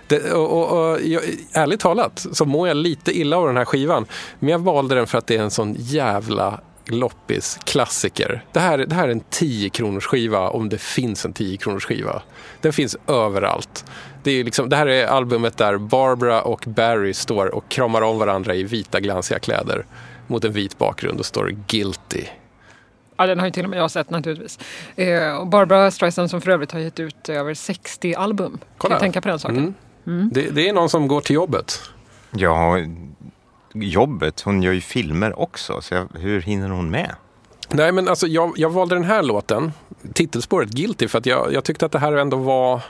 Det, 0.07 0.32
och, 0.32 0.51
och, 0.51 0.91
och, 0.91 1.01
jag, 1.01 1.22
ärligt 1.53 1.80
talat 1.80 2.26
så 2.32 2.45
mår 2.45 2.68
jag 2.68 2.78
lite 2.78 3.18
illa 3.20 3.38
av 3.38 3.47
den 3.47 3.57
här 3.57 3.66
skivan. 3.66 4.05
Men 4.39 4.49
jag 4.49 4.59
valde 4.59 4.95
den 4.95 5.07
för 5.07 5.18
att 5.18 5.28
det 5.28 5.36
är 5.38 5.41
en 5.41 5.51
sån 5.51 5.76
jävla 5.80 6.59
loppis 6.88 7.59
klassiker. 7.63 8.45
Det 8.51 8.59
här, 8.59 8.77
det 8.77 8.95
här 8.95 9.07
är 9.07 9.11
en 9.11 9.23
10 9.29 9.69
kronors 9.69 10.05
skiva 10.05 10.49
om 10.49 10.69
det 10.69 10.77
finns 10.77 11.25
en 11.25 11.34
10 11.34 11.57
kronors 11.57 11.86
skiva. 11.86 12.21
Den 12.61 12.73
finns 12.73 12.97
överallt. 13.07 13.86
Det, 14.23 14.31
är 14.31 14.43
liksom, 14.43 14.69
det 14.69 14.75
här 14.75 14.88
är 14.88 15.07
albumet 15.07 15.57
där 15.57 15.77
Barbara 15.77 16.41
och 16.41 16.63
Barry 16.67 17.13
står 17.13 17.55
och 17.55 17.69
kramar 17.69 18.01
om 18.01 18.19
varandra 18.19 18.55
i 18.55 18.63
vita 18.63 18.99
glansiga 18.99 19.39
kläder 19.39 19.86
mot 20.27 20.45
en 20.45 20.51
vit 20.51 20.77
bakgrund 20.77 21.19
och 21.19 21.25
står 21.25 21.55
guilty. 21.67 22.23
Ja, 23.17 23.25
den 23.25 23.39
har 23.39 23.45
ju 23.45 23.51
till 23.51 23.63
och 23.63 23.69
med 23.69 23.79
jag 23.79 23.91
sett 23.91 24.09
naturligtvis. 24.09 24.59
Eh, 24.95 25.36
och 25.36 25.47
Barbara 25.47 25.91
Streisand 25.91 26.29
som 26.29 26.41
för 26.41 26.51
övrigt 26.51 26.71
har 26.71 26.79
gett 26.79 26.99
ut 26.99 27.29
över 27.29 27.53
60 27.53 28.13
album. 28.13 28.51
Kan 28.51 28.67
Kolla. 28.77 28.95
du 28.95 28.99
tänka 28.99 29.21
på 29.21 29.27
den 29.27 29.39
saken? 29.39 29.73
Mm. 30.07 30.29
Det, 30.34 30.49
det 30.49 30.69
är 30.69 30.73
någon 30.73 30.89
som 30.89 31.07
går 31.07 31.21
till 31.21 31.36
jobbet. 31.36 31.81
Ja, 32.31 32.77
jobbet. 33.74 34.41
Hon 34.41 34.63
gör 34.63 34.74
ju 34.74 34.82
filmer 34.82 35.39
också, 35.39 35.82
så 35.82 35.93
jag, 35.93 36.07
hur 36.19 36.41
hinner 36.41 36.69
hon 36.69 36.89
med? 36.89 37.15
Nej, 37.69 37.91
men 37.91 38.07
alltså 38.07 38.28
jag, 38.28 38.53
jag 38.55 38.69
valde 38.69 38.95
den 38.95 39.03
här 39.03 39.24
låten, 39.24 39.71
titelspåret 40.13 40.69
Guilty, 40.69 41.07
för 41.07 41.17
att 41.17 41.26
jag, 41.26 41.53
jag 41.53 41.63
tyckte 41.63 41.86
att 41.86 41.91
det 41.91 41.99
här 41.99 42.13
ändå 42.13 42.38
var 42.38 42.82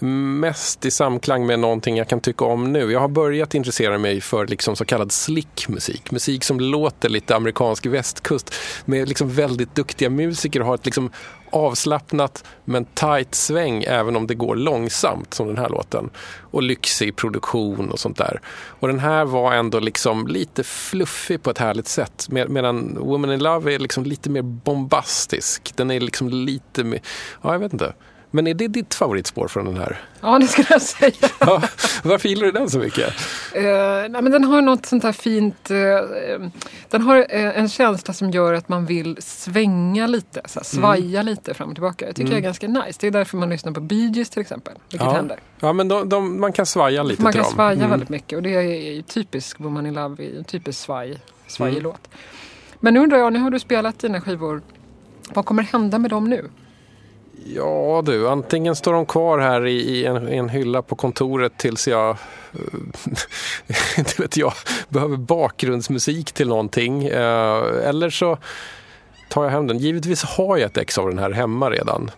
mest 0.00 0.84
i 0.84 0.90
samklang 0.90 1.46
med 1.46 1.58
någonting 1.58 1.96
jag 1.96 2.08
kan 2.08 2.20
tycka 2.20 2.44
om 2.44 2.72
nu. 2.72 2.92
Jag 2.92 3.00
har 3.00 3.08
börjat 3.08 3.54
intressera 3.54 3.98
mig 3.98 4.20
för 4.20 4.46
liksom 4.46 4.76
så 4.76 4.84
kallad 4.84 5.12
slick 5.12 5.68
musik. 5.68 6.10
Musik 6.10 6.44
som 6.44 6.60
låter 6.60 7.08
lite 7.08 7.36
amerikansk 7.36 7.86
västkust 7.86 8.54
med 8.84 9.08
liksom 9.08 9.30
väldigt 9.30 9.74
duktiga 9.74 10.10
musiker 10.10 10.60
och 10.60 10.66
har 10.66 10.74
ett 10.74 10.84
liksom 10.84 11.10
avslappnat 11.50 12.44
men 12.64 12.84
tight 12.84 13.34
sväng 13.34 13.82
även 13.82 14.16
om 14.16 14.26
det 14.26 14.34
går 14.34 14.56
långsamt 14.56 15.34
som 15.34 15.46
den 15.46 15.58
här 15.58 15.68
låten. 15.68 16.10
Och 16.50 16.62
lyxig 16.62 17.16
produktion 17.16 17.90
och 17.90 17.98
sånt 17.98 18.18
där. 18.18 18.40
Och 18.80 18.88
den 18.88 18.98
här 18.98 19.24
var 19.24 19.52
ändå 19.52 19.80
liksom 19.80 20.26
lite 20.26 20.64
fluffig 20.64 21.42
på 21.42 21.50
ett 21.50 21.58
härligt 21.58 21.88
sätt 21.88 22.26
med, 22.30 22.50
medan 22.50 22.98
Woman 22.98 23.32
in 23.32 23.42
Love 23.42 23.74
är 23.74 23.78
liksom 23.78 24.04
lite 24.04 24.30
mer 24.30 24.42
bombastisk. 24.42 25.72
Den 25.76 25.90
är 25.90 26.00
liksom 26.00 26.28
lite 26.28 26.84
mer, 26.84 27.00
ja 27.42 27.52
jag 27.52 27.58
vet 27.58 27.72
inte. 27.72 27.94
Men 28.30 28.46
är 28.46 28.54
det 28.54 28.68
ditt 28.68 28.94
favoritspår 28.94 29.48
från 29.48 29.64
den 29.64 29.76
här? 29.76 30.00
Ja, 30.20 30.38
det 30.38 30.46
skulle 30.46 30.66
jag 30.70 30.82
säga. 30.82 31.12
Ja, 31.38 31.62
varför 32.02 32.28
gillar 32.28 32.46
du 32.46 32.52
den 32.52 32.70
så 32.70 32.78
mycket? 32.78 33.08
Eh, 33.54 33.62
nej, 34.10 34.22
men 34.22 34.30
den 34.32 34.44
har 34.44 34.62
något 34.62 34.86
sånt 34.86 35.02
här 35.02 35.12
fint... 35.12 35.70
eh, 35.70 35.76
den 36.90 37.02
har 37.02 37.16
eh, 37.16 37.58
en 37.58 37.68
känsla 37.68 38.14
som 38.14 38.30
gör 38.30 38.52
att 38.54 38.68
man 38.68 38.86
vill 38.86 39.16
svänga 39.20 40.06
lite, 40.06 40.40
så 40.44 40.58
här, 40.58 40.64
svaja 40.64 41.22
lite 41.22 41.54
fram 41.54 41.68
och 41.68 41.74
tillbaka. 41.74 42.06
Jag 42.06 42.16
tycker 42.16 42.30
det 42.30 42.36
är 42.36 42.40
ganska 42.40 42.68
nice. 42.68 42.98
Det 43.00 43.06
är 43.06 43.10
därför 43.10 43.36
man 43.36 43.50
lyssnar 43.50 43.72
på 43.72 43.80
Bee 43.80 44.10
Gees 44.14 44.30
till 44.30 44.40
exempel. 44.42 44.74
Vilket 44.90 45.06
Ja, 45.06 45.12
händer. 45.12 45.38
ja 45.60 45.72
men 45.72 45.88
de, 45.88 46.08
de, 46.08 46.40
man 46.40 46.52
kan 46.52 46.66
svaja 46.66 47.02
lite 47.02 47.22
Man 47.22 47.32
till 47.32 47.40
kan 47.40 47.44
dem. 47.50 47.54
svaja 47.54 47.72
Mm. 47.78 47.90
väldigt 47.90 48.08
mycket 48.08 48.36
och 48.36 48.42
det 48.42 48.54
är 48.54 48.92
ju 48.94 49.02
typisk 49.02 49.60
Woman 49.60 49.86
in 49.86 49.94
Love, 49.94 50.24
är 50.24 50.38
en 50.38 50.44
typisk 50.44 50.78
svaj, 50.80 51.18
svajig 51.46 51.82
låt. 51.82 52.08
Men 52.80 52.94
nu 52.94 53.00
undrar 53.00 53.18
jag, 53.18 53.32
nu 53.32 53.38
har 53.38 53.50
du 53.50 53.58
spelat 53.58 53.98
dina 53.98 54.20
skivor. 54.20 54.62
Vad 55.34 55.44
kommer 55.44 55.62
hända 55.62 55.98
med 55.98 56.10
dem 56.10 56.30
nu? 56.30 56.50
Ja 57.44 58.02
du, 58.06 58.28
antingen 58.28 58.76
står 58.76 58.92
de 58.92 59.06
kvar 59.06 59.38
här 59.38 59.66
i, 59.66 59.80
i, 59.80 60.06
en, 60.06 60.28
i 60.28 60.36
en 60.36 60.48
hylla 60.48 60.82
på 60.82 60.96
kontoret 60.96 61.52
tills 61.56 61.88
jag, 61.88 62.10
eh, 62.10 63.98
inte 63.98 64.22
vet 64.22 64.36
jag, 64.36 64.52
behöver 64.88 65.16
bakgrundsmusik 65.16 66.32
till 66.32 66.48
någonting. 66.48 67.04
Eh, 67.04 67.88
eller 67.88 68.10
så 68.10 68.38
tar 69.28 69.44
jag 69.44 69.50
hem 69.50 69.66
den. 69.66 69.78
Givetvis 69.78 70.22
har 70.22 70.56
jag 70.56 70.66
ett 70.66 70.76
ex 70.76 70.98
av 70.98 71.08
den 71.08 71.18
här 71.18 71.30
hemma 71.30 71.70
redan. 71.70 72.10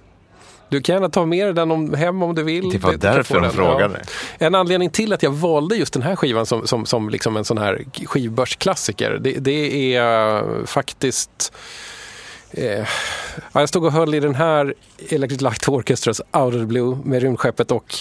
Du 0.68 0.80
kan 0.80 0.94
gärna 0.94 1.08
ta 1.08 1.26
med 1.26 1.46
dig 1.46 1.54
den 1.54 1.70
om, 1.70 1.94
hem 1.94 2.22
om 2.22 2.34
du 2.34 2.42
vill. 2.42 2.70
Det 2.70 2.78
var 2.78 2.92
därför 2.92 3.40
de 3.40 3.50
frågade. 3.50 4.02
En 4.38 4.54
anledning 4.54 4.90
till 4.90 5.12
att 5.12 5.22
jag 5.22 5.30
valde 5.30 5.76
just 5.76 5.92
den 5.92 6.02
här 6.02 6.16
skivan 6.16 6.46
som, 6.46 6.66
som, 6.66 6.86
som 6.86 7.10
liksom 7.10 7.36
en 7.36 7.44
sån 7.44 7.58
här 7.58 7.84
skivbörsklassiker, 8.06 9.18
det, 9.20 9.32
det 9.32 9.94
är 9.94 10.66
faktiskt 10.66 11.52
Eh, 12.51 12.88
jag 13.53 13.68
stod 13.68 13.84
och 13.84 13.92
höll 13.92 14.14
i 14.14 14.20
den 14.20 14.34
här 14.34 14.74
Electric 15.09 15.40
Light 15.40 15.68
Orchestras 15.68 16.20
Out 16.20 16.55
of 16.55 16.61
the 16.61 16.66
Blue 16.66 16.98
med 17.05 17.22
rymdskeppet 17.22 17.70
och 17.70 17.94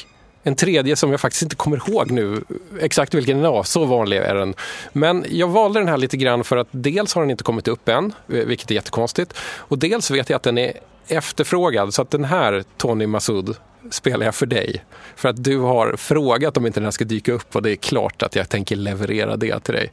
en 0.43 0.56
tredje 0.56 0.95
som 0.95 1.12
jag 1.12 1.22
faktiskt 1.22 1.43
inte 1.43 1.56
kommer 1.56 1.78
ihåg 1.78 2.12
nu 2.12 2.43
exakt 2.80 3.14
vilken 3.14 3.41
den 3.41 3.52
var, 3.52 3.64
Så 3.64 3.86
vanlig 3.86 4.18
är 4.18 4.36
den. 4.36 4.54
Men 4.93 5.26
jag 5.30 5.47
valde 5.47 5.80
den 5.80 5.88
här 5.88 5.97
lite 5.97 6.18
grann 6.18 6.43
för 6.43 6.58
att 6.58 6.68
dels 6.72 7.14
har 7.14 7.22
den 7.22 7.32
inte 7.32 7.43
kommit 7.43 7.68
upp 7.68 7.89
än, 7.89 8.06
eh, 8.06 8.45
vilket 8.45 8.72
är 8.72 8.76
jättekonstigt. 8.76 9.34
Och 9.41 9.78
dels 9.78 10.12
vet 10.12 10.30
jag 10.30 10.36
att 10.38 10.43
den 10.43 10.58
är 10.58 10.74
efterfrågad. 11.08 11.93
Så 11.93 12.02
att 12.02 12.12
den 12.12 12.26
här, 12.26 12.64
Tony 12.78 13.08
Massoud, 13.08 13.56
spelar 13.91 14.26
jag 14.26 14.36
för 14.36 14.45
dig. 14.45 14.84
För 15.16 15.30
att 15.30 15.43
du 15.43 15.58
har 15.58 15.95
frågat 15.95 16.58
om 16.58 16.66
inte 16.66 16.80
den 16.80 16.86
här 16.86 16.91
ska 16.91 17.06
dyka 17.06 17.32
upp 17.32 17.56
och 17.56 17.62
det 17.62 17.72
är 17.72 17.76
klart 17.76 18.24
att 18.24 18.36
jag 18.36 18.50
tänker 18.50 18.76
leverera 18.76 19.38
det 19.38 19.60
till 19.60 19.74
dig. 19.74 19.91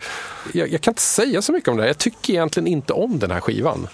Jag, 0.52 0.72
jag 0.72 0.80
kan 0.80 0.90
inte 0.90 1.02
säga 1.02 1.42
så 1.42 1.52
mycket 1.52 1.68
om 1.68 1.76
det 1.76 1.82
här. 1.82 1.88
Jag 1.88 1.98
tycker 1.98 2.32
egentligen 2.32 2.66
inte 2.66 2.92
om 2.92 3.18
den 3.18 3.30
här 3.30 3.40
skivan. 3.40 3.88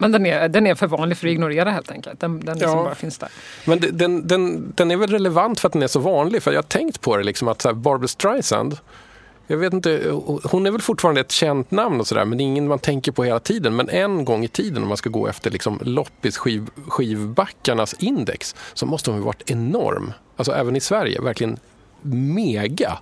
Men 0.00 0.12
den 0.12 0.26
är, 0.26 0.48
den 0.48 0.66
är 0.66 0.74
för 0.74 0.86
vanlig 0.86 1.18
för 1.18 1.26
att 1.26 1.32
ignorera 1.32 1.70
helt 1.70 1.90
enkelt. 1.90 2.20
Den, 2.20 2.40
den 2.40 2.54
liksom 2.58 2.78
Ja. 2.78 2.84
bara 2.84 2.94
finns 2.94 3.18
där. 3.18 3.28
Men 3.66 3.80
den, 3.92 4.26
den, 4.26 4.72
den 4.76 4.90
är 4.90 4.96
väl 4.96 5.10
relevant 5.10 5.60
för 5.60 5.66
att 5.68 5.72
den 5.72 5.82
är 5.82 5.86
så 5.86 6.00
vanlig. 6.00 6.42
För 6.42 6.52
jag 6.52 6.58
har 6.58 6.62
tänkt 6.62 7.00
på 7.00 7.16
det 7.16 7.22
liksom 7.24 7.48
att 7.48 7.62
så 7.62 7.68
här, 7.68 7.74
Barbra 7.74 8.08
Streisand, 8.08 8.76
jag 9.46 9.56
vet 9.56 9.72
inte, 9.72 10.10
hon 10.44 10.66
är 10.66 10.70
väl 10.70 10.80
fortfarande 10.80 11.20
ett 11.20 11.32
känt 11.32 11.70
namn 11.70 12.00
och 12.00 12.06
sådär 12.06 12.24
men 12.24 12.38
det 12.38 12.44
är 12.44 12.46
ingen 12.46 12.68
man 12.68 12.78
tänker 12.78 13.12
på 13.12 13.24
hela 13.24 13.40
tiden. 13.40 13.76
Men 13.76 13.88
en 13.88 14.24
gång 14.24 14.44
i 14.44 14.48
tiden 14.48 14.82
om 14.82 14.88
man 14.88 14.96
ska 14.96 15.10
gå 15.10 15.26
efter 15.28 15.50
liksom 15.50 15.78
loppis 15.82 16.38
skiv, 16.38 16.66
index 17.98 18.54
så 18.74 18.86
måste 18.86 19.10
hon 19.10 19.20
ha 19.20 19.26
varit 19.26 19.50
enorm. 19.50 20.12
Alltså 20.36 20.52
även 20.52 20.76
i 20.76 20.80
Sverige, 20.80 21.20
verkligen 21.20 21.58
mega. 22.02 22.98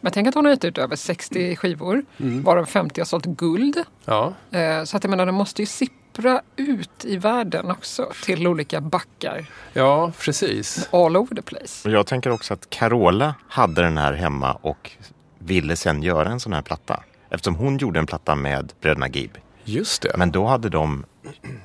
Men 0.00 0.12
tänk 0.12 0.28
att 0.28 0.34
hon 0.34 0.44
har 0.44 0.52
gett 0.52 0.64
ut 0.64 0.78
över 0.78 0.96
60 0.96 1.56
skivor, 1.56 2.04
Mm. 2.16 2.42
varav 2.42 2.64
50 2.64 3.00
har 3.00 3.06
sålt 3.06 3.24
guld. 3.26 3.76
Ja, 4.04 4.32
Eh, 4.50 4.84
så 4.84 4.96
att 4.96 5.04
jag 5.04 5.10
menar, 5.10 5.26
den 5.26 5.34
måste 5.34 5.62
ju 5.62 5.66
sippa 5.66 5.94
sippra 6.14 6.42
ut 6.56 7.04
i 7.04 7.16
världen 7.16 7.70
också 7.70 8.12
till 8.24 8.46
olika 8.46 8.80
backar 8.80 9.46
Ja, 9.72 10.12
precis. 10.20 10.88
all 10.92 11.16
over 11.16 11.36
the 11.36 11.42
place. 11.42 11.88
Och 11.88 11.94
jag 11.94 12.06
tänker 12.06 12.30
också 12.30 12.54
att 12.54 12.70
Carola 12.70 13.34
hade 13.48 13.82
den 13.82 13.98
här 13.98 14.12
hemma 14.12 14.52
och 14.52 14.90
ville 15.38 15.76
sen 15.76 16.02
göra 16.02 16.28
en 16.30 16.40
sån 16.40 16.52
här 16.52 16.62
platta. 16.62 17.02
Eftersom 17.30 17.54
hon 17.54 17.76
gjorde 17.78 17.98
en 17.98 18.06
platta 18.06 18.34
med 18.34 18.72
bröderna 18.80 19.08
Gibb. 19.08 19.38
Just 19.64 20.02
det. 20.02 20.14
Men 20.18 20.30
då 20.30 20.46
hade 20.46 20.68
de 20.68 21.04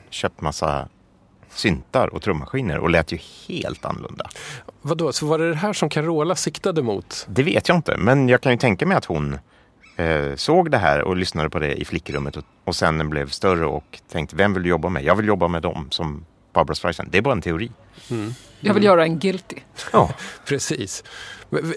köpt 0.10 0.42
massa 0.42 0.88
syntar 1.50 2.08
och 2.08 2.22
trummaskiner 2.22 2.78
och 2.80 2.90
lät 2.90 3.12
ju 3.12 3.20
helt 3.48 3.86
annorlunda. 3.86 4.30
Vadå, 4.82 5.12
så 5.14 5.26
var 5.26 5.40
det 5.40 5.50
det 5.50 5.56
här 5.56 5.74
som 5.74 5.90
Carola 5.90 6.36
siktade 6.36 6.82
mot? 6.82 7.26
Det 7.30 7.44
vet 7.44 7.68
jag 7.68 7.78
inte, 7.78 7.98
men 7.98 8.30
jag 8.30 8.42
kan 8.42 8.52
ju 8.52 8.58
tänka 8.58 8.86
mig 8.86 8.98
att 8.98 9.06
hon 9.06 9.38
eh, 10.00 10.36
såg 10.36 10.72
det 10.72 10.78
här 10.78 11.02
och 11.02 11.16
lyssnade 11.16 11.50
på 11.50 11.60
det 11.60 11.74
i 11.74 11.86
flickrummet 11.86 12.38
och, 12.38 12.44
och 12.64 12.76
sen 12.76 13.10
blev 13.10 13.30
större 13.30 13.66
och 13.66 14.00
tänkte, 14.12 14.36
vem 14.36 14.54
vill 14.54 14.64
du 14.64 14.70
jobba 14.70 14.90
med? 14.90 15.04
Jag 15.04 15.16
vill 15.16 15.28
jobba 15.28 15.48
med 15.48 15.62
dem 15.62 15.88
som 15.92 16.26
Barbra 16.54 16.76
Streisand. 16.76 17.10
Det 17.12 17.18
är 17.18 17.22
bara 17.22 17.32
en 17.34 17.42
teori. 17.42 17.72
Jag 18.60 18.74
vill 18.74 18.84
göra 18.84 19.04
en 19.04 19.20
guilty. 19.20 19.56
Ja, 19.92 20.10
Precis. 20.46 21.04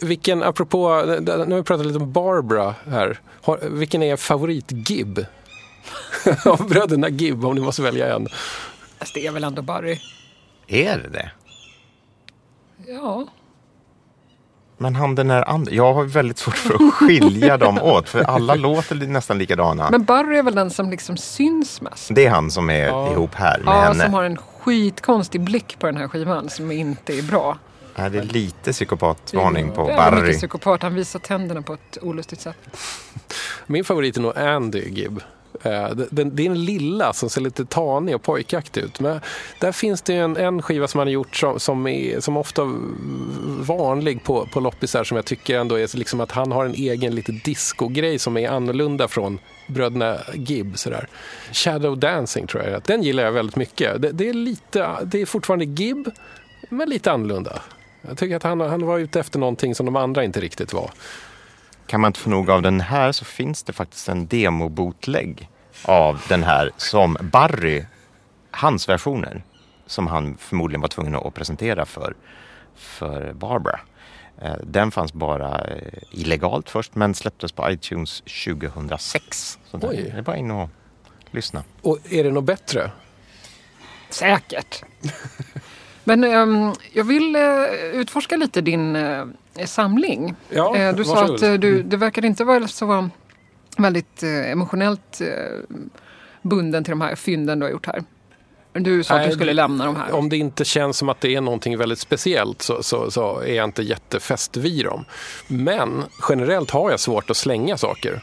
Vilken, 0.03 0.43
apropå, 0.43 1.03
nu 1.07 1.33
har 1.33 1.57
vi 1.57 1.63
pratat 1.63 1.87
lite 1.87 1.99
om 1.99 2.13
Barbara 2.13 2.75
här. 2.91 3.21
Har, 3.43 3.59
vilken 3.63 4.03
är 4.03 4.13
er 4.13 4.17
favorit-Gibb? 4.17 5.27
Av 6.47 6.69
bröderna 6.69 7.09
Gibb, 7.09 7.45
om 7.45 7.55
ni 7.55 7.61
måste 7.61 7.83
välja 7.83 8.15
en. 8.15 8.29
Alltså, 8.99 9.15
det 9.15 9.27
är 9.27 9.33
väl 9.33 9.45
ändå 9.45 9.63
Barry. 9.63 9.99
är 10.67 10.99
det 10.99 11.09
det? 11.09 11.31
Ja. 12.87 13.27
Men 14.83 14.95
han 14.95 15.15
den 15.15 15.29
där 15.29 15.49
andra, 15.49 15.73
jag 15.73 15.95
har 15.95 16.05
väldigt 16.05 16.39
svårt 16.39 16.57
för 16.57 16.75
att 16.75 16.95
skilja 16.95 17.57
dem 17.57 17.79
åt 17.79 18.09
för 18.09 18.23
alla 18.23 18.55
låter 18.55 18.95
nästan 18.95 19.39
likadana. 19.39 19.89
Men 19.91 20.05
Barry 20.05 20.37
är 20.37 20.43
väl 20.43 20.55
den 20.55 20.71
som 20.71 20.91
liksom 20.91 21.17
syns 21.17 21.81
mest. 21.81 22.09
Det 22.15 22.27
är 22.27 22.31
han 22.31 22.51
som 22.51 22.71
är 22.71 22.87
Ja. 22.87 23.13
ihop 23.13 23.35
här 23.35 23.59
med 23.59 23.75
Ja, 23.75 23.81
henne. 23.81 24.05
som 24.05 24.15
har 24.15 24.25
en 24.25 24.37
skitkonstig 24.37 25.41
blick 25.41 25.77
på 25.79 25.87
den 25.87 25.97
här 25.97 26.09
skivan 26.09 26.51
som 26.51 26.73
inte 26.73 27.19
är 27.19 27.23
bra. 27.23 27.59
Är 27.95 28.11
det 28.11 28.23
lite 28.23 28.73
psykopatvarning 28.73 29.71
på 29.71 29.81
Väldigt 29.85 29.97
Barry? 29.97 30.21
mycket 30.23 30.37
psykopat. 30.39 30.83
Han 30.83 30.95
visar 30.95 31.19
tänderna 31.19 31.63
på 31.63 31.73
ett 31.75 31.99
olustigt 32.03 32.41
sätt. 32.41 32.57
Min 33.67 33.85
favorit 33.85 34.17
är 34.17 34.21
nog 34.21 34.39
Andy 34.39 34.79
Gibb. 34.89 35.21
Eh, 35.63 35.89
den- 35.91 36.09
den- 36.11 36.37
Det 36.37 36.43
är 36.47 36.51
en 36.51 36.65
lilla 36.65 37.13
som 37.13 37.31
ser 37.31 37.41
lite 37.41 37.65
tanig 37.65 38.15
och 38.15 38.23
pojkaktig 38.23 38.81
ut. 38.81 39.01
Men 39.01 39.21
där 39.61 39.73
finns 39.73 40.03
det 40.03 40.15
en, 40.15 40.37
en 40.37 40.63
skiva 40.63 40.89
som 40.89 40.99
han 40.99 41.07
har 41.07 41.13
gjort 41.13 41.37
som, 41.37 41.61
som, 41.61 41.87
är, 41.87 42.21
som 42.21 42.37
ofta 42.37 42.63
vanlig 43.61 44.25
på, 44.25 44.47
på 44.53 44.61
loppisar 44.61 45.05
som 45.05 45.17
jag 45.17 45.25
tycker 45.25 45.59
ändå 45.59 45.75
är 45.79 45.97
liksom 45.97 46.21
att 46.21 46.33
han 46.33 46.53
har 46.53 46.65
en 46.65 46.75
egen 46.75 47.15
lite 47.15 47.33
disco-grej 47.33 48.19
som 48.19 48.37
är 48.37 48.49
annorlunda 48.49 49.09
från 49.09 49.39
bröderna 49.69 50.19
Gibb. 50.35 50.79
Sådär. 50.79 51.09
Shadow 51.53 51.99
Dancing 51.99 52.47
tror 52.47 52.63
jag. 52.65 52.83
Den 52.83 53.03
gillar 53.03 53.23
jag 53.23 53.33
väldigt 53.33 53.57
mycket. 53.57 54.03
Det, 54.03 54.13
det, 54.13 54.29
är, 54.29 54.35
lite, 54.35 54.89
det 55.05 55.21
är 55.21 55.27
fortfarande 55.27 55.65
Gibb, 55.65 56.11
men 56.69 56.89
lite 56.91 57.13
annorlunda. 57.13 57.63
Jag 58.09 58.19
tycker 58.19 58.37
att 58.37 58.43
han, 58.43 58.61
han 58.61 58.87
var 58.87 58.99
ute 58.99 59.21
efter 59.21 59.39
någonting 59.39 59.75
som 59.75 59.87
de 59.87 59.97
andra 59.97 60.25
inte 60.25 60.41
riktigt 60.41 60.73
var. 60.73 60.91
Kan 61.87 62.01
man 62.01 62.09
inte 62.09 62.21
få 62.21 62.31
nog 62.31 62.51
av 62.51 62.63
den 62.63 62.81
här 62.81 63.13
så 63.13 63.25
finns 63.25 63.63
det 63.63 63.73
faktiskt 63.73 64.09
en 64.09 64.27
demo-bootleg 64.27 65.49
av 65.85 66.23
den 66.29 66.43
här 66.43 66.71
som 66.77 67.17
Barry, 67.21 67.85
hans 68.51 68.89
versioner, 68.89 69.43
som 69.87 70.07
han 70.07 70.37
förmodligen 70.37 70.81
var 70.81 70.89
tvungen 70.89 71.15
att 71.17 71.35
presentera 71.35 71.85
för, 71.87 72.15
för 72.75 73.33
Barbara. 73.33 73.81
Eh, 74.43 74.55
Den 74.63 74.91
fanns 74.91 75.13
bara 75.13 75.59
eh, 75.65 75.93
illegalt 76.11 76.71
först 76.71 76.95
men 76.95 77.15
släpptes 77.15 77.53
på 77.53 77.71
iTunes 77.71 78.21
2006. 78.21 79.59
Så 79.71 79.77
där, 79.77 79.89
Oj. 79.89 80.11
det 80.13 80.19
är 80.19 80.23
bara 80.23 80.37
in 80.37 80.51
och 80.51 80.69
lyssna. 81.31 81.65
Och 81.83 81.99
är 82.11 82.25
det 82.25 82.31
något 82.31 82.45
bättre? 82.45 82.91
Säkert. 84.11 84.83
Men 86.05 86.25
ehm, 86.25 86.73
jag 86.93 87.05
vill 87.05 87.37
eh, 87.37 87.65
utforska 87.93 88.37
lite 88.37 88.61
din 88.61 88.97
eh, 88.97 89.25
samling. 89.67 90.35
Ja, 90.49 90.77
Eh, 90.77 90.95
du 90.97 91.05
sa 91.05 91.15
varsågod. 91.15 91.35
att 91.37 91.43
eh, 91.43 91.53
du, 91.55 91.83
det 91.83 91.97
verkar 91.97 92.25
inte 92.25 92.45
vara 92.45 92.69
så 92.69 93.09
väldigt 93.77 94.23
eh, 94.23 94.51
emotionellt 94.51 95.21
eh, 95.21 95.77
bunden 96.43 96.85
till 96.85 96.91
de 96.91 97.01
här 97.01 97.15
fynden 97.15 97.59
du 97.59 97.67
har 97.67 97.71
gjort 97.71 97.87
här. 97.87 98.05
Du 98.73 99.05
sa 99.05 99.15
att 99.15 99.21
Nej, 99.21 99.29
du 99.29 99.35
skulle 99.35 99.53
lämna 99.53 99.85
de 99.87 99.97
här. 99.97 100.13
Om 100.13 100.29
det 100.29 100.37
inte 100.37 100.65
känns 100.65 100.97
som 100.99 101.09
att 101.09 101.21
det 101.21 101.35
är 101.35 101.41
någonting 101.41 101.79
väldigt 101.79 101.99
speciellt 101.99 102.63
så, 102.63 102.83
så, 102.83 103.11
så 103.11 103.41
är 103.41 103.55
jag 103.55 103.65
inte 103.65 103.83
jättefäst 103.83 104.57
vid 104.57 104.85
dem. 104.85 105.05
Men 105.49 106.05
generellt 106.29 106.71
har 106.71 106.91
jag 106.91 107.01
svårt 107.01 107.31
att 107.31 107.37
slänga 107.37 107.77
saker. 107.77 108.23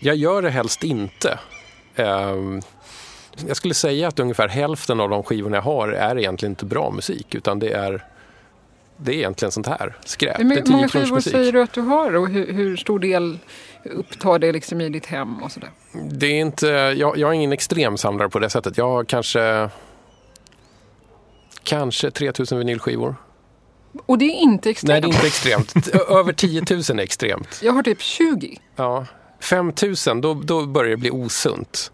Jag 0.00 0.16
gör 0.16 0.42
det 0.42 0.50
helst 0.50 0.84
inte. 0.84 1.38
Ehm, 1.96 2.60
jag 3.46 3.56
skulle 3.56 3.74
säga 3.74 4.08
att 4.08 4.18
ungefär 4.20 4.48
hälften 4.48 5.00
av 5.00 5.10
de 5.10 5.22
skivorna 5.22 5.56
jag 5.56 5.62
har 5.62 5.88
är 5.88 6.18
egentligen 6.18 6.52
inte 6.52 6.64
bra 6.64 6.90
musik 6.90 7.34
utan 7.34 7.58
det 7.58 7.68
är, 7.70 8.04
det 9.00 9.12
är 9.12 9.16
egentligen 9.16 9.52
sånt 9.52 9.66
här 9.66 9.96
skräp. 10.04 10.38
Hur 10.38 10.44
är 10.44 10.62
my- 10.62 10.72
många 10.72 10.88
10 10.88 11.00
skivor 11.04 11.20
säger 11.20 11.52
du 11.52 11.62
att 11.62 11.72
du 11.72 11.80
har 11.80 12.16
och 12.16 12.28
hur, 12.28 12.52
hur 12.52 12.76
stor 12.76 12.98
del 12.98 13.38
upptar 13.84 14.38
det 14.38 14.52
liksom 14.52 14.80
i 14.80 14.88
ditt 14.88 15.06
hem 15.06 15.42
och 15.42 15.52
sådär? 15.52 15.70
Det 16.10 16.26
är 16.26 16.40
inte, 16.40 16.66
jag, 16.66 17.18
jag 17.18 17.30
är 17.30 17.32
ingen 17.32 17.52
extrem 17.52 17.96
samlare 17.96 18.28
på 18.28 18.38
det 18.38 18.50
sättet. 18.50 18.78
Jag 18.78 18.88
har 18.88 19.04
kanske, 19.04 19.70
kanske 21.62 22.10
3000 22.10 22.58
vinylskivor. 22.58 23.16
Och 24.06 24.18
det 24.18 24.24
är 24.24 24.40
inte 24.42 24.70
extremt. 24.70 24.92
Nej, 24.92 25.00
det 25.00 25.06
är 25.06 25.16
inte 25.16 25.26
extremt. 25.26 25.88
Över 26.10 26.32
10 26.32 26.62
000 26.70 26.80
är 26.80 26.98
extremt. 26.98 27.60
Jag 27.62 27.72
har 27.72 27.82
typ 27.82 28.00
20. 28.00 28.58
Ja. 28.76 29.06
5 29.40 29.72
000, 30.06 30.20
då, 30.20 30.34
då 30.34 30.66
börjar 30.66 30.90
det 30.90 30.96
bli 30.96 31.10
osunt. 31.10 31.92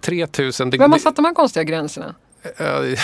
3 0.00 0.26
000... 0.38 0.52
Det, 0.70 0.78
Vem 0.78 0.92
har 0.92 0.98
satt 0.98 1.16
de 1.16 1.24
här 1.24 1.34
konstiga 1.34 1.62
gränserna? 1.64 2.14
Eh, 2.42 2.98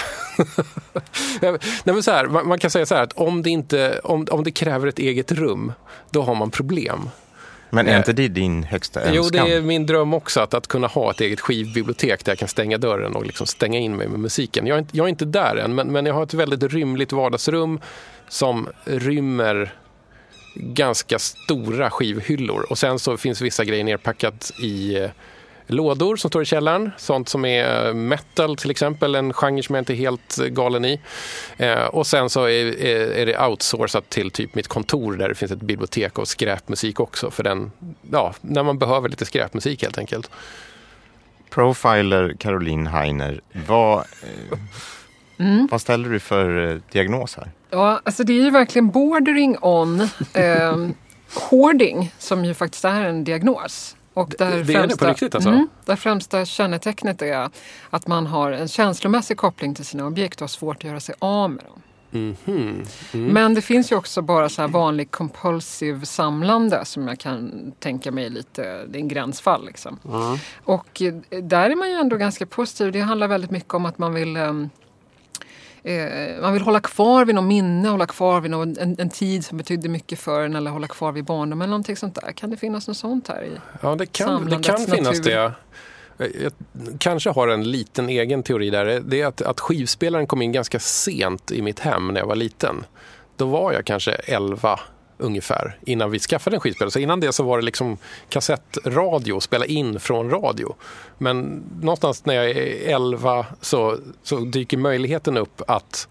Nej, 1.41 1.59
men 1.85 2.03
så 2.03 2.11
här, 2.11 2.27
man, 2.27 2.49
man 2.49 2.59
kan 2.59 2.71
säga 2.71 2.87
så 2.87 2.95
här 2.95 3.03
att 3.03 3.13
om 3.13 3.43
det, 3.43 3.51
inte, 3.51 4.01
om, 4.05 4.27
om 4.31 4.45
det 4.45 4.51
kräver 4.51 4.87
ett 4.87 4.99
eget 4.99 5.33
rum, 5.33 5.73
då 6.11 6.23
har 6.23 6.35
man 6.35 6.51
problem. 6.51 7.11
Men 7.71 7.87
är 7.87 7.93
Eh, 7.93 7.99
inte 7.99 8.13
det 8.13 8.29
din 8.29 8.63
högsta 8.63 9.01
önskan? 9.01 9.15
Jo, 9.17 9.29
det 9.31 9.55
är 9.55 9.63
min 9.63 9.87
dröm 9.87 10.15
också 10.15 10.41
att, 10.41 10.55
att 10.55 10.67
kunna 10.67 10.87
ha 10.87 11.11
ett 11.11 11.21
eget 11.21 11.41
skivbibliotek 11.41 12.25
där 12.25 12.33
jag 12.33 12.39
kan 12.39 12.49
stänga 12.49 12.79
dörren 12.79 13.17
och 13.17 13.27
liksom 13.27 13.47
stänga 13.47 13.79
in 13.79 13.97
mig 13.97 14.09
med 14.09 14.21
musiken. 14.21 14.67
Jag 14.67 14.75
är 14.75 14.79
inte, 14.79 14.97
jag 14.97 15.05
är 15.05 15.09
inte 15.09 15.25
där 15.25 15.57
än, 15.57 15.75
men, 15.75 15.93
men 15.93 16.07
jag 16.07 16.15
har 16.15 16.23
ett 16.23 16.35
väldigt 16.35 16.63
rymligt 16.63 17.13
vardagsrum 17.13 17.81
som 18.29 18.69
rymmer 18.85 19.75
ganska 20.55 21.19
stora 21.19 21.91
skivhyllor. 21.91 22.67
Och 22.71 22.79
sen 22.79 22.99
så 22.99 23.17
finns 23.17 23.41
vissa 23.41 23.65
grejer 23.65 23.85
nerpackat 23.85 24.51
i 24.63 24.97
eh, 24.97 25.11
lådor 25.71 26.17
som 26.17 26.31
står 26.31 26.43
i 26.43 26.45
källaren. 26.45 26.91
Sånt 26.97 27.29
som 27.29 27.45
är 27.45 27.87
eh, 27.89 27.95
metal 27.95 28.57
till 28.57 28.71
exempel, 28.71 29.15
en 29.15 29.33
genre 29.33 29.63
som 29.63 29.75
jag 29.75 29.81
inte 29.81 29.93
är 29.93 29.97
helt 29.97 30.39
eh, 30.39 30.47
galen 30.47 30.85
i. 30.85 31.01
Eh, 31.57 31.85
och 31.85 32.07
sen 32.07 32.31
så 32.31 32.45
är, 32.45 32.81
är, 32.81 33.11
är 33.11 33.27
det 33.27 33.47
outsourcat 33.47 34.11
till 34.11 34.31
typ 34.31 34.55
mitt 34.55 34.69
kontor 34.69 35.13
där 35.17 35.29
det 35.29 35.35
finns 35.35 35.53
ett 35.53 35.61
bibliotek 35.61 36.19
av 36.19 36.25
skräpmusik 36.25 37.01
också. 37.01 37.31
För 37.31 37.43
den, 37.43 37.73
ja, 38.13 38.35
när 38.41 38.63
man 38.63 38.79
behöver 38.79 39.09
lite 39.09 39.25
skräpmusik 39.25 39.83
helt 39.83 39.99
enkelt. 39.99 40.31
Profiler 41.51 42.37
Caroline 42.39 42.87
Heiner, 42.87 43.41
vad, 43.67 43.99
eh, 43.99 44.59
Mm. 45.41 45.69
vad 45.71 45.81
ställer 45.81 46.09
du 46.09 46.21
för 46.21 46.71
eh, 46.71 46.77
diagnos 46.93 47.37
här? 47.37 47.51
Ja, 47.71 48.01
alltså 48.05 48.25
det 48.25 48.33
är 48.33 48.43
ju 48.45 48.51
verkligen 48.51 48.91
bordering 48.91 49.57
on 49.63 50.01
eh, 50.33 50.77
hoarding 51.51 52.13
som 52.19 52.45
ju 52.45 52.55
faktiskt 52.55 52.85
är 52.85 53.03
en 53.05 53.25
diagnos. 53.25 53.97
Och 54.19 54.35
där 54.39 54.65
det 54.65 54.75
är 54.75 54.87
det 54.87 54.97
på 54.97 55.05
riktigt 55.05 55.35
alltså? 55.35 55.51
Mm, 55.51 55.69
där 55.85 55.97
främsta 55.97 56.45
kännetecknet 56.45 57.23
är 57.23 57.51
att 57.91 58.07
man 58.07 58.27
har 58.27 58.53
en 58.53 58.69
känslomässig 58.69 59.37
koppling 59.37 59.75
till 59.75 59.85
sina 59.85 60.07
objekt 60.07 60.37
och 60.37 60.43
har 60.43 60.49
svårt 60.49 60.77
att 60.77 60.85
göra 60.85 61.01
sig 61.01 61.15
av 61.19 61.51
med 61.51 61.65
dem. 61.65 61.83
Mhm. 62.11 62.87
Men 63.13 63.55
det 63.55 63.63
finns 63.63 63.93
ju 63.93 63.97
också 63.97 64.23
bara 64.23 64.49
så 64.49 64.63
här 64.63 64.69
vanlig 64.69 65.11
compulsive 65.11 66.07
samlande 66.07 66.85
som 66.85 67.09
jag 67.09 67.19
kan 67.19 67.73
tänka 67.79 68.13
mig 68.13 68.31
lite, 68.31 68.63
det 68.63 68.99
är 68.99 69.01
en 69.01 69.09
gränsfall 69.09 69.67
liksom. 69.67 69.99
Och 70.65 71.03
eh, 71.03 71.15
där 71.43 71.71
är 71.71 71.77
man 71.77 71.91
ju 71.91 71.95
ändå 71.95 72.17
ganska 72.17 72.47
positiv. 72.47 72.93
Det 72.93 73.01
handlar 73.01 73.29
väldigt 73.29 73.51
mycket 73.51 73.75
om 73.75 73.87
att 73.87 73.99
man 73.99 74.15
vill 74.15 74.37
ehm, 74.37 74.71
eh, 75.89 76.41
man 76.41 76.53
vill 76.53 76.63
hålla 76.63 76.81
kvar 76.81 77.25
vid 77.25 77.35
något 77.35 77.45
minne, 77.45 77.89
hålla 77.89 78.07
kvar 78.07 78.41
vid 78.41 78.51
någon, 78.51 78.79
en, 78.79 78.97
en 78.99 79.11
tid 79.11 79.45
som 79.45 79.59
betydde 79.59 79.89
mycket 79.89 80.19
för 80.19 80.43
en 80.43 80.57
eller 80.57 80.71
hålla 80.71 80.89
kvar 80.89 81.13
vid 81.13 81.25
barndom 81.25 81.63
eller 81.63 81.71
någonting 81.71 81.97
sånt 81.97 82.15
där. 82.15 82.33
Kan 82.33 82.51
det 82.51 82.57
finnas 82.57 82.89
något 82.89 82.97
sånt 82.97 83.29
här? 83.29 83.43
I? 83.43 83.51
Ja, 83.81 83.95
det 83.95 84.07
kan, 84.07 84.47
det 84.47 84.63
kan 84.63 84.79
finnas 84.79 85.19
natur. 85.19 85.31
det. 85.31 85.53
Jag 86.19 86.53
kanske 86.99 87.31
har 87.31 87.49
en 87.49 87.71
liten 87.71 88.09
egen 88.09 88.43
teori 88.43 88.71
där. 88.71 89.03
Det 89.07 89.21
är 89.21 89.27
att, 89.27 89.43
att 89.43 89.61
skivspelaren 89.61 90.27
kom 90.27 90.43
in 90.43 90.53
ganska 90.53 90.79
sent 90.79 91.53
i 91.53 91.63
mitt 91.63 91.81
hem 91.81 92.09
när 92.09 92.21
jag 92.21 92.27
var 92.27 92.37
liten. 92.37 92.85
Då 93.37 93.47
var 93.47 93.73
jag 93.73 93.85
kanske 93.85 94.13
11 94.13 94.81
ungefär 95.19 95.79
innan 95.87 96.11
vi 96.11 96.19
skaffade 96.19 96.57
en 96.57 96.61
skivspelare. 96.61 96.91
Så 96.91 96.99
innan 96.99 97.21
det 97.21 97.33
så 97.33 97.43
var 97.43 97.59
det 97.59 97.65
liksom 97.65 97.99
kassettradio, 98.29 99.41
spela 99.41 99.67
in 99.67 100.01
från 100.01 100.31
radio. 100.31 100.75
Men 101.19 101.65
någonstans 101.81 102.27
när 102.27 102.35
jag 102.35 102.51
är 102.51 102.95
11 102.95 103.47
så, 103.61 103.97
så 104.23 104.37
dyker 104.37 104.77
möjligheten 104.77 105.37
upp 105.37 105.63
att 105.67 106.09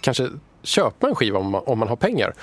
kanske 0.00 0.28
köpa 0.62 1.08
en 1.08 1.14
skiva 1.14 1.38
om 1.38 1.50
man, 1.50 1.62
om 1.66 1.78
man 1.78 1.88
har 1.88 1.96
pengar. 1.96 2.34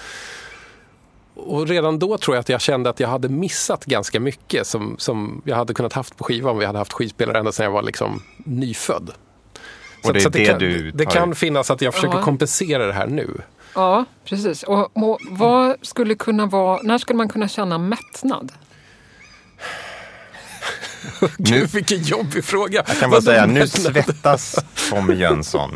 Och 1.35 1.67
redan 1.67 1.99
då 1.99 2.17
tror 2.17 2.35
jag 2.35 2.41
att 2.41 2.49
jag 2.49 2.61
kände 2.61 2.89
att 2.89 2.99
jag 2.99 3.07
hade 3.07 3.29
missat 3.29 3.85
ganska 3.85 4.19
mycket 4.19 4.67
som, 4.67 4.95
som 4.97 5.41
jag 5.45 5.55
hade 5.55 5.73
kunnat 5.73 5.93
haft 5.93 6.17
på 6.17 6.23
skiva 6.23 6.51
om 6.51 6.57
vi 6.57 6.65
hade 6.65 6.77
haft 6.77 6.93
skivspelare 6.93 7.39
ända 7.39 7.51
sedan 7.51 7.63
jag 7.63 7.71
var 7.71 7.81
liksom 7.81 8.23
nyfödd. 8.37 9.11
Och 10.03 10.13
det 10.13 10.25
är 10.25 10.29
det 10.29 10.45
kan, 10.45 10.59
du 10.59 10.91
det 10.91 11.05
kan 11.05 11.35
finnas 11.35 11.71
att 11.71 11.81
jag 11.81 11.93
försöker 11.93 12.21
kompensera 12.21 12.85
det 12.85 12.93
här 12.93 13.07
nu. 13.07 13.41
Ja, 13.75 14.05
precis. 14.25 14.63
Och, 14.63 14.97
och 14.97 15.19
vad 15.29 15.75
skulle 15.81 16.15
kunna 16.15 16.45
vara, 16.45 16.79
när 16.83 16.97
skulle 16.97 17.17
man 17.17 17.29
kunna 17.29 17.47
känna 17.47 17.77
mättnad? 17.77 18.51
Gud, 21.37 21.69
vilken 21.69 22.03
jobbig 22.03 22.45
fråga. 22.45 22.83
Jag 22.87 22.99
kan 22.99 23.09
bara 23.09 23.21
säga, 23.21 23.45
nu 23.45 23.67
svettas 23.67 24.55
Tommy 24.89 25.13
Jönsson. 25.13 25.71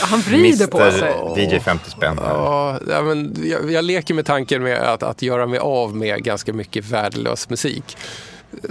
Han 0.00 0.20
vrider 0.20 0.66
på 0.66 0.78
sig. 0.78 1.46
DJ 1.46 1.60
50 1.60 1.90
spänn. 1.90 2.18
ja, 2.22 3.02
men 3.02 3.36
jag, 3.44 3.72
jag 3.72 3.84
leker 3.84 4.14
med 4.14 4.26
tanken 4.26 4.62
med 4.62 4.78
att, 4.78 5.02
att 5.02 5.22
göra 5.22 5.46
mig 5.46 5.58
av 5.58 5.96
med 5.96 6.24
ganska 6.24 6.52
mycket 6.52 6.84
värdelös 6.84 7.50
musik. 7.50 7.96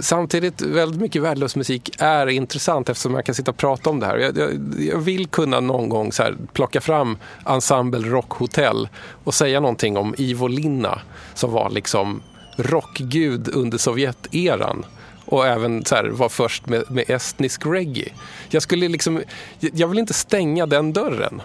Samtidigt, 0.00 0.62
väldigt 0.62 1.00
mycket 1.00 1.22
värdelös 1.22 1.56
musik 1.56 1.90
är 1.98 2.26
intressant 2.26 2.88
eftersom 2.88 3.12
man 3.12 3.22
kan 3.22 3.34
sitta 3.34 3.50
och 3.50 3.56
prata 3.56 3.90
om 3.90 4.00
det 4.00 4.06
här. 4.06 4.16
Jag, 4.16 4.38
jag, 4.38 4.50
jag 4.78 4.98
vill 4.98 5.26
kunna 5.26 5.60
någon 5.60 5.88
gång 5.88 6.12
så 6.12 6.22
här, 6.22 6.36
plocka 6.52 6.80
fram 6.80 7.18
Ensemble 7.46 8.08
Rock 8.08 8.32
Hotel 8.32 8.88
och 9.24 9.34
säga 9.34 9.60
någonting 9.60 9.96
om 9.96 10.14
Ivo 10.18 10.46
Linna 10.46 11.00
som 11.34 11.52
var 11.52 11.70
liksom 11.70 12.22
rockgud 12.56 13.48
under 13.54 13.78
Sovjeteran 13.78 14.84
och 15.24 15.46
även 15.46 15.84
så 15.84 15.94
här, 15.94 16.04
var 16.04 16.28
först 16.28 16.66
med, 16.66 16.90
med 16.90 17.10
estnisk 17.10 17.66
reggae. 17.66 18.12
Jag, 18.48 18.62
skulle 18.62 18.88
liksom, 18.88 19.22
jag 19.60 19.88
vill 19.88 19.98
inte 19.98 20.14
stänga 20.14 20.66
den 20.66 20.92
dörren. 20.92 21.42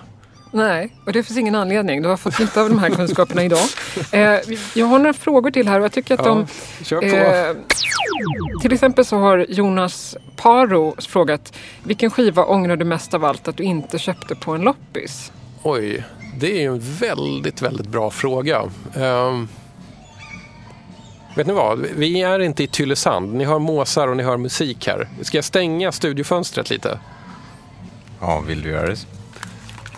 Nej, 0.52 0.96
och 1.06 1.14
det 1.14 1.24
finns 1.24 1.40
ingen 1.40 1.56
anledning. 1.56 2.02
Du 2.02 2.10
har 2.10 2.18
fått 2.18 2.40
nytta 2.40 2.62
av 2.62 2.70
de 2.70 2.80
här 2.80 2.90
kunskaperna 2.90 3.44
idag. 3.44 3.60
Eh, 4.12 4.40
jag 4.74 4.86
har 4.86 5.00
några 5.00 5.14
frågor 5.14 5.52
till 5.52 5.68
här 5.68 5.80
och 5.80 5.86
jag 5.86 5.92
tycker 5.92 6.14
att 6.14 6.24
de... 6.24 6.48
kör 6.84 7.00
på. 7.00 7.06
Eh, 7.06 8.62
till 8.62 8.74
exempel 8.74 9.06
så 9.06 9.18
har 9.18 9.46
Jonas 9.50 10.18
Paro 10.36 10.96
frågat 11.00 11.54
Vilken 11.84 12.12
skiva 12.12 12.46
ångrar 12.46 12.76
du 12.76 12.86
mest 12.86 13.14
av 13.14 13.26
allt 13.26 13.48
att 13.48 13.58
du 13.58 13.64
inte 13.64 14.00
köpte 14.00 14.36
på 14.36 14.52
en 14.52 14.62
loppis? 14.62 15.32
Oj, 15.64 16.04
det 16.40 16.58
är 16.58 16.62
ju 16.62 16.68
en 16.68 16.80
väldigt, 16.80 17.62
väldigt 17.62 17.88
bra 17.88 18.12
fråga. 18.12 18.64
Ehm, 18.96 19.48
vet 21.36 21.48
ni 21.48 21.54
vad? 21.54 21.80
Vi 21.80 22.22
är 22.22 22.40
inte 22.40 22.64
i 22.64 22.68
Tylösand. 22.68 23.34
Ni 23.34 23.46
hör 23.46 23.60
måsar 23.60 24.08
och 24.08 24.18
ni 24.18 24.24
hör 24.24 24.38
musik 24.38 24.88
här. 24.88 25.08
Ska 25.22 25.38
jag 25.38 25.46
stänga 25.46 25.92
studiofönstret 25.92 26.70
lite? 26.70 27.00
Ja, 28.20 28.44
vill 28.48 28.62
du 28.62 28.70
göra 28.70 28.88
det? 28.88 29.19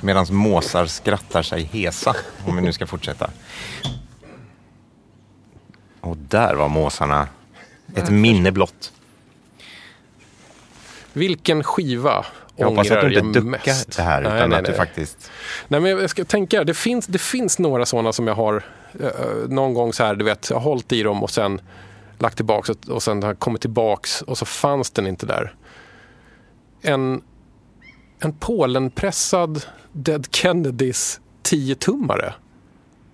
Medan 0.02 0.26
måsar 0.30 0.86
skrattar 0.86 1.42
sig 1.42 1.64
hesa, 1.64 2.16
om 2.46 2.56
vi 2.56 2.62
nu 2.62 2.74
ska 2.74 2.88
fortsätta. 2.88 3.30
Och 6.02 6.18
där 6.18 6.56
var 6.56 6.70
måsarna 6.70 7.28
ett 7.96 8.10
minne 8.10 8.52
blott. 8.52 8.94
Vilken 11.14 11.64
skiva 11.64 12.26
Jag 12.56 12.70
hoppas 12.70 12.92
att 12.92 13.02
du 13.02 13.14
jag 13.14 13.26
inte 13.26 13.40
duckar 13.40 13.50
mest? 13.68 13.98
det 13.98 14.04
här, 14.04 14.22
utan 14.22 14.34
Nej, 14.38 14.48
nej, 14.48 14.60
att 14.60 14.66
du 14.66 14.72
nej. 14.72 14.78
faktiskt... 14.78 15.32
Nej, 15.68 15.80
men 15.80 15.92
jag 15.92 16.10
ska 16.10 16.26
tänka, 16.26 16.64
det 16.64 16.74
finns, 16.74 17.08
det 17.08 17.22
finns 17.22 17.60
några 17.60 17.86
sådana 17.86 18.14
som 18.14 18.28
jag 18.28 18.36
har 18.36 18.64
eh, 19.00 19.10
någon 19.48 19.74
gång 19.74 19.94
så 19.94 20.04
här, 20.04 20.16
du 20.16 20.26
vet, 20.26 20.50
jag 20.50 20.58
har 20.58 20.64
hållit 20.64 20.92
i 20.92 21.04
dem 21.04 21.24
och 21.24 21.30
sen 21.30 21.62
lagt 22.20 22.36
tillbaks 22.36 22.70
och, 22.70 22.90
och 22.90 23.04
sen 23.04 23.24
har 23.24 23.30
jag 23.30 23.40
kommit 23.40 23.62
tillbaks 23.62 24.22
och 24.22 24.38
så 24.38 24.46
fanns 24.46 24.92
den 24.92 25.08
inte 25.08 25.26
där. 25.26 25.54
En, 26.82 27.22
en 28.22 28.34
Polenpressad 28.34 29.66
Dead 29.92 30.28
Kennedys 30.32 31.20
10-tummare 31.44 32.34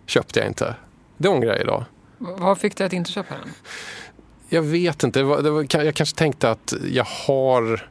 köpte 0.05 0.39
jag 0.39 0.47
inte. 0.47 0.76
Det 1.18 1.30
ångrar 1.30 1.49
jag 1.49 1.62
idag. 1.62 1.86
Vad 2.18 2.58
fick 2.58 2.78
dig 2.78 2.88
att 2.88 2.93
inte 2.93 3.12
köpa 3.12 3.36
den? 3.36 3.49
Jag 4.49 4.62
vet 4.62 5.03
inte. 5.03 5.20
Det 5.20 5.24
var, 5.24 5.41
det 5.41 5.49
var, 5.51 5.66
jag 5.86 5.95
kanske 5.95 6.18
tänkte 6.18 6.51
att 6.51 6.74
jag 6.91 7.03
har... 7.03 7.89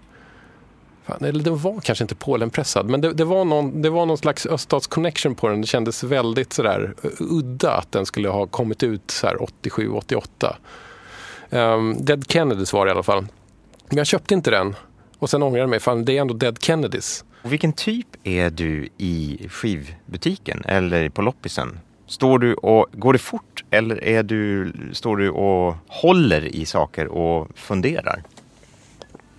Fan, 1.05 1.25
eller 1.25 1.45
det 1.45 1.51
var 1.51 1.81
kanske 1.81 2.05
inte 2.05 2.15
Polenpressad, 2.15 2.91
men 2.91 3.01
det, 3.01 3.13
det, 3.13 3.25
var 3.25 3.45
någon, 3.45 3.83
det 3.83 3.91
var 3.91 4.07
någon 4.07 4.19
slags 4.19 4.47
öststatsconnection 4.47 5.35
på 5.35 5.49
den. 5.49 5.61
Det 5.61 5.67
kändes 5.67 6.05
väldigt 6.05 6.53
sådär 6.53 6.95
udda 7.19 7.73
att 7.73 7.93
den 7.93 8.07
skulle 8.07 8.29
ha 8.29 8.47
kommit 8.47 8.83
ut 8.83 9.11
så 9.11 9.27
här 9.27 9.43
87, 9.43 9.91
88. 9.91 10.57
Um, 11.51 12.05
Dead 12.05 12.31
Kennedys 12.31 12.73
var 12.73 12.87
det 12.87 12.91
i 12.91 12.93
alla 12.93 13.03
fall. 13.03 13.27
Men 13.89 13.99
jag 13.99 14.07
köpte 14.07 14.35
inte 14.35 14.51
den. 14.51 14.75
Och 15.19 15.31
sen 15.31 15.43
ångrade 15.43 15.63
jag 15.63 15.71
mig, 15.71 15.81
fan 15.81 16.05
det 16.05 16.17
är 16.17 16.21
ändå 16.21 16.35
Dead 16.35 16.63
Kennedys. 16.63 17.25
Och 17.43 17.53
vilken 17.53 17.73
typ 17.73 18.07
är 18.25 18.51
du 18.51 18.89
i 18.99 19.47
skivbutiken 19.51 20.63
eller 20.65 21.09
på 21.09 21.23
loppisen? 21.23 21.79
Står 22.07 22.39
du 22.39 22.55
och, 22.55 22.87
går 22.93 23.13
det 23.13 23.19
fort 23.19 23.65
eller 23.71 24.05
är 24.05 24.23
du, 24.23 24.73
står 24.93 25.17
du 25.17 25.31
och 25.31 25.75
håller 25.89 26.45
i 26.45 26.65
saker 26.67 27.07
och 27.07 27.49
funderar? 27.55 28.23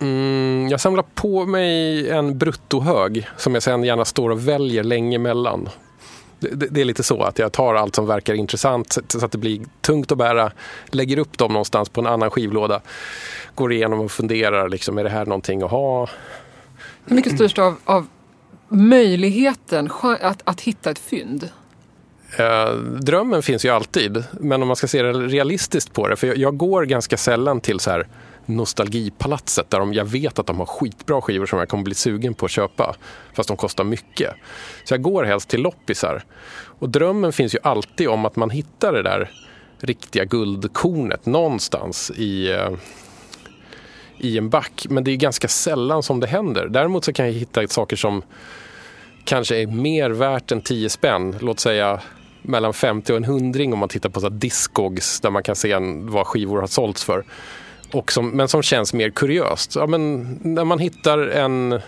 Mm, 0.00 0.68
jag 0.70 0.80
samlar 0.80 1.04
på 1.14 1.46
mig 1.46 2.10
en 2.10 2.38
bruttohög 2.38 3.28
som 3.36 3.54
jag 3.54 3.62
sen 3.62 3.84
gärna 3.84 4.04
står 4.04 4.30
och 4.30 4.48
väljer 4.48 4.84
länge 4.84 5.18
mellan. 5.18 5.68
Det, 6.40 6.66
det, 6.70 6.80
är 6.80 6.84
lite 6.84 7.02
så 7.02 7.22
att 7.22 7.38
jag 7.38 7.52
tar 7.52 7.74
allt 7.74 7.94
som 7.94 8.06
verkar 8.06 8.34
intressant 8.34 8.92
så, 8.92 9.00
så 9.08 9.24
att 9.24 9.32
det 9.32 9.38
blir 9.38 9.60
tungt 9.80 10.12
att 10.12 10.18
bära, 10.18 10.52
lägger 10.86 11.18
upp 11.18 11.38
dem 11.38 11.52
någonstans 11.52 11.88
på 11.88 12.00
en 12.00 12.06
annan 12.06 12.30
skivlåda, 12.30 12.80
går 13.54 13.72
igenom 13.72 14.00
och 14.00 14.10
funderar, 14.10 14.68
liksom, 14.68 14.98
är 14.98 15.04
det 15.04 15.10
här 15.10 15.26
någonting 15.26 15.62
att 15.62 15.70
ha? 15.70 16.08
Hur 17.04 17.16
mycket 17.16 17.34
styrs 17.34 17.54
det 17.54 17.62
av, 17.62 17.76
av 17.84 18.06
möjligheten 18.68 19.90
att, 20.20 20.42
att 20.44 20.60
hitta 20.60 20.90
ett 20.90 20.98
fynd? 20.98 21.48
Eh, 22.36 22.72
drömmen 22.76 23.42
finns 23.42 23.64
ju 23.64 23.68
alltid, 23.68 24.24
men 24.40 24.62
om 24.62 24.68
man 24.68 24.76
ska 24.76 24.86
se 24.86 25.02
realistiskt 25.02 25.92
på 25.92 26.08
det, 26.08 26.16
för 26.16 26.26
jag, 26.26 26.36
jag 26.36 26.56
går 26.56 26.84
ganska 26.84 27.16
sällan 27.16 27.60
till 27.60 27.80
så 27.80 27.90
här 27.90 28.06
nostalgipalatset 28.48 29.70
där 29.70 29.78
de, 29.78 29.94
jag 29.94 30.04
vet 30.04 30.38
att 30.38 30.46
de 30.46 30.58
har 30.58 30.66
skitbra 30.66 31.20
skivor 31.20 31.46
som 31.46 31.58
jag 31.58 31.68
kommer 31.68 31.84
bli 31.84 31.94
sugen 31.94 32.34
på 32.34 32.46
att 32.46 32.50
köpa, 32.50 32.94
fast 33.34 33.48
de 33.48 33.56
kostar 33.56 33.84
mycket. 33.84 34.34
Så 34.84 34.94
jag 34.94 35.02
går 35.02 35.24
helst 35.24 35.48
till 35.48 35.62
loppisar. 35.62 36.24
Och 36.78 36.88
drömmen 36.88 37.32
finns 37.32 37.54
ju 37.54 37.58
alltid 37.62 38.08
om 38.08 38.26
att 38.26 38.36
man 38.36 38.50
hittar 38.50 38.92
det 38.92 39.02
där 39.02 39.30
riktiga 39.80 40.24
guldkornet 40.24 41.26
någonstans 41.26 42.10
i, 42.10 42.50
eh, 42.50 42.70
i 44.18 44.38
en 44.38 44.50
back. 44.50 44.86
Men 44.90 45.04
det 45.04 45.10
är 45.10 45.16
ganska 45.16 45.48
sällan 45.48 46.02
som 46.02 46.20
det 46.20 46.26
händer. 46.26 46.68
Däremot 46.68 47.04
så 47.04 47.12
kan 47.12 47.26
jag 47.26 47.32
hitta 47.32 47.68
saker 47.68 47.96
som 47.96 48.22
kanske 49.24 49.56
är 49.56 49.66
mer 49.66 50.10
värt 50.10 50.52
än 50.52 50.60
10 50.60 50.90
spänn. 50.90 51.36
Låt 51.40 51.60
säga 51.60 52.00
mellan 52.42 52.74
50 52.74 53.12
och 53.12 53.16
en 53.16 53.24
hundring 53.24 53.72
om 53.72 53.78
man 53.78 53.88
tittar 53.88 54.08
på 54.08 54.20
så 54.20 54.26
här 54.28 54.34
Discogs 54.36 55.20
där 55.20 55.30
man 55.30 55.42
kan 55.42 55.56
se 55.56 55.72
en, 55.72 56.10
vad 56.10 56.26
skivor 56.26 56.60
har 56.60 56.66
sålts 56.66 57.04
för. 57.04 57.24
Och 57.92 58.12
som, 58.12 58.30
men 58.30 58.48
som 58.48 58.62
känns 58.62 58.92
mer 58.92 59.10
kuriöst. 59.10 59.74
Ja, 59.76 59.86
men 59.86 60.38
när 60.42 60.64
man 60.64 60.78
hittar 60.78 61.18
en 61.18 61.80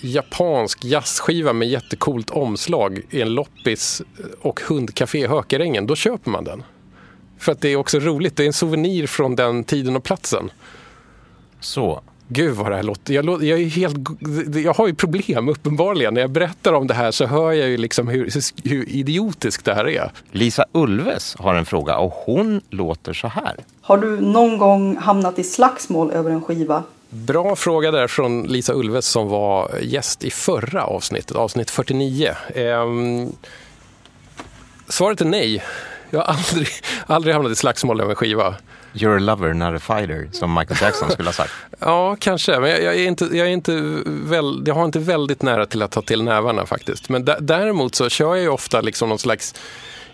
japansk 0.00 0.84
jazzskiva 0.84 1.52
med 1.52 1.68
jättecoolt 1.68 2.30
omslag 2.30 3.00
i 3.10 3.20
en 3.22 3.34
loppis 3.34 4.02
och 4.40 4.60
hundcafé 4.60 5.18
i 5.18 5.26
Hökarängen, 5.26 5.86
då 5.86 5.96
köper 5.96 6.30
man 6.30 6.44
den. 6.44 6.62
För 7.38 7.52
att 7.52 7.60
det 7.60 7.68
är 7.68 7.76
också 7.76 7.98
roligt, 7.98 8.36
det 8.36 8.42
är 8.42 8.46
en 8.46 8.52
souvenir 8.52 9.06
från 9.06 9.36
den 9.36 9.64
tiden 9.64 9.96
och 9.96 10.04
platsen. 10.04 10.50
Så. 11.60 12.02
Gud 12.32 12.54
vad 12.54 12.70
det 12.70 12.76
här 12.76 12.82
låter. 12.82 13.14
Jag, 13.14 13.44
jag, 13.44 13.60
är 13.60 13.66
helt, 13.66 13.96
jag 14.64 14.74
har 14.74 14.86
ju 14.86 14.94
problem 14.94 15.48
uppenbarligen. 15.48 16.14
När 16.14 16.20
jag 16.20 16.30
berättar 16.30 16.72
om 16.72 16.86
det 16.86 16.94
här 16.94 17.10
så 17.10 17.26
hör 17.26 17.52
jag 17.52 17.68
ju 17.68 17.76
liksom 17.76 18.08
hur, 18.08 18.30
hur 18.68 18.88
idiotiskt 18.88 19.64
det 19.64 19.74
här 19.74 19.88
är. 19.88 20.12
Lisa 20.30 20.64
Ulves 20.72 21.36
har 21.38 21.54
en 21.54 21.66
fråga 21.66 21.98
och 21.98 22.12
hon 22.12 22.60
låter 22.70 23.12
så 23.12 23.28
här. 23.28 23.56
Har 23.80 23.98
du 23.98 24.20
någon 24.20 24.58
gång 24.58 24.96
hamnat 24.96 25.38
i 25.38 25.44
slagsmål 25.44 26.10
över 26.10 26.30
en 26.30 26.42
skiva? 26.42 26.82
Bra 27.10 27.56
fråga 27.56 27.90
där 27.90 28.06
från 28.06 28.42
Lisa 28.42 28.72
Ulves 28.72 29.06
som 29.06 29.28
var 29.28 29.78
gäst 29.82 30.24
i 30.24 30.30
förra 30.30 30.84
avsnittet, 30.84 31.36
avsnitt 31.36 31.70
49. 31.70 32.30
Ehm, 32.54 33.32
svaret 34.88 35.20
är 35.20 35.24
nej. 35.24 35.62
Jag 36.10 36.18
har 36.18 36.26
aldrig, 36.26 36.68
aldrig 37.06 37.34
hamnat 37.34 37.52
i 37.52 37.56
slagsmål 37.56 38.00
över 38.00 38.10
en 38.10 38.16
skiva. 38.16 38.54
You're 38.94 39.16
a 39.16 39.20
lover, 39.20 39.54
not 39.54 39.74
a 39.74 39.78
fighter, 39.78 40.28
som 40.32 40.54
Michael 40.54 40.80
Jackson 40.82 41.10
skulle 41.10 41.28
ha 41.28 41.32
sagt. 41.32 41.52
Ja, 41.78 42.16
kanske. 42.20 42.60
Men 42.60 42.70
jag, 42.70 42.82
jag, 42.82 42.94
är 42.94 43.06
inte, 43.06 43.24
jag, 43.24 43.46
är 43.46 43.52
inte 43.52 44.02
väl, 44.06 44.62
jag 44.66 44.74
har 44.74 44.84
inte 44.84 44.98
väldigt 44.98 45.42
nära 45.42 45.66
till 45.66 45.82
att 45.82 45.90
ta 45.90 46.02
till 46.02 46.22
nävarna 46.22 46.66
faktiskt. 46.66 47.08
Men 47.08 47.28
däremot 47.40 47.94
så 47.94 48.08
kör 48.08 48.34
jag 48.34 48.42
ju 48.42 48.48
ofta 48.48 48.80
liksom 48.80 49.08
någon 49.08 49.18
slags 49.18 49.54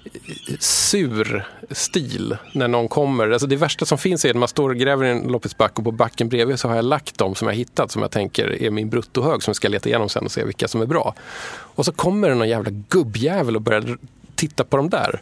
eh, 0.04 0.10
sur 0.58 1.46
stil 1.70 2.36
när 2.52 2.68
någon 2.68 2.88
kommer. 2.88 3.30
Alltså 3.30 3.46
det 3.46 3.56
värsta 3.56 3.84
som 3.84 3.98
finns 3.98 4.24
är 4.24 4.30
att 4.30 4.36
man 4.36 4.48
står 4.48 4.70
och 4.70 4.76
gräver 4.76 5.04
i 5.04 5.10
en 5.10 5.22
loppisback 5.22 5.78
och 5.78 5.84
på 5.84 5.90
backen 5.90 6.28
bredvid 6.28 6.58
så 6.58 6.68
har 6.68 6.76
jag 6.76 6.84
lagt 6.84 7.18
dem 7.18 7.34
som 7.34 7.48
jag 7.48 7.54
hittat 7.54 7.90
som 7.90 8.02
jag 8.02 8.10
tänker 8.10 8.62
är 8.62 8.70
min 8.70 8.90
bruttohög 8.90 9.42
som 9.42 9.50
jag 9.50 9.56
ska 9.56 9.68
leta 9.68 9.88
igenom 9.88 10.08
sen 10.08 10.24
och 10.24 10.32
se 10.32 10.44
vilka 10.44 10.68
som 10.68 10.82
är 10.82 10.86
bra. 10.86 11.14
Och 11.50 11.84
så 11.84 11.92
kommer 11.92 12.28
det 12.28 12.34
någon 12.34 12.48
jävla 12.48 12.70
gubbjävel 12.88 13.56
och 13.56 13.62
börjar 13.62 13.98
titta 14.34 14.64
på 14.64 14.76
dem 14.76 14.90
där. 14.90 15.20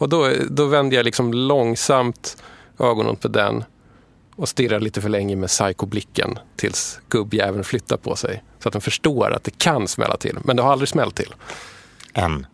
Och 0.00 0.08
då, 0.08 0.32
då 0.50 0.66
vänder 0.66 0.96
jag 0.96 1.04
liksom 1.04 1.34
långsamt 1.34 2.36
ögonen 2.80 3.16
på 3.16 3.28
den 3.28 3.64
och 4.36 4.48
stirrar 4.48 4.80
lite 4.80 5.00
för 5.00 5.08
länge 5.08 5.36
med 5.36 5.48
psykoblicken 5.48 6.38
tills 6.56 7.00
gubbjäveln 7.08 7.64
flyttar 7.64 7.96
på 7.96 8.16
sig. 8.16 8.42
Så 8.58 8.68
att 8.68 8.72
den 8.72 8.82
förstår 8.82 9.32
att 9.32 9.44
det 9.44 9.58
kan 9.58 9.88
smälla 9.88 10.16
till. 10.16 10.38
Men 10.44 10.56
det 10.56 10.62
har 10.62 10.72
aldrig 10.72 10.88
smällt 10.88 11.14
till. 11.14 11.34
En. 12.12 12.46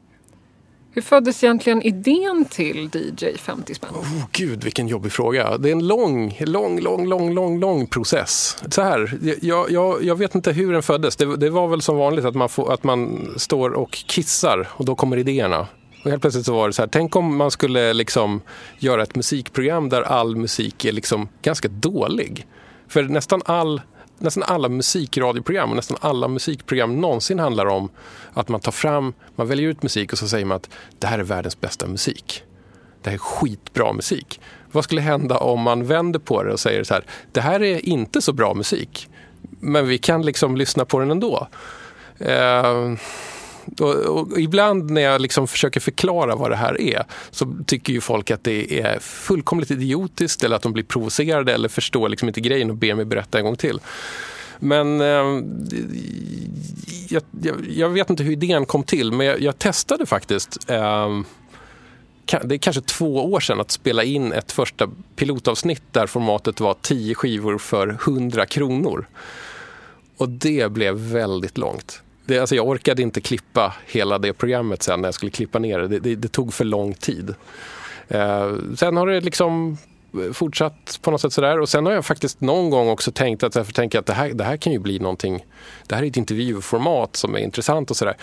Hur 0.90 1.02
föddes 1.02 1.44
egentligen 1.44 1.82
idén 1.82 2.44
till 2.50 2.90
DJ 2.94 3.36
50 3.38 3.74
spänn? 3.74 3.90
Oh, 3.94 4.24
gud, 4.32 4.64
vilken 4.64 4.88
jobbig 4.88 5.12
fråga. 5.12 5.58
Det 5.58 5.68
är 5.68 5.72
en 5.72 5.86
lång, 5.86 6.36
lång, 6.40 6.80
lång, 6.80 7.06
lång, 7.06 7.34
lång, 7.34 7.60
lång 7.60 7.86
process. 7.86 8.56
Så 8.70 8.82
här, 8.82 9.18
jag, 9.42 9.70
jag, 9.70 10.02
jag 10.04 10.16
vet 10.16 10.34
inte 10.34 10.52
hur 10.52 10.72
den 10.72 10.82
föddes. 10.82 11.16
Det, 11.16 11.36
det 11.36 11.50
var 11.50 11.68
väl 11.68 11.82
som 11.82 11.96
vanligt 11.96 12.24
att 12.24 12.34
man, 12.34 12.48
får, 12.48 12.72
att 12.72 12.84
man 12.84 13.28
står 13.36 13.70
och 13.70 13.90
kissar 13.90 14.68
och 14.70 14.84
då 14.84 14.94
kommer 14.94 15.16
idéerna. 15.16 15.66
Och 16.06 16.10
helt 16.10 16.22
plötsligt 16.22 16.46
så 16.46 16.54
var 16.54 16.66
det 16.66 16.72
så 16.72 16.82
här, 16.82 16.88
tänk 16.88 17.16
om 17.16 17.36
man 17.36 17.50
skulle 17.50 17.92
liksom 17.92 18.40
göra 18.78 19.02
ett 19.02 19.14
musikprogram 19.14 19.88
där 19.88 20.02
all 20.02 20.36
musik 20.36 20.84
är 20.84 20.92
liksom 20.92 21.28
ganska 21.42 21.68
dålig. 21.68 22.46
För 22.88 23.02
nästan 23.02 23.42
all 23.44 23.80
nästan 24.18 24.42
alla 24.42 24.68
musikradioprogram 24.68 25.70
och 25.70 25.76
nästan 25.76 25.96
alla 26.00 26.28
musikprogram 26.28 27.00
någonsin 27.00 27.38
handlar 27.38 27.66
om 27.66 27.88
att 28.32 28.48
man 28.48 28.60
tar 28.60 28.72
fram, 28.72 29.12
man 29.36 29.48
väljer 29.48 29.68
ut 29.68 29.82
musik 29.82 30.12
och 30.12 30.18
så 30.18 30.28
säger 30.28 30.44
man 30.44 30.56
att 30.56 30.70
det 30.98 31.06
här 31.06 31.18
är 31.18 31.22
världens 31.22 31.60
bästa 31.60 31.86
musik. 31.86 32.42
Det 33.02 33.10
här 33.10 33.14
är 33.14 33.18
skitbra 33.18 33.92
musik. 33.92 34.40
Vad 34.72 34.84
skulle 34.84 35.00
hända 35.00 35.38
om 35.38 35.60
man 35.60 35.86
vänder 35.86 36.18
på 36.18 36.42
det 36.42 36.52
och 36.52 36.60
säger 36.60 36.84
så 36.84 36.94
här, 36.94 37.04
det 37.32 37.40
här 37.40 37.62
är 37.62 37.88
inte 37.88 38.22
så 38.22 38.32
bra 38.32 38.54
musik, 38.54 39.08
men 39.60 39.88
vi 39.88 39.98
kan 39.98 40.22
liksom 40.22 40.56
lyssna 40.56 40.84
på 40.84 40.98
den 40.98 41.10
ändå. 41.10 41.48
Uh, 42.20 42.96
och, 43.80 43.94
och 43.94 44.40
ibland 44.40 44.90
när 44.90 45.00
jag 45.00 45.20
liksom 45.20 45.48
försöker 45.48 45.80
förklara 45.80 46.36
vad 46.36 46.50
det 46.50 46.56
här 46.56 46.80
är 46.80 47.04
så 47.30 47.56
tycker 47.66 47.92
ju 47.92 48.00
folk 48.00 48.30
att 48.30 48.44
det 48.44 48.80
är 48.80 48.98
fullkomligt 49.00 49.70
idiotiskt 49.70 50.44
eller 50.44 50.56
att 50.56 50.62
de 50.62 50.72
blir 50.72 50.84
provocerade 50.84 51.54
eller 51.54 51.68
förstår 51.68 52.08
liksom 52.08 52.28
inte 52.28 52.40
grejen 52.40 52.70
och 52.70 52.76
ber 52.76 52.94
mig 52.94 53.04
berätta 53.04 53.38
en 53.38 53.44
gång 53.44 53.56
till. 53.56 53.80
Men 54.58 55.00
eh, 55.00 55.44
jag, 57.08 57.22
jag, 57.42 57.56
jag 57.70 57.88
vet 57.88 58.10
inte 58.10 58.22
hur 58.22 58.32
idén 58.32 58.66
kom 58.66 58.82
till, 58.82 59.12
men 59.12 59.26
jag, 59.26 59.40
jag 59.40 59.58
testade 59.58 60.06
faktiskt 60.06 60.70
eh, 60.70 61.08
det 62.44 62.54
är 62.54 62.58
kanske 62.58 62.82
två 62.82 63.32
år 63.32 63.40
sedan 63.40 63.60
att 63.60 63.70
spela 63.70 64.04
in 64.04 64.32
ett 64.32 64.52
första 64.52 64.88
pilotavsnitt 65.16 65.82
där 65.92 66.06
formatet 66.06 66.60
var 66.60 66.76
10 66.82 67.14
skivor 67.14 67.58
för 67.58 67.88
100 67.88 68.46
kronor. 68.46 69.06
Och 70.16 70.28
det 70.28 70.72
blev 70.72 70.94
väldigt 70.94 71.58
långt. 71.58 72.02
Det, 72.26 72.38
alltså 72.38 72.54
jag 72.54 72.68
orkade 72.68 73.02
inte 73.02 73.20
klippa 73.20 73.74
hela 73.86 74.18
det 74.18 74.32
programmet 74.32 74.82
sen 74.82 75.00
när 75.00 75.08
jag 75.08 75.14
skulle 75.14 75.30
klippa 75.30 75.58
ner 75.58 75.78
det. 75.78 75.88
Det, 75.88 75.98
det, 75.98 76.14
det 76.14 76.28
tog 76.28 76.54
för 76.54 76.64
lång 76.64 76.94
tid. 76.94 77.34
Eh, 78.08 78.54
sen 78.76 78.96
har 78.96 79.06
det 79.06 79.20
liksom 79.20 79.78
eh, 80.14 80.32
fortsatt 80.32 80.98
på 81.02 81.10
något 81.10 81.20
sätt 81.20 81.32
sådär. 81.32 81.60
Och 81.60 81.68
sen 81.68 81.86
har 81.86 81.92
jag 81.92 82.04
faktiskt 82.04 82.40
någon 82.40 82.70
gång 82.70 82.88
också 82.88 83.12
tänkt 83.12 83.42
att, 83.42 83.54
jag 83.54 83.74
tänker 83.74 83.98
att 83.98 84.06
det, 84.06 84.12
här, 84.12 84.28
det 84.28 84.44
här 84.44 84.56
kan 84.56 84.72
ju 84.72 84.78
bli 84.78 84.98
någonting. 84.98 85.44
Det 85.86 85.94
här 85.94 86.02
är 86.02 86.06
ett 86.06 86.16
intervjuformat 86.16 87.16
som 87.16 87.34
är 87.34 87.38
intressant 87.38 87.90
och 87.90 87.96
sådär. 87.96 88.16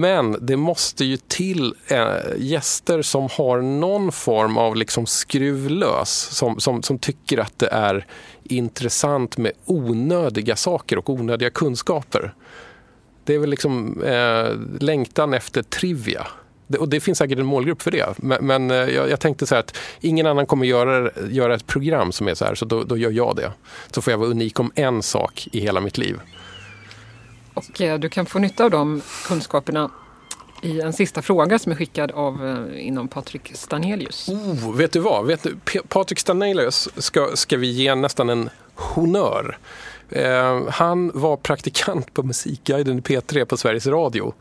Men 0.00 0.46
det 0.46 0.56
måste 0.56 1.04
ju 1.04 1.16
till 1.16 1.74
eh, 1.88 2.06
gäster 2.36 3.02
som 3.02 3.28
har 3.32 3.60
någon 3.60 4.12
form 4.12 4.56
av 4.56 4.76
liksom 4.76 5.06
skruvlös. 5.06 6.10
Som, 6.10 6.60
som, 6.60 6.82
som 6.82 6.98
tycker 6.98 7.38
att 7.38 7.58
det 7.58 7.68
är 7.72 8.06
intressant 8.44 9.38
med 9.38 9.52
onödiga 9.64 10.56
saker 10.56 10.98
och 10.98 11.10
onödiga 11.10 11.50
kunskaper. 11.50 12.34
Det 13.28 13.34
är 13.34 13.38
väl 13.38 13.50
liksom 13.50 14.02
eh, 14.02 14.80
längtan 14.80 15.34
efter 15.34 15.62
trivia. 15.62 16.26
Det, 16.66 16.78
och 16.78 16.88
det 16.88 17.00
finns 17.00 17.18
säkert 17.18 17.38
en 17.38 17.46
målgrupp 17.46 17.82
för 17.82 17.90
det. 17.90 18.14
Men, 18.16 18.46
men 18.46 18.70
eh, 18.70 18.76
jag, 18.76 19.10
jag 19.10 19.20
tänkte 19.20 19.46
så 19.46 19.54
här 19.54 19.60
att 19.60 19.76
ingen 20.00 20.26
annan 20.26 20.46
kommer 20.46 20.66
göra, 20.66 21.10
göra 21.30 21.54
ett 21.54 21.66
program 21.66 22.12
som 22.12 22.28
är 22.28 22.34
så 22.34 22.44
här, 22.44 22.54
så 22.54 22.64
då, 22.64 22.84
då 22.84 22.96
gör 22.96 23.10
jag 23.10 23.36
det. 23.36 23.52
Så 23.90 24.02
får 24.02 24.10
jag 24.10 24.18
vara 24.18 24.28
unik 24.28 24.60
om 24.60 24.72
en 24.74 25.02
sak 25.02 25.48
i 25.52 25.60
hela 25.60 25.80
mitt 25.80 25.98
liv. 25.98 26.20
Och 27.54 27.80
eh, 27.80 27.98
du 27.98 28.08
kan 28.08 28.26
få 28.26 28.38
nytta 28.38 28.64
av 28.64 28.70
de 28.70 29.02
kunskaperna 29.26 29.90
i 30.62 30.80
en 30.80 30.92
sista 30.92 31.22
fråga 31.22 31.58
som 31.58 31.72
är 31.72 31.76
skickad 31.76 32.10
av 32.10 32.46
eh, 32.46 32.86
inom 32.86 33.08
Patrik 33.08 33.52
Stanelius. 33.54 34.28
Oh, 34.28 34.76
vet 34.76 34.92
du 34.92 35.00
vad? 35.00 35.26
Vet 35.26 35.42
du, 35.42 35.56
Patrik 35.88 36.18
Stanelius 36.18 36.88
ska, 36.96 37.28
ska 37.34 37.56
vi 37.56 37.70
ge 37.70 37.94
nästan 37.94 38.28
en 38.30 38.50
honör. 38.74 39.58
Eh, 40.10 40.68
han 40.68 41.10
var 41.14 41.36
praktikant 41.36 42.14
på 42.14 42.22
Musikguiden 42.22 42.98
i 42.98 43.00
P3 43.00 43.44
på 43.44 43.56
Sveriges 43.56 43.86
Radio. 43.86 44.34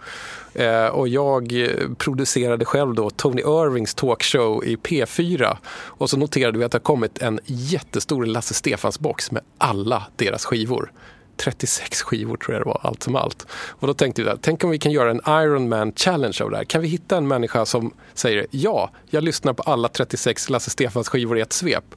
Eh, 0.54 0.86
och 0.86 1.08
jag 1.08 1.62
eh, 1.64 1.70
producerade 1.98 2.66
själv 2.66 2.94
då 2.94 3.10
Tony 3.10 3.42
Irvings 3.42 3.94
talkshow 3.94 4.66
i 4.66 4.76
P4. 4.76 5.58
Och 5.74 6.10
så 6.10 6.18
noterade 6.18 6.60
vi 6.60 6.66
att 6.66 6.72
det 6.72 6.76
har 6.76 6.84
kommit 6.84 7.22
en 7.22 7.40
jättestor 7.46 8.26
Lasse 8.26 8.54
Stefans-box 8.54 9.32
med 9.32 9.44
alla 9.58 10.04
deras 10.16 10.46
skivor. 10.46 10.92
36 11.38 12.02
skivor 12.02 12.38
tror 12.38 12.56
jag 12.56 12.62
det 12.62 12.70
var, 12.70 12.80
allt 12.84 13.04
som 13.04 13.16
allt. 13.16 13.48
Och 13.52 13.88
då 13.88 13.94
tänkte 13.94 14.22
vi, 14.22 14.30
där, 14.30 14.38
tänk 14.42 14.64
om 14.64 14.70
vi 14.70 14.80
kan 14.80 14.92
göra 14.92 15.12
en 15.12 15.22
Iron 15.44 15.70
Man 15.70 15.92
Challenge 15.96 16.38
av 16.42 16.52
det 16.52 16.58
här. 16.58 16.64
Kan 16.64 16.82
vi 16.82 16.88
hitta 16.88 17.18
en 17.18 17.28
människa 17.28 17.66
som 17.66 17.94
säger 18.14 18.48
ja, 18.52 18.90
jag 19.10 19.24
lyssnar 19.24 19.54
på 19.54 19.64
alla 19.64 19.88
36 19.88 20.50
Lasse 20.50 20.70
Stefans 20.70 21.10
skivor 21.10 21.38
i 21.38 21.42
ett 21.42 21.54
svep. 21.54 21.96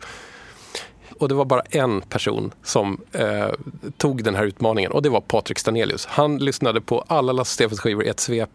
Och 1.21 1.29
det 1.29 1.35
var 1.35 1.45
bara 1.45 1.63
en 1.71 2.01
person 2.01 2.53
som 2.63 3.01
eh, 3.13 3.49
tog 3.97 4.25
den 4.25 4.35
här 4.35 4.45
utmaningen 4.45 4.93
och 4.93 5.03
det 5.03 5.09
var 5.09 5.21
Patrik 5.21 5.59
Stanelius. 5.59 6.07
Han 6.07 6.39
lyssnade 6.39 6.81
på 6.81 7.05
alla 7.07 7.33
Lasse 7.33 7.55
Stefans 7.55 7.81
skivor 7.81 8.05
i 8.05 8.09
ett 8.09 8.21
svep. 8.21 8.51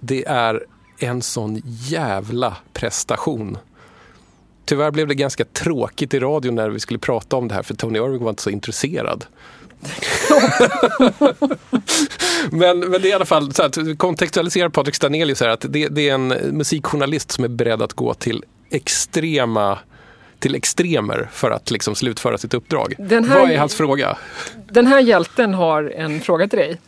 Det 0.00 0.24
är 0.26 0.64
en 0.98 1.22
sån 1.22 1.62
jävla 1.64 2.56
prestation. 2.72 3.58
Tyvärr 4.64 4.90
blev 4.90 5.08
det 5.08 5.14
ganska 5.14 5.44
tråkigt 5.44 6.14
i 6.14 6.18
radion 6.18 6.54
när 6.54 6.70
vi 6.70 6.80
skulle 6.80 6.98
prata 6.98 7.36
om 7.36 7.48
det 7.48 7.54
här 7.54 7.62
för 7.62 7.74
Tony 7.74 7.98
Irving 7.98 8.22
var 8.22 8.30
inte 8.30 8.42
så 8.42 8.50
intresserad. 8.50 9.24
men, 12.50 12.78
men 12.78 12.92
det 13.02 13.08
är 13.08 13.10
i 13.10 13.12
alla 13.12 13.24
fall 13.24 13.54
så 13.54 13.62
att 13.62 13.78
kontextualisera 13.98 14.70
Patrik 14.70 14.94
Stanelius 14.94 15.40
här 15.40 15.48
att 15.48 15.64
det, 15.68 15.88
det 15.88 16.08
är 16.08 16.14
en 16.14 16.28
musikjournalist 16.28 17.30
som 17.30 17.44
är 17.44 17.48
beredd 17.48 17.82
att 17.82 17.92
gå 17.92 18.14
till 18.14 18.44
extrema 18.70 19.78
till 20.42 20.54
extremer 20.54 21.28
för 21.32 21.50
att 21.50 21.70
liksom 21.70 21.94
slutföra 21.94 22.38
sitt 22.38 22.54
uppdrag. 22.54 22.94
Den 22.98 23.24
här- 23.24 23.40
Vad 23.40 23.50
är 23.50 23.58
hans 23.58 23.74
fråga? 23.74 24.18
Den 24.70 24.86
här 24.86 25.00
hjälten 25.00 25.54
har 25.54 25.84
en 25.96 26.20
fråga 26.20 26.48
till 26.48 26.58
dig. 26.58 26.80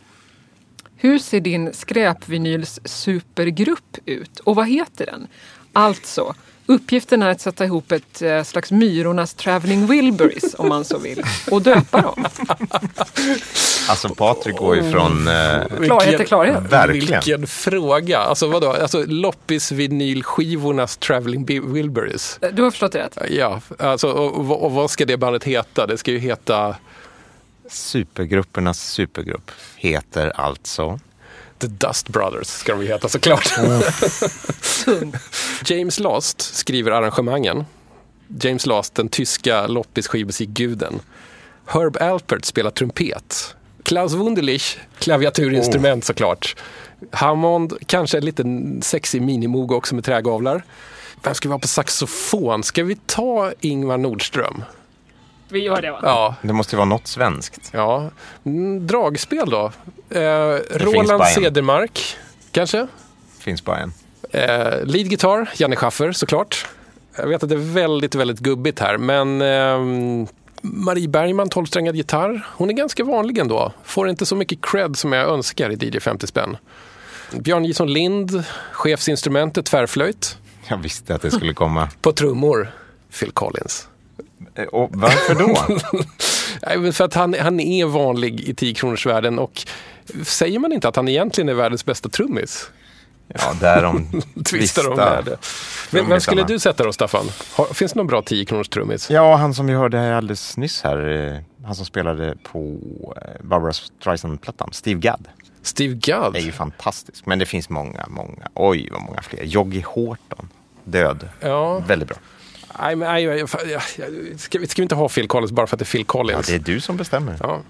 Hur 0.97 1.19
ser 1.19 1.39
din 1.39 1.73
skräpvinyls 1.73 2.79
supergrupp 2.85 3.97
ut 4.05 4.39
och 4.39 4.55
vad 4.55 4.67
heter 4.67 5.05
den? 5.05 5.27
Alltså, 5.73 6.35
uppgiften 6.65 7.21
är 7.21 7.29
att 7.29 7.41
sätta 7.41 7.65
ihop 7.65 7.91
ett 7.91 8.21
eh, 8.21 8.43
slags 8.43 8.71
Myrornas 8.71 9.33
Traveling 9.33 9.87
Wilburys 9.87 10.55
om 10.57 10.69
man 10.69 10.85
så 10.85 10.97
vill 10.97 11.23
och 11.51 11.61
döpa 11.61 12.01
dem. 12.01 12.25
Alltså 13.89 14.09
Patrik 14.09 14.57
går 14.57 14.75
ju 14.75 14.91
från... 14.91 15.27
Eh, 15.27 15.61
Klarhet 15.85 16.19
är 16.19 16.23
klarhet. 16.23 16.63
Verkligen. 16.69 17.21
Vilken 17.25 17.47
fråga! 17.47 18.19
Alltså 18.19 18.47
vadå? 18.47 18.71
Alltså 18.71 19.03
loppisvinylskivornas 19.07 20.97
Traveling 20.97 21.45
Wilburys. 21.73 22.39
Du 22.53 22.63
har 22.63 22.71
förstått 22.71 22.91
det 22.91 22.99
rätt. 22.99 23.17
Ja, 23.29 23.61
alltså 23.79 24.07
och, 24.07 24.51
och, 24.51 24.63
och 24.63 24.71
vad 24.71 24.91
ska 24.91 25.05
det 25.05 25.17
bandet 25.17 25.43
heta? 25.43 25.87
Det 25.87 25.97
ska 25.97 26.11
ju 26.11 26.19
heta 26.19 26.75
Supergruppernas 27.69 28.91
supergrupp 28.91 29.51
heter 29.75 30.29
alltså... 30.35 30.99
The 31.57 31.67
Dust 31.67 32.09
Brothers 32.09 32.47
ska 32.47 32.71
de 32.71 32.81
ju 32.81 32.87
heta 32.87 33.09
såklart. 33.09 33.53
James 35.65 35.99
Last 35.99 36.41
skriver 36.41 36.91
arrangemangen. 36.91 37.65
James 38.41 38.65
Last, 38.65 38.95
den 38.95 39.09
tyska 39.09 39.67
loppis-skivmusikguden. 39.67 40.99
Herb 41.65 41.97
Alpert 42.01 42.45
spelar 42.45 42.71
trumpet. 42.71 43.55
Klaus 43.83 44.13
Wunderlich, 44.13 44.77
klaviaturinstrument 44.99 46.05
såklart. 46.05 46.55
Hammond, 47.11 47.73
kanske 47.85 48.17
en 48.17 48.25
liten 48.25 48.81
sexig 48.81 49.21
minimog 49.21 49.71
också 49.71 49.95
med 49.95 50.03
trägavlar. 50.03 50.63
Vem 51.23 51.33
ska 51.33 51.49
vi 51.49 51.53
ha 51.53 51.59
på 51.59 51.67
saxofon? 51.67 52.63
Ska 52.63 52.83
vi 52.83 52.97
ta 53.05 53.53
Ingvar 53.59 53.97
Nordström? 53.97 54.63
Vi 55.49 55.59
gör 55.59 55.81
det 55.81 55.91
va? 55.91 55.99
Ja, 56.03 56.35
Det 56.41 56.53
måste 56.53 56.75
ju 56.75 56.77
vara 56.77 56.89
något 56.89 57.07
svenskt. 57.07 57.69
ja. 57.73 58.09
Mm, 58.45 58.87
dragspel 58.87 59.49
då? 59.49 59.71
Eh, 60.09 60.21
Roland. 60.71 61.23
Cedermark, 61.23 62.17
kanske? 62.51 62.87
Finns 63.39 63.63
bara 63.65 63.77
en. 63.77 63.93
Eh, 64.31 64.85
lead 64.85 65.09
guitar, 65.09 65.49
Janne 65.55 65.75
Schaffer 65.75 66.11
såklart. 66.11 66.67
Jag 67.17 67.27
vet 67.27 67.43
att 67.43 67.49
det 67.49 67.55
är 67.55 67.73
väldigt, 67.73 68.15
väldigt 68.15 68.39
gubbigt 68.39 68.79
här, 68.79 68.97
men 68.97 69.41
ehm, 69.41 70.27
Marie 70.61 71.07
Bergman, 71.07 71.49
12-strängad 71.49 71.95
gitarr. 71.95 72.47
Hon 72.55 72.69
är 72.69 72.73
ganska 72.73 73.03
vanlig 73.03 73.37
ändå. 73.37 73.71
Får 73.83 74.09
inte 74.09 74.25
så 74.25 74.35
mycket 74.35 74.59
cred 74.61 74.97
som 74.97 75.13
jag 75.13 75.29
önskar 75.29 75.69
i 75.71 75.75
DJ 75.87 75.99
50 75.99 76.27
spänn. 76.27 76.57
Björn 77.31 77.65
Jison 77.65 77.93
Lind, 77.93 78.43
chefsinstrumentet 78.71 79.65
tvärflöjt. 79.65 80.37
Jag 80.67 80.77
visste 80.77 81.15
att 81.15 81.21
det 81.21 81.31
skulle 81.31 81.53
komma. 81.53 81.89
På 82.01 82.11
trummor, 82.11 82.71
Phil 83.19 83.31
Collins. 83.31 83.87
Eh, 84.55 84.63
Och 84.63 84.89
varför 84.93 85.35
då? 85.35 85.57
Nej, 86.81 86.91
för 86.93 87.03
att 87.05 87.13
han, 87.13 87.35
han 87.39 87.59
är 87.59 87.85
vanlig 87.85 88.39
i 88.41 88.53
10 88.55 88.73
kronors 88.73 89.05
världen 89.05 89.39
och 89.39 89.61
säger 90.25 90.59
man 90.59 90.71
inte 90.71 90.87
att 90.87 90.95
han 90.95 91.07
egentligen 91.07 91.49
är 91.49 91.53
världens 91.53 91.85
bästa 91.85 92.09
trummis? 92.09 92.69
Ja, 93.27 93.53
därom 93.61 94.07
Tvistar 94.11 94.83
de 94.83 94.89
tvistar 94.89 95.15
med 95.15 95.25
det. 95.25 95.37
Vem, 95.91 96.09
vem 96.09 96.19
skulle 96.21 96.43
du 96.43 96.59
sätta 96.59 96.83
då, 96.83 96.93
Staffan? 96.93 97.25
Har, 97.55 97.65
finns 97.65 97.93
det 97.93 97.97
någon 97.99 98.07
bra 98.07 98.21
10 98.21 98.45
kronors 98.45 98.69
trummis? 98.69 99.09
Ja, 99.09 99.35
han 99.35 99.53
som 99.53 99.65
vi 99.67 99.73
hörde 99.73 99.97
här 99.97 100.11
alldeles 100.11 100.57
nyss 100.57 100.81
här. 100.83 101.31
eh, 101.33 101.65
Han 101.65 101.75
som 101.75 101.85
spelade 101.85 102.35
på 102.43 102.59
eh, 103.21 103.45
Barbara 103.45 103.73
Streisand-plattan, 103.73 104.69
Steve 104.71 104.99
Gadd. 104.99 105.27
Steve 105.61 105.93
Gadd. 105.95 106.35
är 106.35 106.39
ju 106.39 106.51
fantastisk. 106.51 107.25
Men 107.25 107.39
det 107.39 107.45
finns 107.45 107.69
många, 107.69 108.05
många. 108.09 108.47
Oj, 108.53 108.89
vad 108.91 109.01
många 109.01 109.21
fler. 109.21 109.43
Joggy 109.43 109.81
Horton, 109.85 110.49
död. 110.83 111.29
Ja. 111.39 111.79
Väldigt 111.79 112.07
bra. 112.07 112.17
Nej, 112.79 112.95
men, 112.95 113.07
nej, 113.11 113.23
jag, 113.23 113.39
jag, 113.39 113.49
jag, 113.69 113.81
ska, 114.39 114.59
vi- 114.59 114.67
ska 114.67 114.81
vi 114.81 114.83
inte 114.83 114.95
ha 114.95 115.09
Phil 115.09 115.27
Collins 115.27 115.51
bara 115.51 115.67
för 115.67 115.75
att 115.75 115.79
det 115.79 115.83
är 115.83 115.91
Phil 115.91 116.01
Ja, 116.01 116.05
Collins? 116.11 116.47
det 116.47 116.55
är 116.55 116.59
du 116.59 116.79
som 116.79 116.97
bestämmer. 116.97 117.35
Ja. 117.39 117.61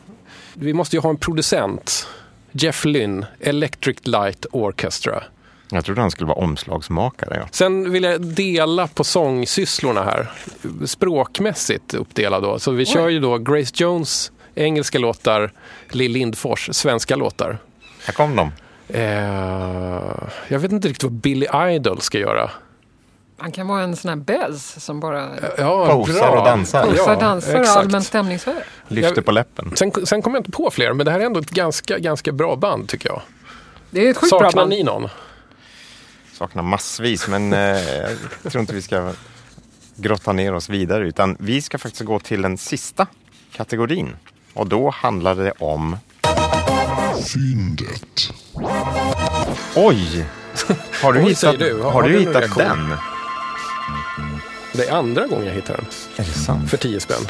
Vi 0.54 0.74
måste 0.74 0.96
ju 0.96 1.02
ha 1.02 1.10
en 1.10 1.18
producent. 1.18 2.08
Jeff 2.52 2.86
Lynne, 2.86 3.28
Electric 3.40 3.98
Light 4.08 4.46
Orchestra. 4.52 5.24
Jag 5.70 5.86
trodde 5.86 6.02
han 6.02 6.12
skulle 6.12 6.28
vara 6.28 6.38
omslagsmakare. 6.38 7.38
Ja. 7.42 7.48
Sen 7.52 7.92
vill 7.92 8.04
jag 8.04 8.22
dela 8.22 8.88
på 8.88 9.04
sångsysslorna 9.04 10.04
här. 10.04 10.32
Språkmässigt 10.86 11.94
uppdelad 11.94 12.44
då. 12.44 12.60
Så 12.60 12.72
vi 12.72 12.86
kör 12.86 13.10
ju 13.10 13.20
då 13.20 13.38
Grace 13.38 13.72
Jones 13.76 14.32
engelska 14.56 15.00
låtar, 15.00 15.52
Lill 15.90 16.12
Lindfors 16.12 16.70
svenska 16.74 17.16
låtar. 17.16 17.58
Här 18.06 18.14
kom 18.14 18.36
de. 18.36 18.52
Eh, 18.88 20.12
jag 20.48 20.60
vet 20.60 20.72
inte 20.72 20.88
riktigt 20.88 21.04
vad 21.04 21.12
Billy 21.14 21.48
Idol 21.72 22.02
ska 22.02 22.18
göra. 22.20 22.52
Han 23.38 23.52
kan 23.52 23.68
vara 23.68 23.82
en 23.84 23.96
sån 23.96 24.10
här 24.10 24.16
bez 24.16 24.84
som 24.86 25.00
bara 25.00 25.30
Ja, 25.58 25.88
Posar 25.88 26.30
och 26.38 26.46
dansar. 26.46 26.84
posar, 26.86 27.14
Ja, 27.14 27.20
dansar 27.20 27.60
och 27.60 27.68
allmän 27.68 28.04
stämningshöjare. 28.04 28.64
Lyfter 28.88 29.22
på 29.22 29.32
läppen. 29.32 29.72
Sen, 29.76 29.92
sen 30.06 30.22
kommer 30.22 30.38
jag 30.38 30.40
inte 30.42 30.52
på 30.52 30.72
fler, 30.72 30.94
men 30.94 31.06
det 31.06 31.12
här 31.12 31.20
är 31.20 31.26
ändå 31.26 31.40
ett 31.40 31.50
ganska, 31.50 31.98
ganska 32.00 32.32
bra 32.32 32.56
band 32.56 32.90
tycker 32.90 33.10
jag. 33.10 33.22
Det 33.90 34.06
är 34.08 34.12
ett 34.12 34.18
sjukt 34.18 34.30
bra 34.32 34.40
Saknar 34.40 34.62
band. 34.62 34.70
ni 34.70 34.84
någon? 34.84 35.10
Saknar 36.34 36.64
massvis, 36.64 37.28
men 37.28 37.54
eh, 37.54 37.60
jag 38.44 38.52
tror 38.52 38.60
inte 38.62 38.74
vi 38.74 38.82
ska 38.82 39.12
grotta 39.96 40.32
ner 40.34 40.54
oss 40.54 40.70
vidare. 40.70 41.08
Utan 41.08 41.38
vi 41.40 41.62
ska 41.62 41.78
faktiskt 41.78 42.06
gå 42.06 42.20
till 42.20 42.42
den 42.42 42.58
sista 42.58 43.08
kategorin. 43.56 44.16
Och 44.54 44.68
då 44.68 44.90
handlar 44.90 45.36
det 45.36 45.52
om... 45.60 45.98
Fyndet. 47.34 48.30
Oj! 49.76 50.26
Har 51.04 51.14
du 51.14 51.20
Oj, 51.20 51.30
hittat, 51.30 51.60
du. 51.60 51.82
Har- 51.82 51.92
har 51.92 52.04
du 52.04 52.20
hittat 52.20 52.56
den? 52.58 52.94
Det 54.78 54.86
är 54.86 54.92
andra 54.92 55.28
gången 55.28 55.46
jag 55.46 55.54
hittar 55.54 55.76
den. 55.76 55.86
Är 56.16 56.24
det 56.24 56.40
sant? 56.40 56.70
För 56.70 56.78
10 56.78 57.00
spänn. 57.00 57.28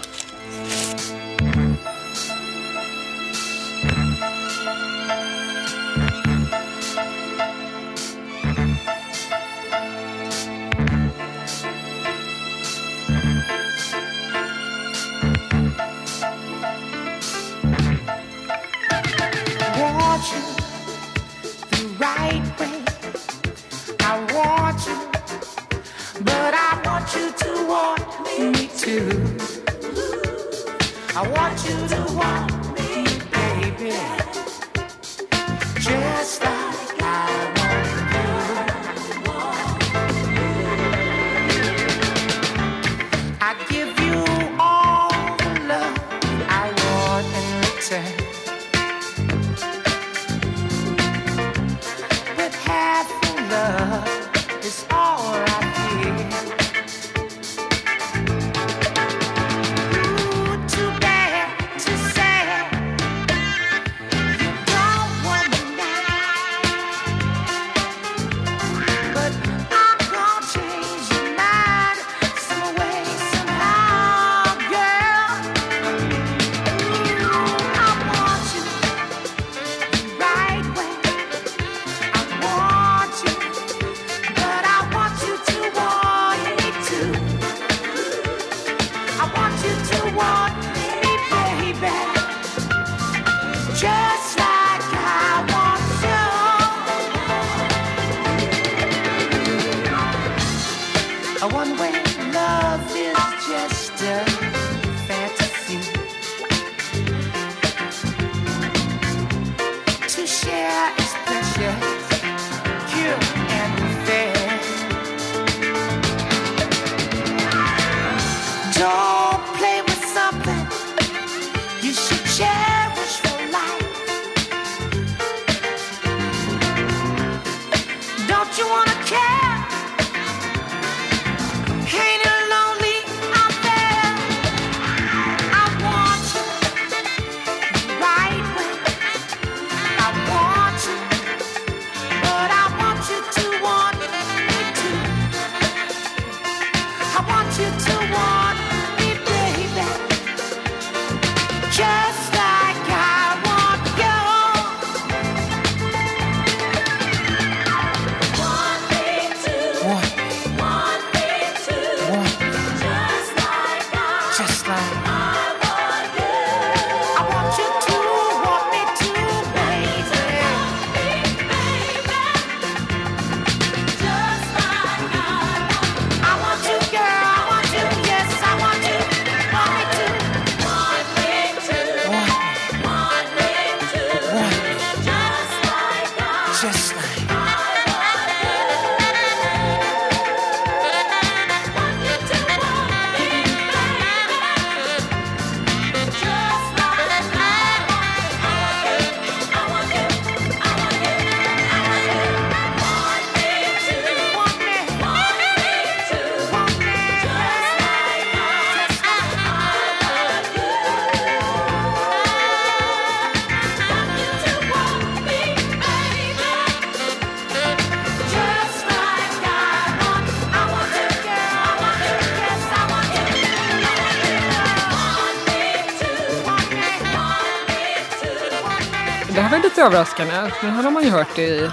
Överraskande. 229.86 230.34
Den 230.62 230.72
här 230.72 230.84
har 230.84 230.92
man 230.92 231.04
ju 231.04 231.10
hört 231.10 231.40
i 231.40 231.70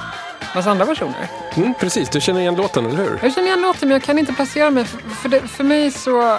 massa 0.54 0.70
andra 0.70 0.84
versioner. 0.84 1.28
Mm, 1.54 1.74
precis, 1.80 2.08
du 2.08 2.20
känner 2.20 2.40
igen 2.40 2.54
låten, 2.56 2.86
eller 2.86 2.96
hur? 2.96 3.18
Jag 3.22 3.32
känner 3.34 3.48
igen 3.48 3.60
låten 3.62 3.88
men 3.88 3.90
jag 3.90 4.02
kan 4.02 4.18
inte 4.18 4.32
placera 4.32 4.70
mig. 4.70 4.84
För, 4.84 4.98
för, 4.98 5.28
det, 5.28 5.40
för 5.40 5.64
mig 5.64 5.90
så 5.90 6.20
eh, 6.32 6.38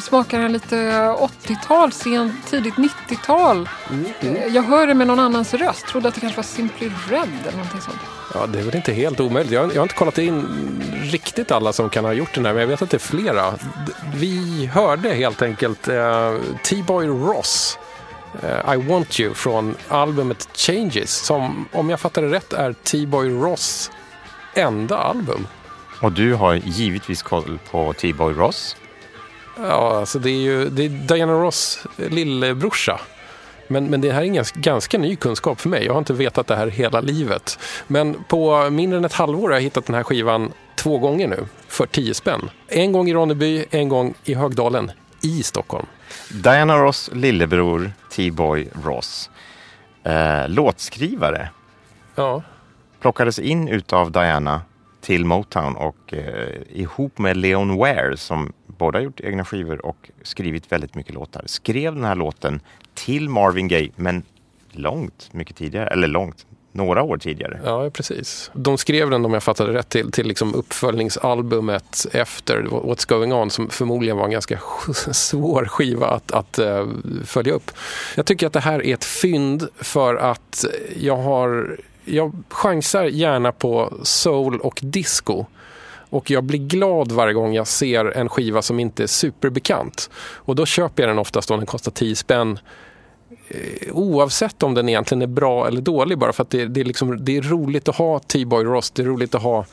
smakar 0.00 0.38
den 0.40 0.52
lite 0.52 0.76
80-tal, 1.46 1.92
sent, 1.92 2.34
tidigt 2.50 2.74
90-tal. 2.74 3.68
Eh, 4.20 4.46
Jag 4.46 4.62
hör 4.62 4.86
det 4.86 4.94
med 4.94 5.06
någon 5.06 5.20
annans 5.20 5.54
röst. 5.54 5.86
Trodde 5.86 6.08
att 6.08 6.14
det 6.14 6.20
kanske 6.20 6.36
var 6.36 6.42
Simply 6.44 6.90
Red 7.10 7.28
eller 7.42 7.56
någonting 7.56 7.80
sånt. 7.80 7.96
Ja, 8.34 8.46
det 8.46 8.58
är 8.58 8.62
väl 8.62 8.76
inte 8.76 8.92
helt 8.92 9.20
omöjligt. 9.20 9.52
Jag, 9.52 9.70
jag 9.70 9.76
har 9.76 9.82
inte 9.82 9.94
kollat 9.94 10.18
in 10.18 10.46
riktigt 11.12 11.50
alla 11.52 11.72
som 11.72 11.90
kan 11.90 12.04
ha 12.04 12.12
gjort 12.12 12.34
den 12.34 12.46
här, 12.46 12.52
men 12.52 12.60
jag 12.60 12.68
vet 12.68 12.82
att 12.82 12.90
det 12.90 12.96
är 12.96 12.98
flera. 12.98 13.54
Vi 14.14 14.66
hörde 14.74 15.08
helt 15.08 15.42
enkelt 15.42 15.88
eh, 15.88 16.34
T-Boy 16.64 17.06
Ross, 17.06 17.78
eh, 18.42 18.74
I 18.74 18.76
Want 18.76 19.20
You, 19.20 19.34
från 19.34 19.74
albumet 19.88 20.48
Changes, 20.66 21.26
som 21.26 21.68
om 21.72 21.90
jag 21.90 22.00
fattar 22.00 22.22
det 22.22 22.28
rätt 22.28 22.52
är 22.52 22.72
T-Boy 22.72 23.28
Ross 23.30 23.90
enda 24.54 24.98
album. 24.98 25.46
Och 26.00 26.12
du 26.12 26.34
har 26.34 26.54
givetvis 26.54 27.22
koll 27.22 27.58
på 27.70 27.92
T-Boy 27.92 28.34
Ross. 28.34 28.76
Ja, 29.56 29.98
alltså 29.98 30.18
det 30.18 30.30
är 30.30 30.40
ju 30.40 30.68
det 30.68 30.84
är 30.84 30.88
Diana 30.88 31.32
Ross 31.32 31.86
lillebrorsa. 31.96 33.00
Men, 33.68 33.86
men 33.86 34.00
det 34.00 34.12
här 34.12 34.20
är 34.20 34.24
en 34.24 34.34
ganska, 34.34 34.60
ganska 34.60 34.98
ny 34.98 35.16
kunskap 35.16 35.60
för 35.60 35.68
mig. 35.68 35.84
Jag 35.84 35.92
har 35.92 35.98
inte 35.98 36.12
vetat 36.12 36.46
det 36.46 36.56
här 36.56 36.66
hela 36.66 37.00
livet. 37.00 37.58
Men 37.86 38.24
på 38.28 38.70
mindre 38.70 38.98
än 38.98 39.04
ett 39.04 39.12
halvår 39.12 39.48
har 39.48 39.54
jag 39.54 39.62
hittat 39.62 39.86
den 39.86 39.94
här 39.94 40.02
skivan 40.02 40.52
två 40.76 40.98
gånger 40.98 41.28
nu. 41.28 41.46
För 41.68 41.86
10 41.86 42.14
spänn. 42.14 42.50
En 42.68 42.92
gång 42.92 43.08
i 43.08 43.14
Ronneby, 43.14 43.64
en 43.70 43.88
gång 43.88 44.14
i 44.24 44.34
Högdalen 44.34 44.90
i 45.20 45.42
Stockholm. 45.42 45.86
Diana 46.30 46.78
Ross 46.78 47.10
lillebror 47.12 47.92
T-Boy 48.10 48.68
Ross. 48.84 49.30
Eh, 50.06 50.48
låtskrivare. 50.48 51.50
Ja, 52.14 52.42
Plockades 53.00 53.38
in 53.38 53.68
utav 53.68 54.12
Diana 54.12 54.62
till 55.00 55.24
Motown 55.24 55.76
och 55.76 56.14
eh, 56.14 56.60
ihop 56.72 57.18
med 57.18 57.36
Leon 57.36 57.76
Ware 57.76 58.16
som 58.16 58.52
båda 58.66 59.00
gjort 59.00 59.20
egna 59.20 59.44
skivor 59.44 59.86
och 59.86 60.10
skrivit 60.22 60.72
väldigt 60.72 60.94
mycket 60.94 61.14
låtar. 61.14 61.42
Skrev 61.46 61.94
den 61.94 62.04
här 62.04 62.14
låten 62.14 62.60
till 62.94 63.28
Marvin 63.28 63.68
Gaye 63.68 63.90
men 63.96 64.22
långt 64.70 65.28
mycket 65.32 65.56
tidigare, 65.56 65.86
eller 65.86 66.08
långt, 66.08 66.46
några 66.76 67.02
år 67.02 67.18
tidigare. 67.18 67.60
ja, 67.64 67.90
precis. 67.90 68.50
De 68.52 68.78
skrev 68.78 69.10
den, 69.10 69.24
om 69.24 69.34
jag 69.34 69.42
fattade 69.42 69.72
rätt, 69.72 69.88
till, 69.88 70.12
till 70.12 70.26
liksom 70.26 70.54
uppföljningsalbumet 70.54 72.06
efter 72.12 72.62
What's 72.62 73.08
Going 73.08 73.32
On 73.32 73.50
som 73.50 73.68
förmodligen 73.68 74.16
var 74.16 74.24
en 74.24 74.30
ganska 74.30 74.60
svår 75.12 75.64
skiva 75.64 76.06
att, 76.06 76.32
att 76.32 76.58
uh, 76.58 76.86
följa 77.24 77.52
upp. 77.52 77.70
Jag 78.16 78.26
tycker 78.26 78.46
att 78.46 78.52
det 78.52 78.60
här 78.60 78.86
är 78.86 78.94
ett 78.94 79.04
fynd 79.04 79.68
för 79.80 80.14
att 80.14 80.64
jag 80.96 81.16
har 81.16 81.76
jag 82.04 82.42
chansar 82.48 83.04
gärna 83.04 83.52
på 83.52 83.92
soul 84.02 84.60
och 84.60 84.80
disco. 84.82 85.46
Och 86.10 86.30
jag 86.30 86.44
blir 86.44 86.58
glad 86.58 87.12
varje 87.12 87.34
gång 87.34 87.54
jag 87.54 87.66
ser 87.66 88.04
en 88.04 88.28
skiva 88.28 88.62
som 88.62 88.80
inte 88.80 89.02
är 89.02 89.06
superbekant. 89.06 90.10
Och 90.16 90.56
då 90.56 90.66
köper 90.66 91.02
jag 91.02 91.10
den 91.10 91.18
oftast 91.18 91.50
om 91.50 91.58
den 91.58 91.66
kostar 91.66 91.90
10 91.90 92.16
spänn. 92.16 92.58
Eh, 93.48 93.92
oavsett 93.92 94.62
om 94.62 94.74
den 94.74 94.88
egentligen 94.88 95.22
är 95.22 95.26
bra 95.26 95.66
eller 95.66 95.80
dålig 95.80 96.18
bara 96.18 96.32
för 96.32 96.42
att 96.42 96.50
det, 96.50 96.66
det, 96.66 96.80
är, 96.80 96.84
liksom, 96.84 97.24
det 97.24 97.36
är 97.36 97.42
roligt 97.42 97.88
att 97.88 97.96
ha 97.96 98.18
T-Boy 98.18 98.64
Ross, 98.64 98.90
det 98.90 99.02
är 99.02 99.06
roligt 99.06 99.34
att 99.34 99.42
ha 99.42 99.64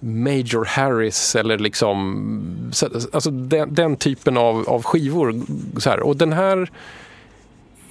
Major 0.00 0.64
Harris 0.64 1.36
eller 1.36 1.58
liksom 1.58 2.72
alltså 3.12 3.30
den, 3.30 3.74
den 3.74 3.96
typen 3.96 4.36
av, 4.36 4.68
av 4.68 4.82
skivor. 4.82 5.40
Så 5.78 5.90
här. 5.90 6.00
Och 6.00 6.16
den 6.16 6.32
här 6.32 6.70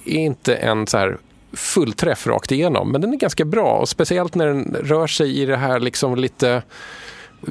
är 0.04 0.18
inte 0.18 0.54
en 0.54 0.86
så 0.86 0.98
här 0.98 1.18
fullträff 1.52 2.26
rakt 2.26 2.52
igenom, 2.52 2.92
men 2.92 3.00
den 3.00 3.12
är 3.12 3.16
ganska 3.16 3.44
bra. 3.44 3.78
Och 3.78 3.88
speciellt 3.88 4.34
när 4.34 4.46
den 4.46 4.76
rör 4.80 5.06
sig 5.06 5.40
i 5.40 5.46
det 5.46 5.56
här 5.56 5.80
liksom 5.80 6.16
lite, 6.16 6.62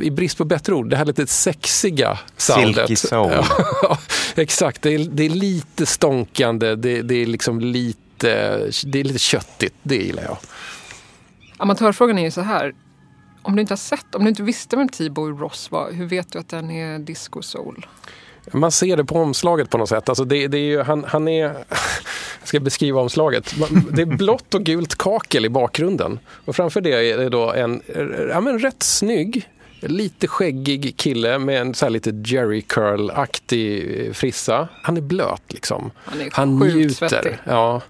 i 0.02 0.12
brist 0.12 0.38
på 0.38 0.46
bättre 0.46 0.74
ord, 0.74 0.90
det 0.90 0.98
här 0.98 1.06
lite 1.06 1.28
sexiga 1.28 2.20
soundet. 2.38 2.76
Silky 2.76 2.96
soul. 2.96 3.32
Ja, 3.82 3.98
exakt. 4.36 4.82
Det 4.82 4.94
är, 4.94 5.00
det 5.00 5.24
är 5.24 5.30
lite 5.30 5.86
stånkande, 5.86 6.76
det, 6.76 7.02
det 7.02 7.16
är 7.16 7.26
liksom 7.26 7.60
lite, 7.60 8.58
det 8.86 9.00
är 9.00 9.04
lite 9.04 9.20
köttigt. 9.20 9.74
Det 9.84 9.96
gillar 9.96 10.24
jag. 10.24 10.38
Amatörfrågan 11.58 12.18
är 12.18 12.24
ju 12.24 12.32
så 12.32 12.42
här. 12.42 12.74
Om 13.42 13.56
du 13.56 13.62
inte 13.62 13.72
har 13.72 13.78
sett, 13.78 14.16
om 14.16 14.24
du 14.24 14.30
inte 14.30 14.44
visste 14.44 14.76
vem 14.76 14.90
T-Boy 14.90 15.32
Ross 15.32 15.72
var, 15.72 15.92
hur 15.92 16.06
vet 16.06 16.32
du 16.32 16.40
att 16.40 16.50
den 16.50 16.72
är 16.72 17.00
disco 17.00 17.42
soul? 17.42 17.86
Man 18.52 18.72
ser 18.72 18.98
det 18.98 19.06
på 19.06 19.16
omslaget 19.16 19.70
på 19.70 19.78
något 19.78 19.90
sätt. 19.90 20.10
Alltså 20.10 20.24
det, 20.26 20.48
det 20.48 20.58
är 20.58 20.62
ju, 20.62 20.82
han, 20.82 21.04
han 21.08 21.28
är... 21.28 21.44
Jag 22.40 22.48
ska 22.48 22.60
beskriva 22.60 23.02
omslaget. 23.02 23.56
Det 23.92 24.02
är 24.02 24.06
blått 24.06 24.54
och 24.54 24.64
gult 24.64 24.96
kakel 24.96 25.46
i 25.46 25.50
bakgrunden. 25.50 26.20
Och 26.46 26.56
framför 26.56 26.82
det 26.82 27.12
är 27.12 27.18
det 27.18 27.30
då 27.30 27.54
en 27.54 27.82
ja, 28.30 28.42
men 28.42 28.60
rätt 28.60 28.84
snygg, 28.84 29.50
lite 29.88 30.28
skäggig 30.28 30.98
kille 30.98 31.40
med 31.40 31.62
en 31.62 31.74
så 31.74 31.86
här 31.86 31.90
lite 31.90 32.10
Jerry 32.26 32.62
Curl-aktig 32.62 34.16
frissa. 34.16 34.68
Han 34.84 34.98
är 34.98 35.02
blöt 35.02 35.42
liksom. 35.54 35.92
Han 36.06 36.22
är 36.22 36.30
Han 36.32 36.62
sjukt 36.62 36.76
njuter. 36.76 37.08
svettig. 37.08 37.38
Ja. 37.46 37.82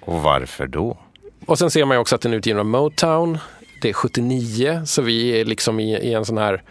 Och 0.00 0.22
varför 0.22 0.66
då? 0.66 0.98
Och 1.46 1.58
sen 1.58 1.70
ser 1.70 1.84
man 1.84 1.94
ju 1.96 2.00
också 2.00 2.14
att 2.14 2.20
den 2.20 2.32
är 2.32 2.36
utgiven 2.36 2.60
av 2.60 2.66
Motown. 2.66 3.38
Det 3.82 3.88
är 3.88 3.92
79, 3.92 4.82
så 4.86 5.02
vi 5.02 5.40
är 5.40 5.44
liksom 5.44 5.80
i, 5.80 5.96
i 5.98 6.14
en 6.14 6.24
sån 6.24 6.38
här... 6.38 6.62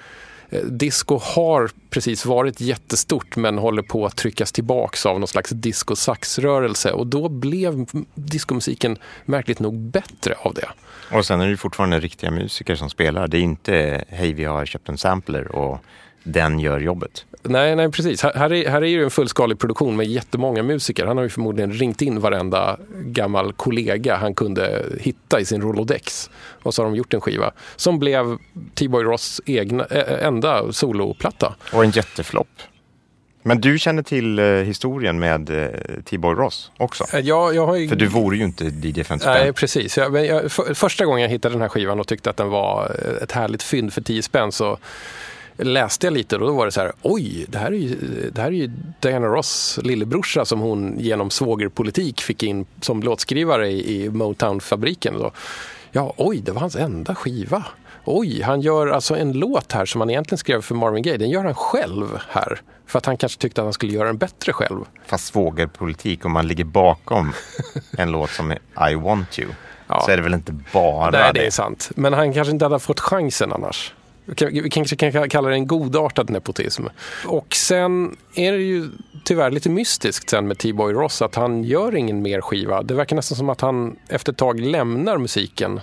Eh, 0.50 0.62
disco 0.62 1.18
har 1.18 1.70
precis 1.90 2.26
varit 2.26 2.62
jättestort 2.62 3.36
men 3.36 3.58
håller 3.58 3.82
på 3.82 4.06
att 4.06 4.16
tryckas 4.16 4.52
tillbaks 4.52 5.06
av 5.06 5.20
någon 5.20 5.28
slags 5.28 5.50
disco-saxrörelse. 5.50 6.92
Och 6.92 7.08
då 7.08 7.30
blev 7.30 7.86
diskomusiken 8.14 8.58
discomusiken 8.58 8.98
märkligt 9.26 9.60
nog 9.60 9.80
bättre 9.80 10.36
av 10.42 10.54
det. 10.54 10.68
Och 11.12 11.26
sen 11.26 11.42
är 11.42 11.46
det 11.46 11.52
ju 11.52 11.58
fortfarande 11.58 12.00
riktiga 12.00 12.32
musiker 12.32 12.76
som 12.76 12.90
spelar. 12.90 13.28
Det 13.28 13.38
är 13.38 13.42
inte 13.42 14.04
hej 14.10 14.34
vi 14.34 14.44
har 14.44 14.66
köpt 14.66 14.90
en 14.90 14.98
sampler 14.98 15.56
och 15.56 15.80
den 16.28 16.60
gör 16.60 16.80
jobbet. 16.80 17.26
Nej, 17.44 17.76
nej 17.76 17.92
precis. 17.92 18.24
Här, 18.24 18.34
här, 18.34 18.54
är, 18.54 18.70
här 18.70 18.82
är 18.82 18.86
ju 18.88 19.04
en 19.04 19.10
fullskalig 19.12 19.60
produktion 19.60 19.96
med 19.96 20.06
jättemånga 20.08 20.64
musiker. 20.64 21.06
Han 21.06 21.18
har 21.18 21.24
ju 21.24 21.30
förmodligen 21.30 21.74
ringt 21.74 22.02
in 22.02 22.20
varenda 22.20 22.78
gammal 22.96 23.54
kollega 23.54 24.16
han 24.16 24.36
kunde 24.36 24.86
hitta 25.00 25.40
i 25.40 25.46
sin 25.46 25.62
Rolodex. 25.62 26.30
Och 26.64 26.74
så 26.74 26.82
har 26.84 26.90
de 26.90 26.96
gjort 26.96 27.14
en 27.14 27.22
skiva 27.22 27.52
som 27.76 28.00
blev 28.00 28.38
T-Boy 28.76 29.04
Ross 29.04 29.42
egna, 29.46 29.84
ä- 29.84 30.20
enda 30.28 30.72
soloplatta. 30.74 31.56
Och 31.74 31.84
en 31.84 31.92
jätteflopp. 31.92 32.48
Men 33.44 33.62
du 33.62 33.80
känner 33.80 34.04
till 34.04 34.40
eh, 34.40 34.46
historien 34.46 35.20
med 35.20 35.50
eh, 35.64 35.68
T-Boy 36.06 36.36
Ross 36.36 36.72
också? 36.78 37.04
Eh, 37.14 37.20
Jag, 37.20 37.56
jag 37.56 37.66
har 37.68 37.76
ju... 37.76 37.90
För 37.90 37.96
du 37.96 38.08
vore 38.08 38.38
ju 38.38 38.44
inte 38.44 38.66
DJ 38.66 39.04
55. 39.04 39.34
Nej, 39.34 39.54
precis. 39.54 39.98
Jag, 39.98 40.26
jag, 40.26 40.52
för, 40.52 40.74
första 40.74 41.06
gången 41.06 41.22
jag 41.22 41.30
hittade 41.30 41.56
den 41.56 41.62
här 41.62 41.70
skivan 41.70 42.00
och 42.00 42.08
tyckte 42.08 42.30
att 42.30 42.38
den 42.38 42.50
var 42.50 42.96
eh, 43.06 43.24
ett 43.24 43.32
härligt 43.32 43.64
fynd 43.64 43.94
för 43.94 44.02
10 44.02 44.22
spänn 44.24 44.52
så 44.52 44.78
läste 45.58 46.08
jag 46.08 46.14
lite 46.14 46.36
och 46.36 46.42
då 46.42 46.54
var 46.54 46.66
det 46.66 46.72
så 46.72 46.82
här, 46.82 46.92
oj, 47.02 47.46
det 47.50 47.58
här 47.58 47.68
är 47.72 47.76
ju, 47.78 47.96
det 48.34 48.42
här 48.42 48.48
är 48.48 48.52
ju 48.52 48.72
Diana 49.00 49.28
Ross 49.28 49.80
lillebrorsa 49.84 50.46
som 50.46 50.60
hon 50.60 50.96
genom 51.00 51.30
svågerpolitik 51.30 52.22
fick 52.22 52.44
in 52.44 52.66
som 52.82 53.04
låtskrivare 53.04 53.68
i, 53.70 54.04
i 54.04 54.10
Motown-fabriken. 54.10 55.32
Ja, 55.92 56.14
oj, 56.18 56.38
det 56.42 56.52
var 56.52 56.60
hans 56.62 56.76
enda 56.76 57.16
skiva. 57.16 57.66
Oj, 58.06 58.42
han 58.42 58.62
gör 58.62 58.88
alltså 58.88 59.16
en 59.18 59.34
låt 59.34 59.72
här 59.72 59.86
som 59.86 60.02
han 60.02 60.10
egentligen 60.10 60.38
skrev 60.38 60.62
för 60.62 60.76
Marvin 60.76 61.04
Gaye. 61.04 61.18
Den 61.18 61.30
gör 61.30 61.44
han 61.44 61.56
själv 61.56 62.20
här. 62.30 62.62
För 62.86 62.98
att 62.98 63.06
han 63.06 63.18
kanske 63.18 63.42
tyckte 63.42 63.62
att 63.62 63.66
han 63.66 63.74
skulle 63.74 63.94
göra 63.94 64.08
den 64.08 64.18
bättre 64.18 64.54
själv. 64.54 64.80
Fast 65.06 65.26
svågerpolitik, 65.26 66.26
om 66.26 66.32
man 66.32 66.48
ligger 66.48 66.64
bakom 66.66 67.34
en 67.98 68.12
låt 68.12 68.30
som 68.30 68.52
är 68.52 68.90
I 68.92 68.96
want 68.96 69.40
you, 69.40 69.50
Ja. 69.90 70.02
så 70.06 70.12
är 70.12 70.18
det 70.18 70.24
väl 70.24 70.34
inte 70.34 70.52
bara 70.74 71.10
Nej, 71.12 71.34
det 71.34 71.40
det. 71.40 71.46
är 71.48 71.52
sant. 71.52 71.92
Men 71.96 72.14
han 72.14 72.34
kanske 72.34 72.52
inte 72.52 72.66
hade 72.66 72.80
fått 72.80 73.00
chansen 73.00 73.54
annars. 73.54 73.94
Vi 74.52 74.70
kanske 74.70 74.96
kan 74.96 75.30
kalla 75.30 75.50
det 75.50 75.56
en 75.56 75.68
godartad 75.68 76.30
nepotism. 76.30 76.86
Och 77.26 77.56
sen 77.56 78.18
är 78.36 78.52
det 78.52 78.58
ju 78.58 78.90
tyvärr 79.24 79.52
lite 79.52 79.70
mystiskt 79.70 80.30
sen 80.30 80.48
med 80.48 80.58
T-Boy 80.58 80.94
Ross 80.94 81.22
att 81.22 81.36
han 81.36 81.64
gör 81.64 81.96
ingen 81.96 82.22
mer 82.22 82.42
skiva. 82.42 82.84
Det 82.84 82.94
verkar 82.94 83.16
nästan 83.16 83.38
som 83.38 83.50
att 83.50 83.62
han 83.62 83.96
efter 84.10 84.32
ett 84.32 84.38
tag 84.38 84.60
lämnar 84.60 85.18
musiken. 85.18 85.82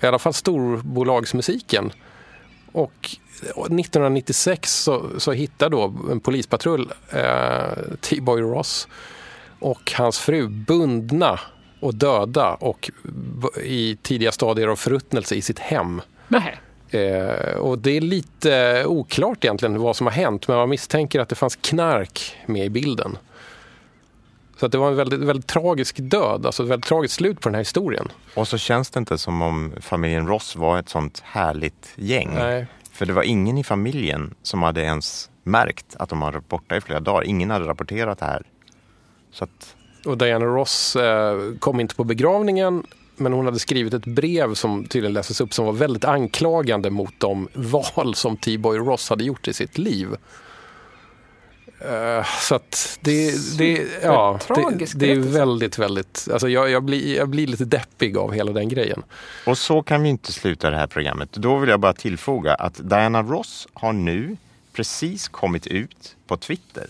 I 0.00 0.06
alla 0.06 0.18
fall 0.18 0.34
storbolagsmusiken. 0.34 1.92
Och 2.72 3.10
1996 3.40 4.82
så, 4.82 5.10
så 5.18 5.32
hittar 5.32 5.70
då 5.70 5.94
en 6.10 6.20
polispatrull 6.20 6.92
eh, 7.10 7.96
T-Boy 8.00 8.42
Ross 8.42 8.88
och 9.58 9.92
hans 9.96 10.18
fru 10.18 10.48
bundna 10.48 11.40
och 11.80 11.94
döda 11.94 12.54
och 12.54 12.90
i 13.62 13.96
tidiga 14.02 14.32
stadier 14.32 14.68
av 14.68 14.76
förruttnelse 14.76 15.34
i 15.34 15.42
sitt 15.42 15.58
hem. 15.58 16.02
Nej. 16.28 16.60
Eh, 16.94 17.56
och 17.56 17.78
det 17.78 17.96
är 17.96 18.00
lite 18.00 18.84
oklart 18.86 19.44
egentligen 19.44 19.80
vad 19.80 19.96
som 19.96 20.06
har 20.06 20.14
hänt 20.14 20.48
men 20.48 20.56
man 20.56 20.68
misstänker 20.68 21.20
att 21.20 21.28
det 21.28 21.34
fanns 21.34 21.56
knark 21.56 22.36
med 22.46 22.64
i 22.66 22.70
bilden. 22.70 23.18
Så 24.56 24.66
att 24.66 24.72
det 24.72 24.78
var 24.78 24.88
en 24.88 24.96
väldigt, 24.96 25.20
väldigt 25.20 25.46
tragisk 25.46 25.96
död, 25.98 26.46
alltså 26.46 26.62
ett 26.62 26.68
väldigt 26.68 26.88
tragiskt 26.88 27.14
slut 27.14 27.40
på 27.40 27.48
den 27.48 27.54
här 27.54 27.60
historien. 27.60 28.08
Och 28.34 28.48
så 28.48 28.58
känns 28.58 28.90
det 28.90 28.98
inte 28.98 29.18
som 29.18 29.42
om 29.42 29.72
familjen 29.80 30.26
Ross 30.26 30.56
var 30.56 30.78
ett 30.78 30.88
sånt 30.88 31.22
härligt 31.24 31.92
gäng. 31.96 32.30
Nej. 32.34 32.66
För 32.92 33.06
det 33.06 33.12
var 33.12 33.22
ingen 33.22 33.58
i 33.58 33.64
familjen 33.64 34.34
som 34.42 34.62
hade 34.62 34.80
ens 34.80 35.30
märkt 35.42 35.96
att 35.98 36.08
de 36.08 36.20
varit 36.20 36.48
borta 36.48 36.76
i 36.76 36.80
flera 36.80 37.00
dagar. 37.00 37.24
Ingen 37.24 37.50
hade 37.50 37.66
rapporterat 37.66 38.18
det 38.18 38.26
här. 38.26 38.42
Så 39.32 39.44
att 39.44 39.76
Och 40.06 40.18
Diana 40.18 40.44
Ross 40.44 40.96
eh, 40.96 41.38
kom 41.58 41.80
inte 41.80 41.94
på 41.94 42.04
begravningen 42.04 42.86
men 43.16 43.32
hon 43.32 43.44
hade 43.44 43.58
skrivit 43.58 43.94
ett 43.94 44.06
brev 44.06 44.54
som 44.54 44.84
tydligen 44.84 45.12
läses 45.12 45.40
upp 45.40 45.54
som 45.54 45.66
var 45.66 45.72
väldigt 45.72 46.04
anklagande 46.04 46.90
mot 46.90 47.14
de 47.18 47.48
val 47.54 48.14
som 48.14 48.36
T-Boy 48.36 48.78
Ross 48.78 49.08
hade 49.08 49.24
gjort 49.24 49.48
i 49.48 49.52
sitt 49.52 49.78
liv. 49.78 50.08
Eh, 51.80 52.26
så 52.40 52.54
att 52.54 52.98
det, 53.00 53.34
det, 53.58 53.86
ja, 54.02 54.38
det, 54.48 54.92
det 54.94 55.12
är 55.12 55.18
väldigt, 55.18 55.78
väldigt... 55.78 56.28
Alltså 56.32 56.48
jag, 56.48 56.70
jag, 56.70 56.82
blir, 56.82 57.16
jag 57.16 57.28
blir 57.28 57.46
lite 57.46 57.64
deppig 57.64 58.16
av 58.16 58.32
hela 58.32 58.52
den 58.52 58.68
grejen. 58.68 59.02
Och 59.46 59.58
så 59.58 59.82
kan 59.82 60.02
vi 60.02 60.08
inte 60.08 60.32
sluta 60.32 60.70
det 60.70 60.76
här 60.76 60.86
programmet. 60.86 61.32
Då 61.32 61.56
vill 61.56 61.70
jag 61.70 61.80
bara 61.80 61.92
tillfoga 61.92 62.54
att 62.54 62.90
Diana 62.90 63.22
Ross 63.22 63.68
har 63.72 63.92
nu 63.92 64.36
precis 64.72 65.28
kommit 65.28 65.66
ut 65.66 66.16
på 66.26 66.36
Twitter. 66.36 66.86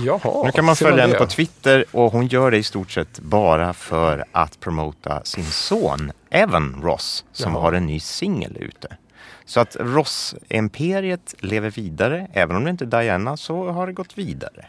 Jaha, 0.00 0.44
Nu 0.44 0.52
kan 0.52 0.64
man 0.64 0.76
följa 0.76 1.02
henne 1.02 1.14
på 1.18 1.26
Twitter 1.26 1.84
och 1.92 2.12
hon 2.12 2.26
gör 2.26 2.50
det 2.50 2.56
i 2.56 2.62
stort 2.62 2.90
sett 2.90 3.20
bara 3.20 3.72
för 3.72 4.24
att 4.32 4.60
promota 4.60 5.24
sin 5.24 5.44
son 5.44 6.12
Evan 6.30 6.80
Ross 6.82 7.24
som 7.32 7.52
Jaha. 7.52 7.62
har 7.62 7.72
en 7.72 7.86
ny 7.86 8.00
singel 8.00 8.56
ute. 8.60 8.96
Så 9.44 9.60
att 9.60 9.76
Ross-imperiet 9.80 11.34
lever 11.38 11.70
vidare. 11.70 12.28
Även 12.32 12.56
om 12.56 12.64
det 12.64 12.70
inte 12.70 12.84
är 12.84 13.02
Diana 13.02 13.36
så 13.36 13.70
har 13.70 13.86
det 13.86 13.92
gått 13.92 14.18
vidare. 14.18 14.66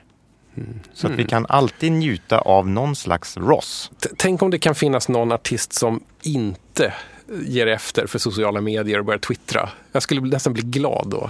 Mm. 0.57 0.79
Så 0.93 1.07
att 1.07 1.13
vi 1.13 1.25
kan 1.25 1.45
alltid 1.49 1.91
njuta 1.91 2.39
av 2.39 2.67
någon 2.69 2.95
slags 2.95 3.37
Ross. 3.37 3.91
T- 4.03 4.09
Tänk 4.17 4.41
om 4.41 4.51
det 4.51 4.59
kan 4.59 4.75
finnas 4.75 5.09
någon 5.09 5.31
artist 5.31 5.73
som 5.73 6.03
inte 6.21 6.93
ger 7.45 7.67
efter 7.67 8.07
för 8.07 8.19
sociala 8.19 8.61
medier 8.61 8.99
och 8.99 9.05
börjar 9.05 9.19
twittra. 9.19 9.69
Jag 9.91 10.03
skulle 10.03 10.21
nästan 10.21 10.53
bli 10.53 10.63
glad 10.63 11.07
då. 11.09 11.29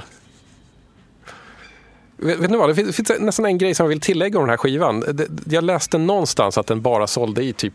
Vet, 2.23 2.39
vet 2.39 2.51
ni 2.51 2.57
vad, 2.57 2.69
det 2.69 2.75
finns, 2.75 2.95
finns 2.95 3.11
nästan 3.19 3.45
en 3.45 3.57
grej 3.57 3.75
som 3.75 3.83
jag 3.83 3.89
vill 3.89 3.99
tillägga 3.99 4.39
om 4.39 4.43
den 4.43 4.49
här 4.49 4.57
skivan. 4.57 5.03
Jag 5.49 5.63
läste 5.63 5.97
någonstans 5.97 6.57
att 6.57 6.67
den 6.67 6.81
bara 6.81 7.07
sålde 7.07 7.43
i 7.43 7.53
typ 7.53 7.73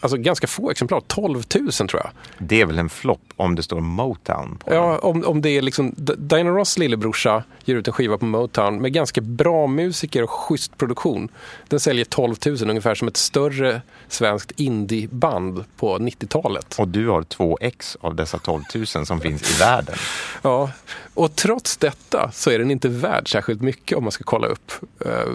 Alltså 0.00 0.16
ganska 0.16 0.46
få 0.46 0.70
exemplar, 0.70 1.00
12 1.00 1.42
000 1.54 1.72
tror 1.72 1.88
jag. 1.94 2.10
Det 2.38 2.60
är 2.60 2.66
väl 2.66 2.78
en 2.78 2.88
flopp 2.88 3.20
om 3.36 3.54
det 3.54 3.62
står 3.62 3.80
Motown 3.80 4.56
på 4.58 4.70
den. 4.70 4.78
Ja, 4.78 4.98
om, 4.98 5.24
om 5.26 5.42
det 5.42 5.50
är 5.50 5.62
liksom, 5.62 5.94
Diana 5.96 6.50
Ross 6.50 6.78
lillebrorsa 6.78 7.44
ger 7.64 7.76
ut 7.76 7.88
en 7.88 7.92
skiva 7.92 8.18
på 8.18 8.24
Motown 8.24 8.80
med 8.80 8.92
ganska 8.92 9.20
bra 9.20 9.66
musiker 9.66 10.22
och 10.22 10.30
schysst 10.30 10.78
produktion. 10.78 11.28
Den 11.68 11.80
säljer 11.80 12.04
12 12.04 12.36
000, 12.46 12.70
ungefär 12.70 12.94
som 12.94 13.08
ett 13.08 13.16
större 13.16 13.82
svenskt 14.08 14.50
indieband 14.50 15.64
på 15.76 15.98
90-talet. 15.98 16.76
Och 16.78 16.88
du 16.88 17.08
har 17.08 17.22
två 17.22 17.58
ex 17.60 17.96
av 18.00 18.14
dessa 18.14 18.38
12 18.38 18.62
000 18.74 18.86
som 18.86 19.20
finns 19.20 19.56
i 19.56 19.60
världen. 19.60 19.94
Ja, 20.42 20.70
och 21.14 21.36
trots 21.36 21.76
detta 21.76 22.30
så 22.32 22.50
är 22.50 22.58
den 22.58 22.70
inte 22.70 22.88
värd 22.88 23.32
särskilt 23.32 23.62
mycket 23.62 23.98
om 23.98 24.04
man 24.04 24.12
ska 24.12 24.24
kolla 24.24 24.46
upp 24.46 24.72
eh, 25.04 25.32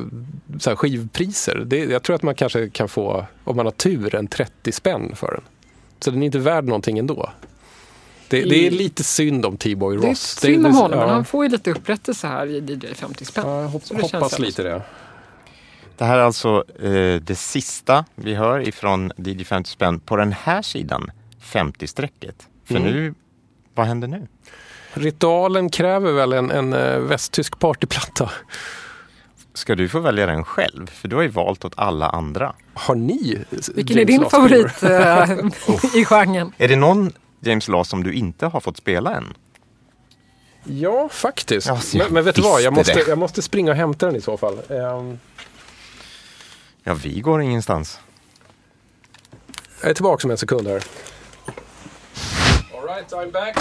så 0.60 0.76
skivpriser. 0.76 1.64
Det, 1.66 1.78
jag 1.78 2.04
tror 2.04 2.16
att 2.16 2.24
man 2.24 2.36
kanske 2.36 2.70
kan 2.70 2.90
få, 2.90 3.26
om 3.44 3.56
man 3.56 3.66
har 3.66 3.72
tur, 3.72 4.16
en 4.16 4.28
30 4.28 4.55
spänn 4.72 5.16
för 5.16 5.32
den. 5.32 5.42
Så 6.00 6.12
den 6.12 6.22
är 6.22 6.26
inte 6.26 6.40
värd 6.40 6.66
någonting 6.66 6.98
ändå. 7.00 7.30
Det, 8.28 8.42
det 8.44 8.68
är 8.68 8.72
lite 8.72 9.04
synd 9.04 9.46
om 9.46 9.58
T-Boy 9.58 9.98
Det 9.98 10.06
är 10.06 10.10
Ross. 10.10 10.20
synd 10.40 10.66
om 10.68 10.76
honom, 10.76 11.00
men 11.00 11.10
han 11.10 11.26
får 11.26 11.46
ju 11.46 11.52
lite 11.52 11.72
upprättelse 11.72 12.28
här 12.28 12.48
i 12.48 12.60
DJ 12.60 12.94
50 12.94 13.26
spänn. 13.26 13.44
Ja, 13.48 13.62
jag 13.62 13.68
hop- 13.70 13.84
Så 13.86 13.94
det 13.94 14.00
känns 14.00 14.12
hoppas 14.14 14.40
lite 14.40 14.64
det. 14.64 14.82
Det 15.98 16.06
här 16.06 16.18
är 16.18 16.22
alltså 16.24 16.64
eh, 16.84 17.22
det 17.22 17.36
sista 17.38 18.06
vi 18.16 18.36
hör 18.36 18.68
ifrån 18.68 19.12
DJ 19.18 19.44
50 19.44 19.70
spänn 19.70 20.00
på 20.00 20.16
den 20.16 20.32
här 20.34 20.62
sidan 20.62 21.12
50-strecket. 21.42 22.36
För 22.66 22.76
Mm. 22.76 22.92
nu, 22.94 23.14
vad 23.76 23.86
händer 23.88 24.08
nu? 24.08 24.28
Ritualen 24.94 25.70
kräver 25.70 26.12
väl 26.12 26.34
en, 26.34 26.52
en 26.52 26.74
eh, 26.74 27.00
västtysk 27.00 27.60
partyplatta. 27.60 28.32
Ska 29.56 29.76
du 29.76 29.90
få 29.90 30.00
välja 30.00 30.26
den 30.26 30.44
själv? 30.44 30.88
För 30.88 31.08
du 31.08 31.16
har 31.16 31.24
ju 31.24 31.30
valt 31.30 31.66
åt 31.66 31.74
alla 31.78 32.10
andra. 32.10 32.54
Har 32.74 32.96
ni 32.96 33.46
Vilken 33.76 33.98
är 33.98 34.02
James 34.02 34.08
din 34.08 34.22
Last-skivor? 34.22 34.68
favorit 34.68 35.94
eh, 35.94 35.96
i 36.02 36.06
genren? 36.06 36.52
Är 36.58 36.68
det 36.68 36.76
någon 36.76 37.12
James 37.40 37.68
Last 37.68 37.90
som 37.90 38.04
du 38.04 38.14
inte 38.14 38.46
har 38.48 38.60
fått 38.60 38.78
spela 38.78 39.16
än? 39.16 39.34
Ja, 40.64 41.10
faktiskt. 41.12 41.68
Ja, 41.68 41.80
så 41.80 41.98
jag 41.98 42.04
men, 42.06 42.14
men 42.14 42.24
vet 42.24 42.36
du 42.36 42.42
vad, 42.42 42.62
jag 42.62 42.74
måste, 42.74 43.04
jag 43.08 43.18
måste 43.18 43.42
springa 43.42 43.72
och 43.72 43.78
hämta 43.78 44.06
den 44.06 44.16
i 44.16 44.22
så 44.22 44.38
fall. 44.38 44.60
Ehm, 44.70 45.20
Ja, 46.88 46.94
vi 46.94 47.20
går 47.20 47.42
ingenstans. 47.42 48.00
Jag 49.82 49.90
är 49.90 49.94
tillbaka 49.94 50.28
om 50.28 50.32
en 50.32 50.38
sekund 50.38 50.68
här. 50.68 50.84
All 52.74 52.88
right, 52.88 53.12
I'm 53.12 53.32
back. 53.32 53.58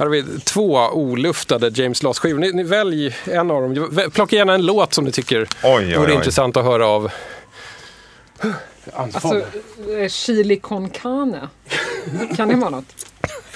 Här 0.00 0.06
har 0.06 0.12
vi 0.12 0.40
två 0.40 0.74
oluftade 0.92 1.70
James 1.74 2.02
Last-skivor. 2.02 2.38
Ni, 2.38 2.52
ni 2.52 2.62
välj 2.62 3.16
en 3.24 3.50
av 3.50 3.62
dem. 3.62 4.10
Plocka 4.12 4.36
gärna 4.36 4.54
en 4.54 4.66
låt 4.66 4.94
som 4.94 5.04
ni 5.04 5.12
tycker 5.12 5.48
oj, 5.64 5.96
vore 5.96 6.14
intressant 6.14 6.56
att 6.56 6.64
höra 6.64 6.86
av. 6.86 7.10
Alltså, 8.92 9.42
eh, 9.98 10.08
chili 10.08 10.56
con 10.56 10.90
carne. 10.90 11.48
Kan 12.36 12.48
det 12.48 12.54
vara 12.54 12.70
något? 12.70 12.84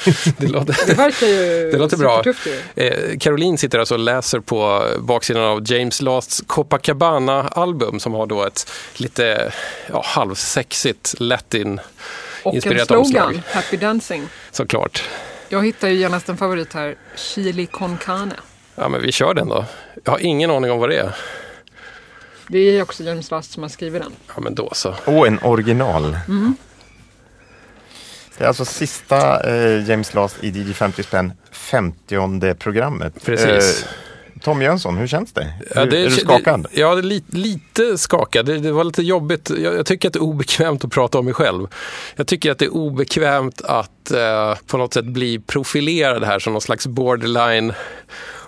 Det 0.39 0.47
låter, 0.47 0.87
Det 0.87 0.95
verkar 0.95 1.27
ju 1.27 1.71
Det 1.73 1.79
låter 1.79 1.97
bra. 1.97 2.23
eh, 2.75 3.19
Caroline 3.19 3.59
sitter 3.59 3.79
alltså 3.79 3.95
och 3.95 4.01
läser 4.01 4.41
på 4.41 4.87
baksidan 4.99 5.43
av 5.43 5.73
James 5.73 6.03
Lasts 6.03 6.43
Copacabana-album 6.47 8.01
som 8.01 8.13
har 8.13 8.27
då 8.27 8.45
ett 8.45 8.71
lite 8.97 9.53
ja, 9.93 10.03
halvsexigt 10.05 11.15
latin 11.19 11.81
Och 12.43 12.55
en 12.55 12.61
slogan, 12.63 12.99
omslag. 12.99 13.43
Happy 13.53 13.77
Dancing. 13.77 14.29
Såklart. 14.51 15.05
Jag 15.55 15.65
hittar 15.65 15.89
ju 15.89 15.95
genast 15.95 16.29
en 16.29 16.37
favorit 16.37 16.73
här, 16.73 16.95
chili 17.17 17.67
con 17.67 17.99
carne. 17.99 18.35
Ja, 18.75 18.89
men 18.89 19.03
vi 19.03 19.13
kör 19.13 19.35
den 19.35 19.49
då. 19.49 19.65
Jag 20.05 20.13
har 20.13 20.19
ingen 20.19 20.51
aning 20.51 20.71
om 20.71 20.79
vad 20.79 20.89
det 20.89 20.97
är. 20.97 21.15
Det 22.49 22.59
är 22.59 22.83
också 22.83 23.03
James 23.03 23.31
Last 23.31 23.53
som 23.53 23.63
har 23.63 23.71
skrivit 23.71 24.03
den. 24.03 24.13
Ja, 24.35 24.41
men 24.41 24.55
då 24.55 24.71
så. 24.73 24.95
Och 25.05 25.27
en 25.27 25.39
original. 25.43 26.17
Det 28.39 28.45
är 28.45 28.49
alltså 28.49 28.65
sista 28.65 29.51
eh, 29.51 29.89
James 29.89 30.15
Last 30.15 30.45
i 30.45 30.49
DJ 30.49 30.73
50 30.73 31.03
spänn, 31.03 31.33
50 31.51 32.55
programmet. 32.55 33.25
Precis. 33.25 33.83
Eh, 33.83 33.89
Tom 34.45 34.63
Jönsson, 34.63 34.97
hur 34.97 35.07
känns 35.07 35.33
det? 35.33 35.53
Ja, 35.75 35.81
är, 35.81 35.87
det 35.87 35.99
är 35.99 36.05
du 36.05 36.11
skakad? 36.11 36.67
Det, 36.73 36.81
ja, 36.81 36.95
lite, 36.95 37.37
lite 37.37 37.99
skakad. 37.99 38.47
Det, 38.47 38.59
det 38.59 38.73
var 38.73 38.85
lite 38.85 39.03
jobbigt. 39.03 39.51
Jag, 39.51 39.75
jag 39.75 39.87
tycker 39.87 40.09
att 40.09 40.13
det 40.13 40.19
är 40.19 40.23
obekvämt 40.23 40.85
att 40.85 40.93
prata 40.93 41.19
om 41.19 41.25
mig 41.25 41.35
själv. 41.35 41.67
Jag 42.17 42.27
tycker 42.27 42.51
att 42.51 42.59
det 42.59 42.65
är 42.65 42.75
obekvämt 42.75 43.63
att 43.65 44.11
eh, 44.11 44.55
på 44.67 44.77
något 44.77 44.95
sätt 44.95 45.05
bli 45.05 45.39
profilerad 45.39 46.25
här 46.25 46.39
som 46.39 46.53
någon 46.53 46.63
slags 46.63 46.87
borderline 46.87 47.73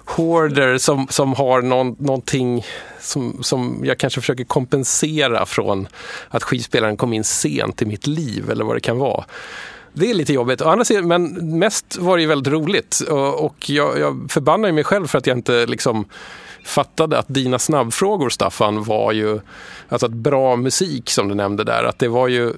hoarder 0.07 0.79
som, 0.79 1.07
som 1.11 1.35
har 1.35 1.63
någon, 1.63 1.97
någonting 1.99 2.65
som, 3.01 3.43
som 3.43 3.81
jag 3.85 3.99
kanske 3.99 4.21
försöker 4.21 4.45
kompensera 4.45 5.47
från 5.47 5.89
att 6.29 6.43
skivspelaren 6.43 6.97
kom 6.97 7.13
in 7.13 7.25
sent 7.25 7.83
i 7.83 7.87
mitt 7.87 8.07
liv 8.07 8.51
eller 8.51 8.65
vad 8.65 8.77
det 8.77 8.81
kan 8.81 8.99
vara. 8.99 9.25
Det 9.99 10.11
är 10.11 10.15
lite 10.15 10.33
jobbigt, 10.33 10.63
Å 10.63 10.69
andra 10.69 10.85
sidan, 10.85 11.09
men 11.09 11.25
mest 11.59 11.97
var 11.97 12.17
det 12.17 12.23
ju 12.23 12.29
väldigt 12.29 12.53
roligt 12.53 13.01
och, 13.01 13.45
och 13.45 13.71
jag, 13.71 13.99
jag 13.99 14.27
förbannar 14.31 14.69
ju 14.69 14.73
mig 14.73 14.85
själv 14.85 15.07
för 15.07 15.19
att 15.19 15.27
jag 15.27 15.39
inte 15.39 15.67
liksom 15.67 16.05
fattade 16.65 17.19
att 17.19 17.27
dina 17.29 17.59
snabbfrågor, 17.59 18.31
Staffan, 18.31 18.85
var 18.85 19.13
ju 19.13 19.41
alltså 19.89 20.07
att 20.07 20.13
bra 20.13 20.57
musik 20.57 21.11
som 21.11 21.29
du 21.29 21.35
nämnde 21.35 21.65
där, 21.65 21.85
att 21.85 21.99
det 21.99 22.09
var 22.09 22.29
ju 22.29 22.53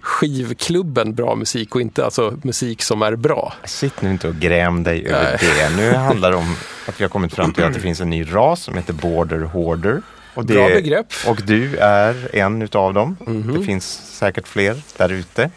skivklubben 0.00 1.14
bra 1.14 1.34
musik 1.34 1.74
och 1.74 1.80
inte 1.80 2.04
alltså 2.04 2.38
musik 2.42 2.82
som 2.82 3.02
är 3.02 3.16
bra. 3.16 3.52
Sitt 3.64 4.02
nu 4.02 4.10
inte 4.10 4.28
och 4.28 4.34
gräm 4.34 4.82
dig 4.82 5.06
över 5.06 5.38
Nej. 5.42 5.70
det. 5.70 5.76
Nu 5.76 5.92
handlar 5.96 6.30
det 6.30 6.36
om 6.36 6.56
att 6.86 7.00
vi 7.00 7.04
har 7.04 7.08
kommit 7.08 7.34
fram 7.34 7.52
till 7.52 7.64
att 7.64 7.74
det 7.74 7.80
finns 7.80 8.00
en 8.00 8.10
ny 8.10 8.24
ras 8.24 8.62
som 8.62 8.74
heter 8.74 8.92
Border 8.92 9.40
Hoarder. 9.40 10.02
Och 10.34 10.46
det, 10.46 10.54
Bra 10.54 10.68
begrepp. 10.68 11.06
Och 11.26 11.40
du 11.46 11.76
är 11.76 12.36
en 12.36 12.62
utav 12.62 12.94
dem. 12.94 13.16
Mhm. 13.26 13.58
Det 13.58 13.64
finns 13.64 14.16
säkert 14.18 14.48
fler 14.48 14.76
där 14.96 15.12
ute. 15.12 15.50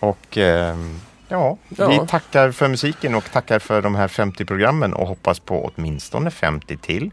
Och 0.00 0.36
ehm, 0.38 1.00
ja, 1.28 1.58
Ja. 1.68 1.88
vi 1.88 2.00
tackar 2.08 2.50
för 2.50 2.68
musiken 2.68 3.14
och 3.14 3.24
tackar 3.32 3.58
för 3.58 3.82
de 3.82 3.94
här 3.94 4.08
50 4.08 4.44
programmen 4.44 4.94
och 4.94 5.08
hoppas 5.08 5.38
på 5.38 5.70
åtminstone 5.76 6.30
50 6.30 6.76
till. 6.76 7.10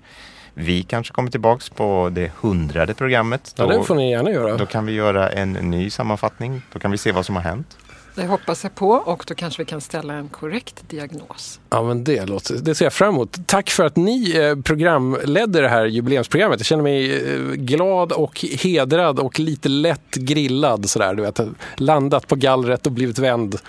Vi 0.54 0.84
kanske 0.84 1.14
kommer 1.14 1.32
tillbaks 1.32 1.70
på 1.70 2.10
det 2.12 2.32
hundrade 2.42 2.94
programmet. 2.94 3.54
Ja, 3.58 3.64
Då, 3.64 3.78
det 3.78 3.84
får 3.84 3.96
ni 3.96 4.12
gärna 4.12 4.32
göra. 4.32 4.58
då 4.58 4.66
kan 4.66 4.86
vi 4.86 4.94
göra 4.94 5.30
en 5.30 5.54
ny 5.54 5.90
sammanfattning. 5.90 6.62
Då 6.74 6.80
kan 6.80 6.92
vi 6.92 6.98
se 6.98 7.12
vad 7.12 7.26
som 7.26 7.36
har 7.36 7.44
hänt. 7.44 7.78
Det 8.16 8.26
hoppas 8.26 8.64
jag 8.64 8.76
på 8.76 8.90
och 8.90 9.24
då 9.28 9.36
kanske 9.36 9.62
vi 9.62 9.66
kan 9.66 9.82
ställa 9.82 10.14
en 10.14 10.30
korrekt 10.30 10.90
diagnos. 10.90 11.60
Ja, 11.70 11.84
men 11.84 12.04
det, 12.04 12.26
låter, 12.26 12.56
det 12.56 12.76
ser 12.76 12.86
jag 12.86 12.94
fram 12.94 13.14
emot. 13.14 13.38
Tack 13.48 13.70
för 13.70 13.86
att 13.86 13.96
ni 13.96 14.38
eh, 14.38 14.56
programledde 14.62 15.62
det 15.62 15.70
här 15.70 15.86
jubileumsprogrammet. 15.86 16.60
Jag 16.60 16.66
känner 16.66 16.84
mig 16.84 17.34
eh, 17.34 17.40
glad 17.52 18.12
och 18.12 18.40
hedrad 18.40 19.20
och 19.20 19.40
lite 19.40 19.70
lätt 19.70 20.16
grillad. 20.16 20.90
Sådär, 20.90 21.14
du 21.14 21.22
vet, 21.22 21.40
landat 21.76 22.28
på 22.28 22.36
gallret 22.36 22.86
och 22.86 22.92
blivit 22.92 23.20
vänd. 23.20 23.60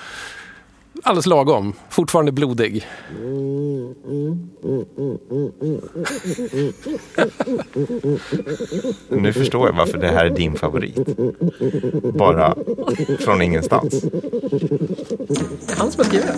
Alldeles 1.06 1.26
lagom. 1.26 1.72
Fortfarande 1.88 2.32
blodig. 2.32 2.86
Nu 9.08 9.32
förstår 9.32 9.68
jag 9.68 9.76
varför 9.76 9.98
det 9.98 10.08
här 10.08 10.26
är 10.26 10.30
din 10.30 10.54
favorit. 10.54 10.98
Bara 12.14 12.54
från 13.18 13.42
ingenstans. 13.42 14.00
Det 14.00 14.06
är 15.72 15.76
han 15.76 15.92
som 15.92 15.98
har 15.98 16.04
skrivit 16.04 16.26
det. 16.26 16.36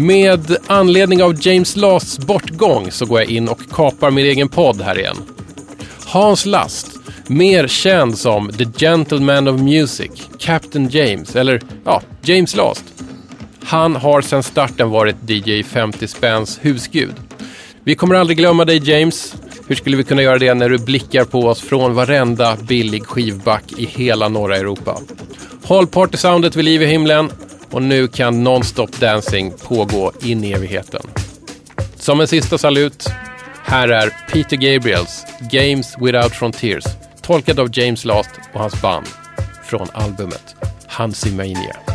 Med 0.00 0.56
anledning 0.66 1.22
av 1.22 1.46
James 1.46 1.76
Lasts 1.76 2.18
bortgång 2.18 2.90
så 2.90 3.06
går 3.06 3.20
jag 3.20 3.30
in 3.30 3.48
och 3.48 3.60
kapar 3.70 4.10
min 4.10 4.26
egen 4.26 4.48
podd 4.48 4.80
här 4.80 4.98
igen. 4.98 5.16
Hans 6.06 6.46
Last, 6.46 6.86
mer 7.26 7.68
känd 7.68 8.18
som 8.18 8.52
The 8.52 8.64
Gentleman 8.76 9.48
of 9.48 9.60
Music, 9.60 10.10
Captain 10.38 10.88
James, 10.88 11.36
eller 11.36 11.62
ja, 11.84 12.02
James 12.22 12.56
Last. 12.56 12.84
Han 13.64 13.96
har 13.96 14.20
sedan 14.22 14.42
starten 14.42 14.90
varit 14.90 15.16
DJ 15.26 15.62
50 15.62 16.08
Spänns 16.08 16.58
husgud. 16.62 17.14
Vi 17.84 17.94
kommer 17.94 18.14
aldrig 18.14 18.38
glömma 18.38 18.64
dig 18.64 18.90
James. 18.90 19.34
Hur 19.66 19.74
skulle 19.74 19.96
vi 19.96 20.04
kunna 20.04 20.22
göra 20.22 20.38
det 20.38 20.54
när 20.54 20.68
du 20.68 20.78
blickar 20.78 21.24
på 21.24 21.40
oss 21.40 21.60
från 21.60 21.94
varenda 21.94 22.56
billig 22.56 23.06
skivback 23.06 23.72
i 23.76 23.84
hela 23.86 24.28
norra 24.28 24.56
Europa? 24.56 24.98
Håll 25.62 25.86
partysoundet 25.86 26.56
vid 26.56 26.64
liv 26.64 26.82
i 26.82 26.86
himlen 26.86 27.30
och 27.70 27.82
nu 27.82 28.08
kan 28.08 28.44
Non-Stop 28.44 29.00
Dancing 29.00 29.52
pågå 29.52 30.12
in 30.22 30.44
i 30.44 30.52
evigheten. 30.52 31.02
Som 31.96 32.20
en 32.20 32.28
sista 32.28 32.58
salut, 32.58 33.06
här 33.64 33.88
är 33.88 34.10
Peter 34.32 34.56
Gabriels 34.56 35.24
Games 35.50 35.94
Without 36.00 36.32
Frontiers, 36.32 36.84
tolkad 37.22 37.60
av 37.60 37.78
James 37.78 38.04
Last 38.04 38.30
och 38.52 38.60
hans 38.60 38.82
band 38.82 39.06
från 39.64 39.88
albumet 39.92 40.54
Hansimania. 40.86 41.89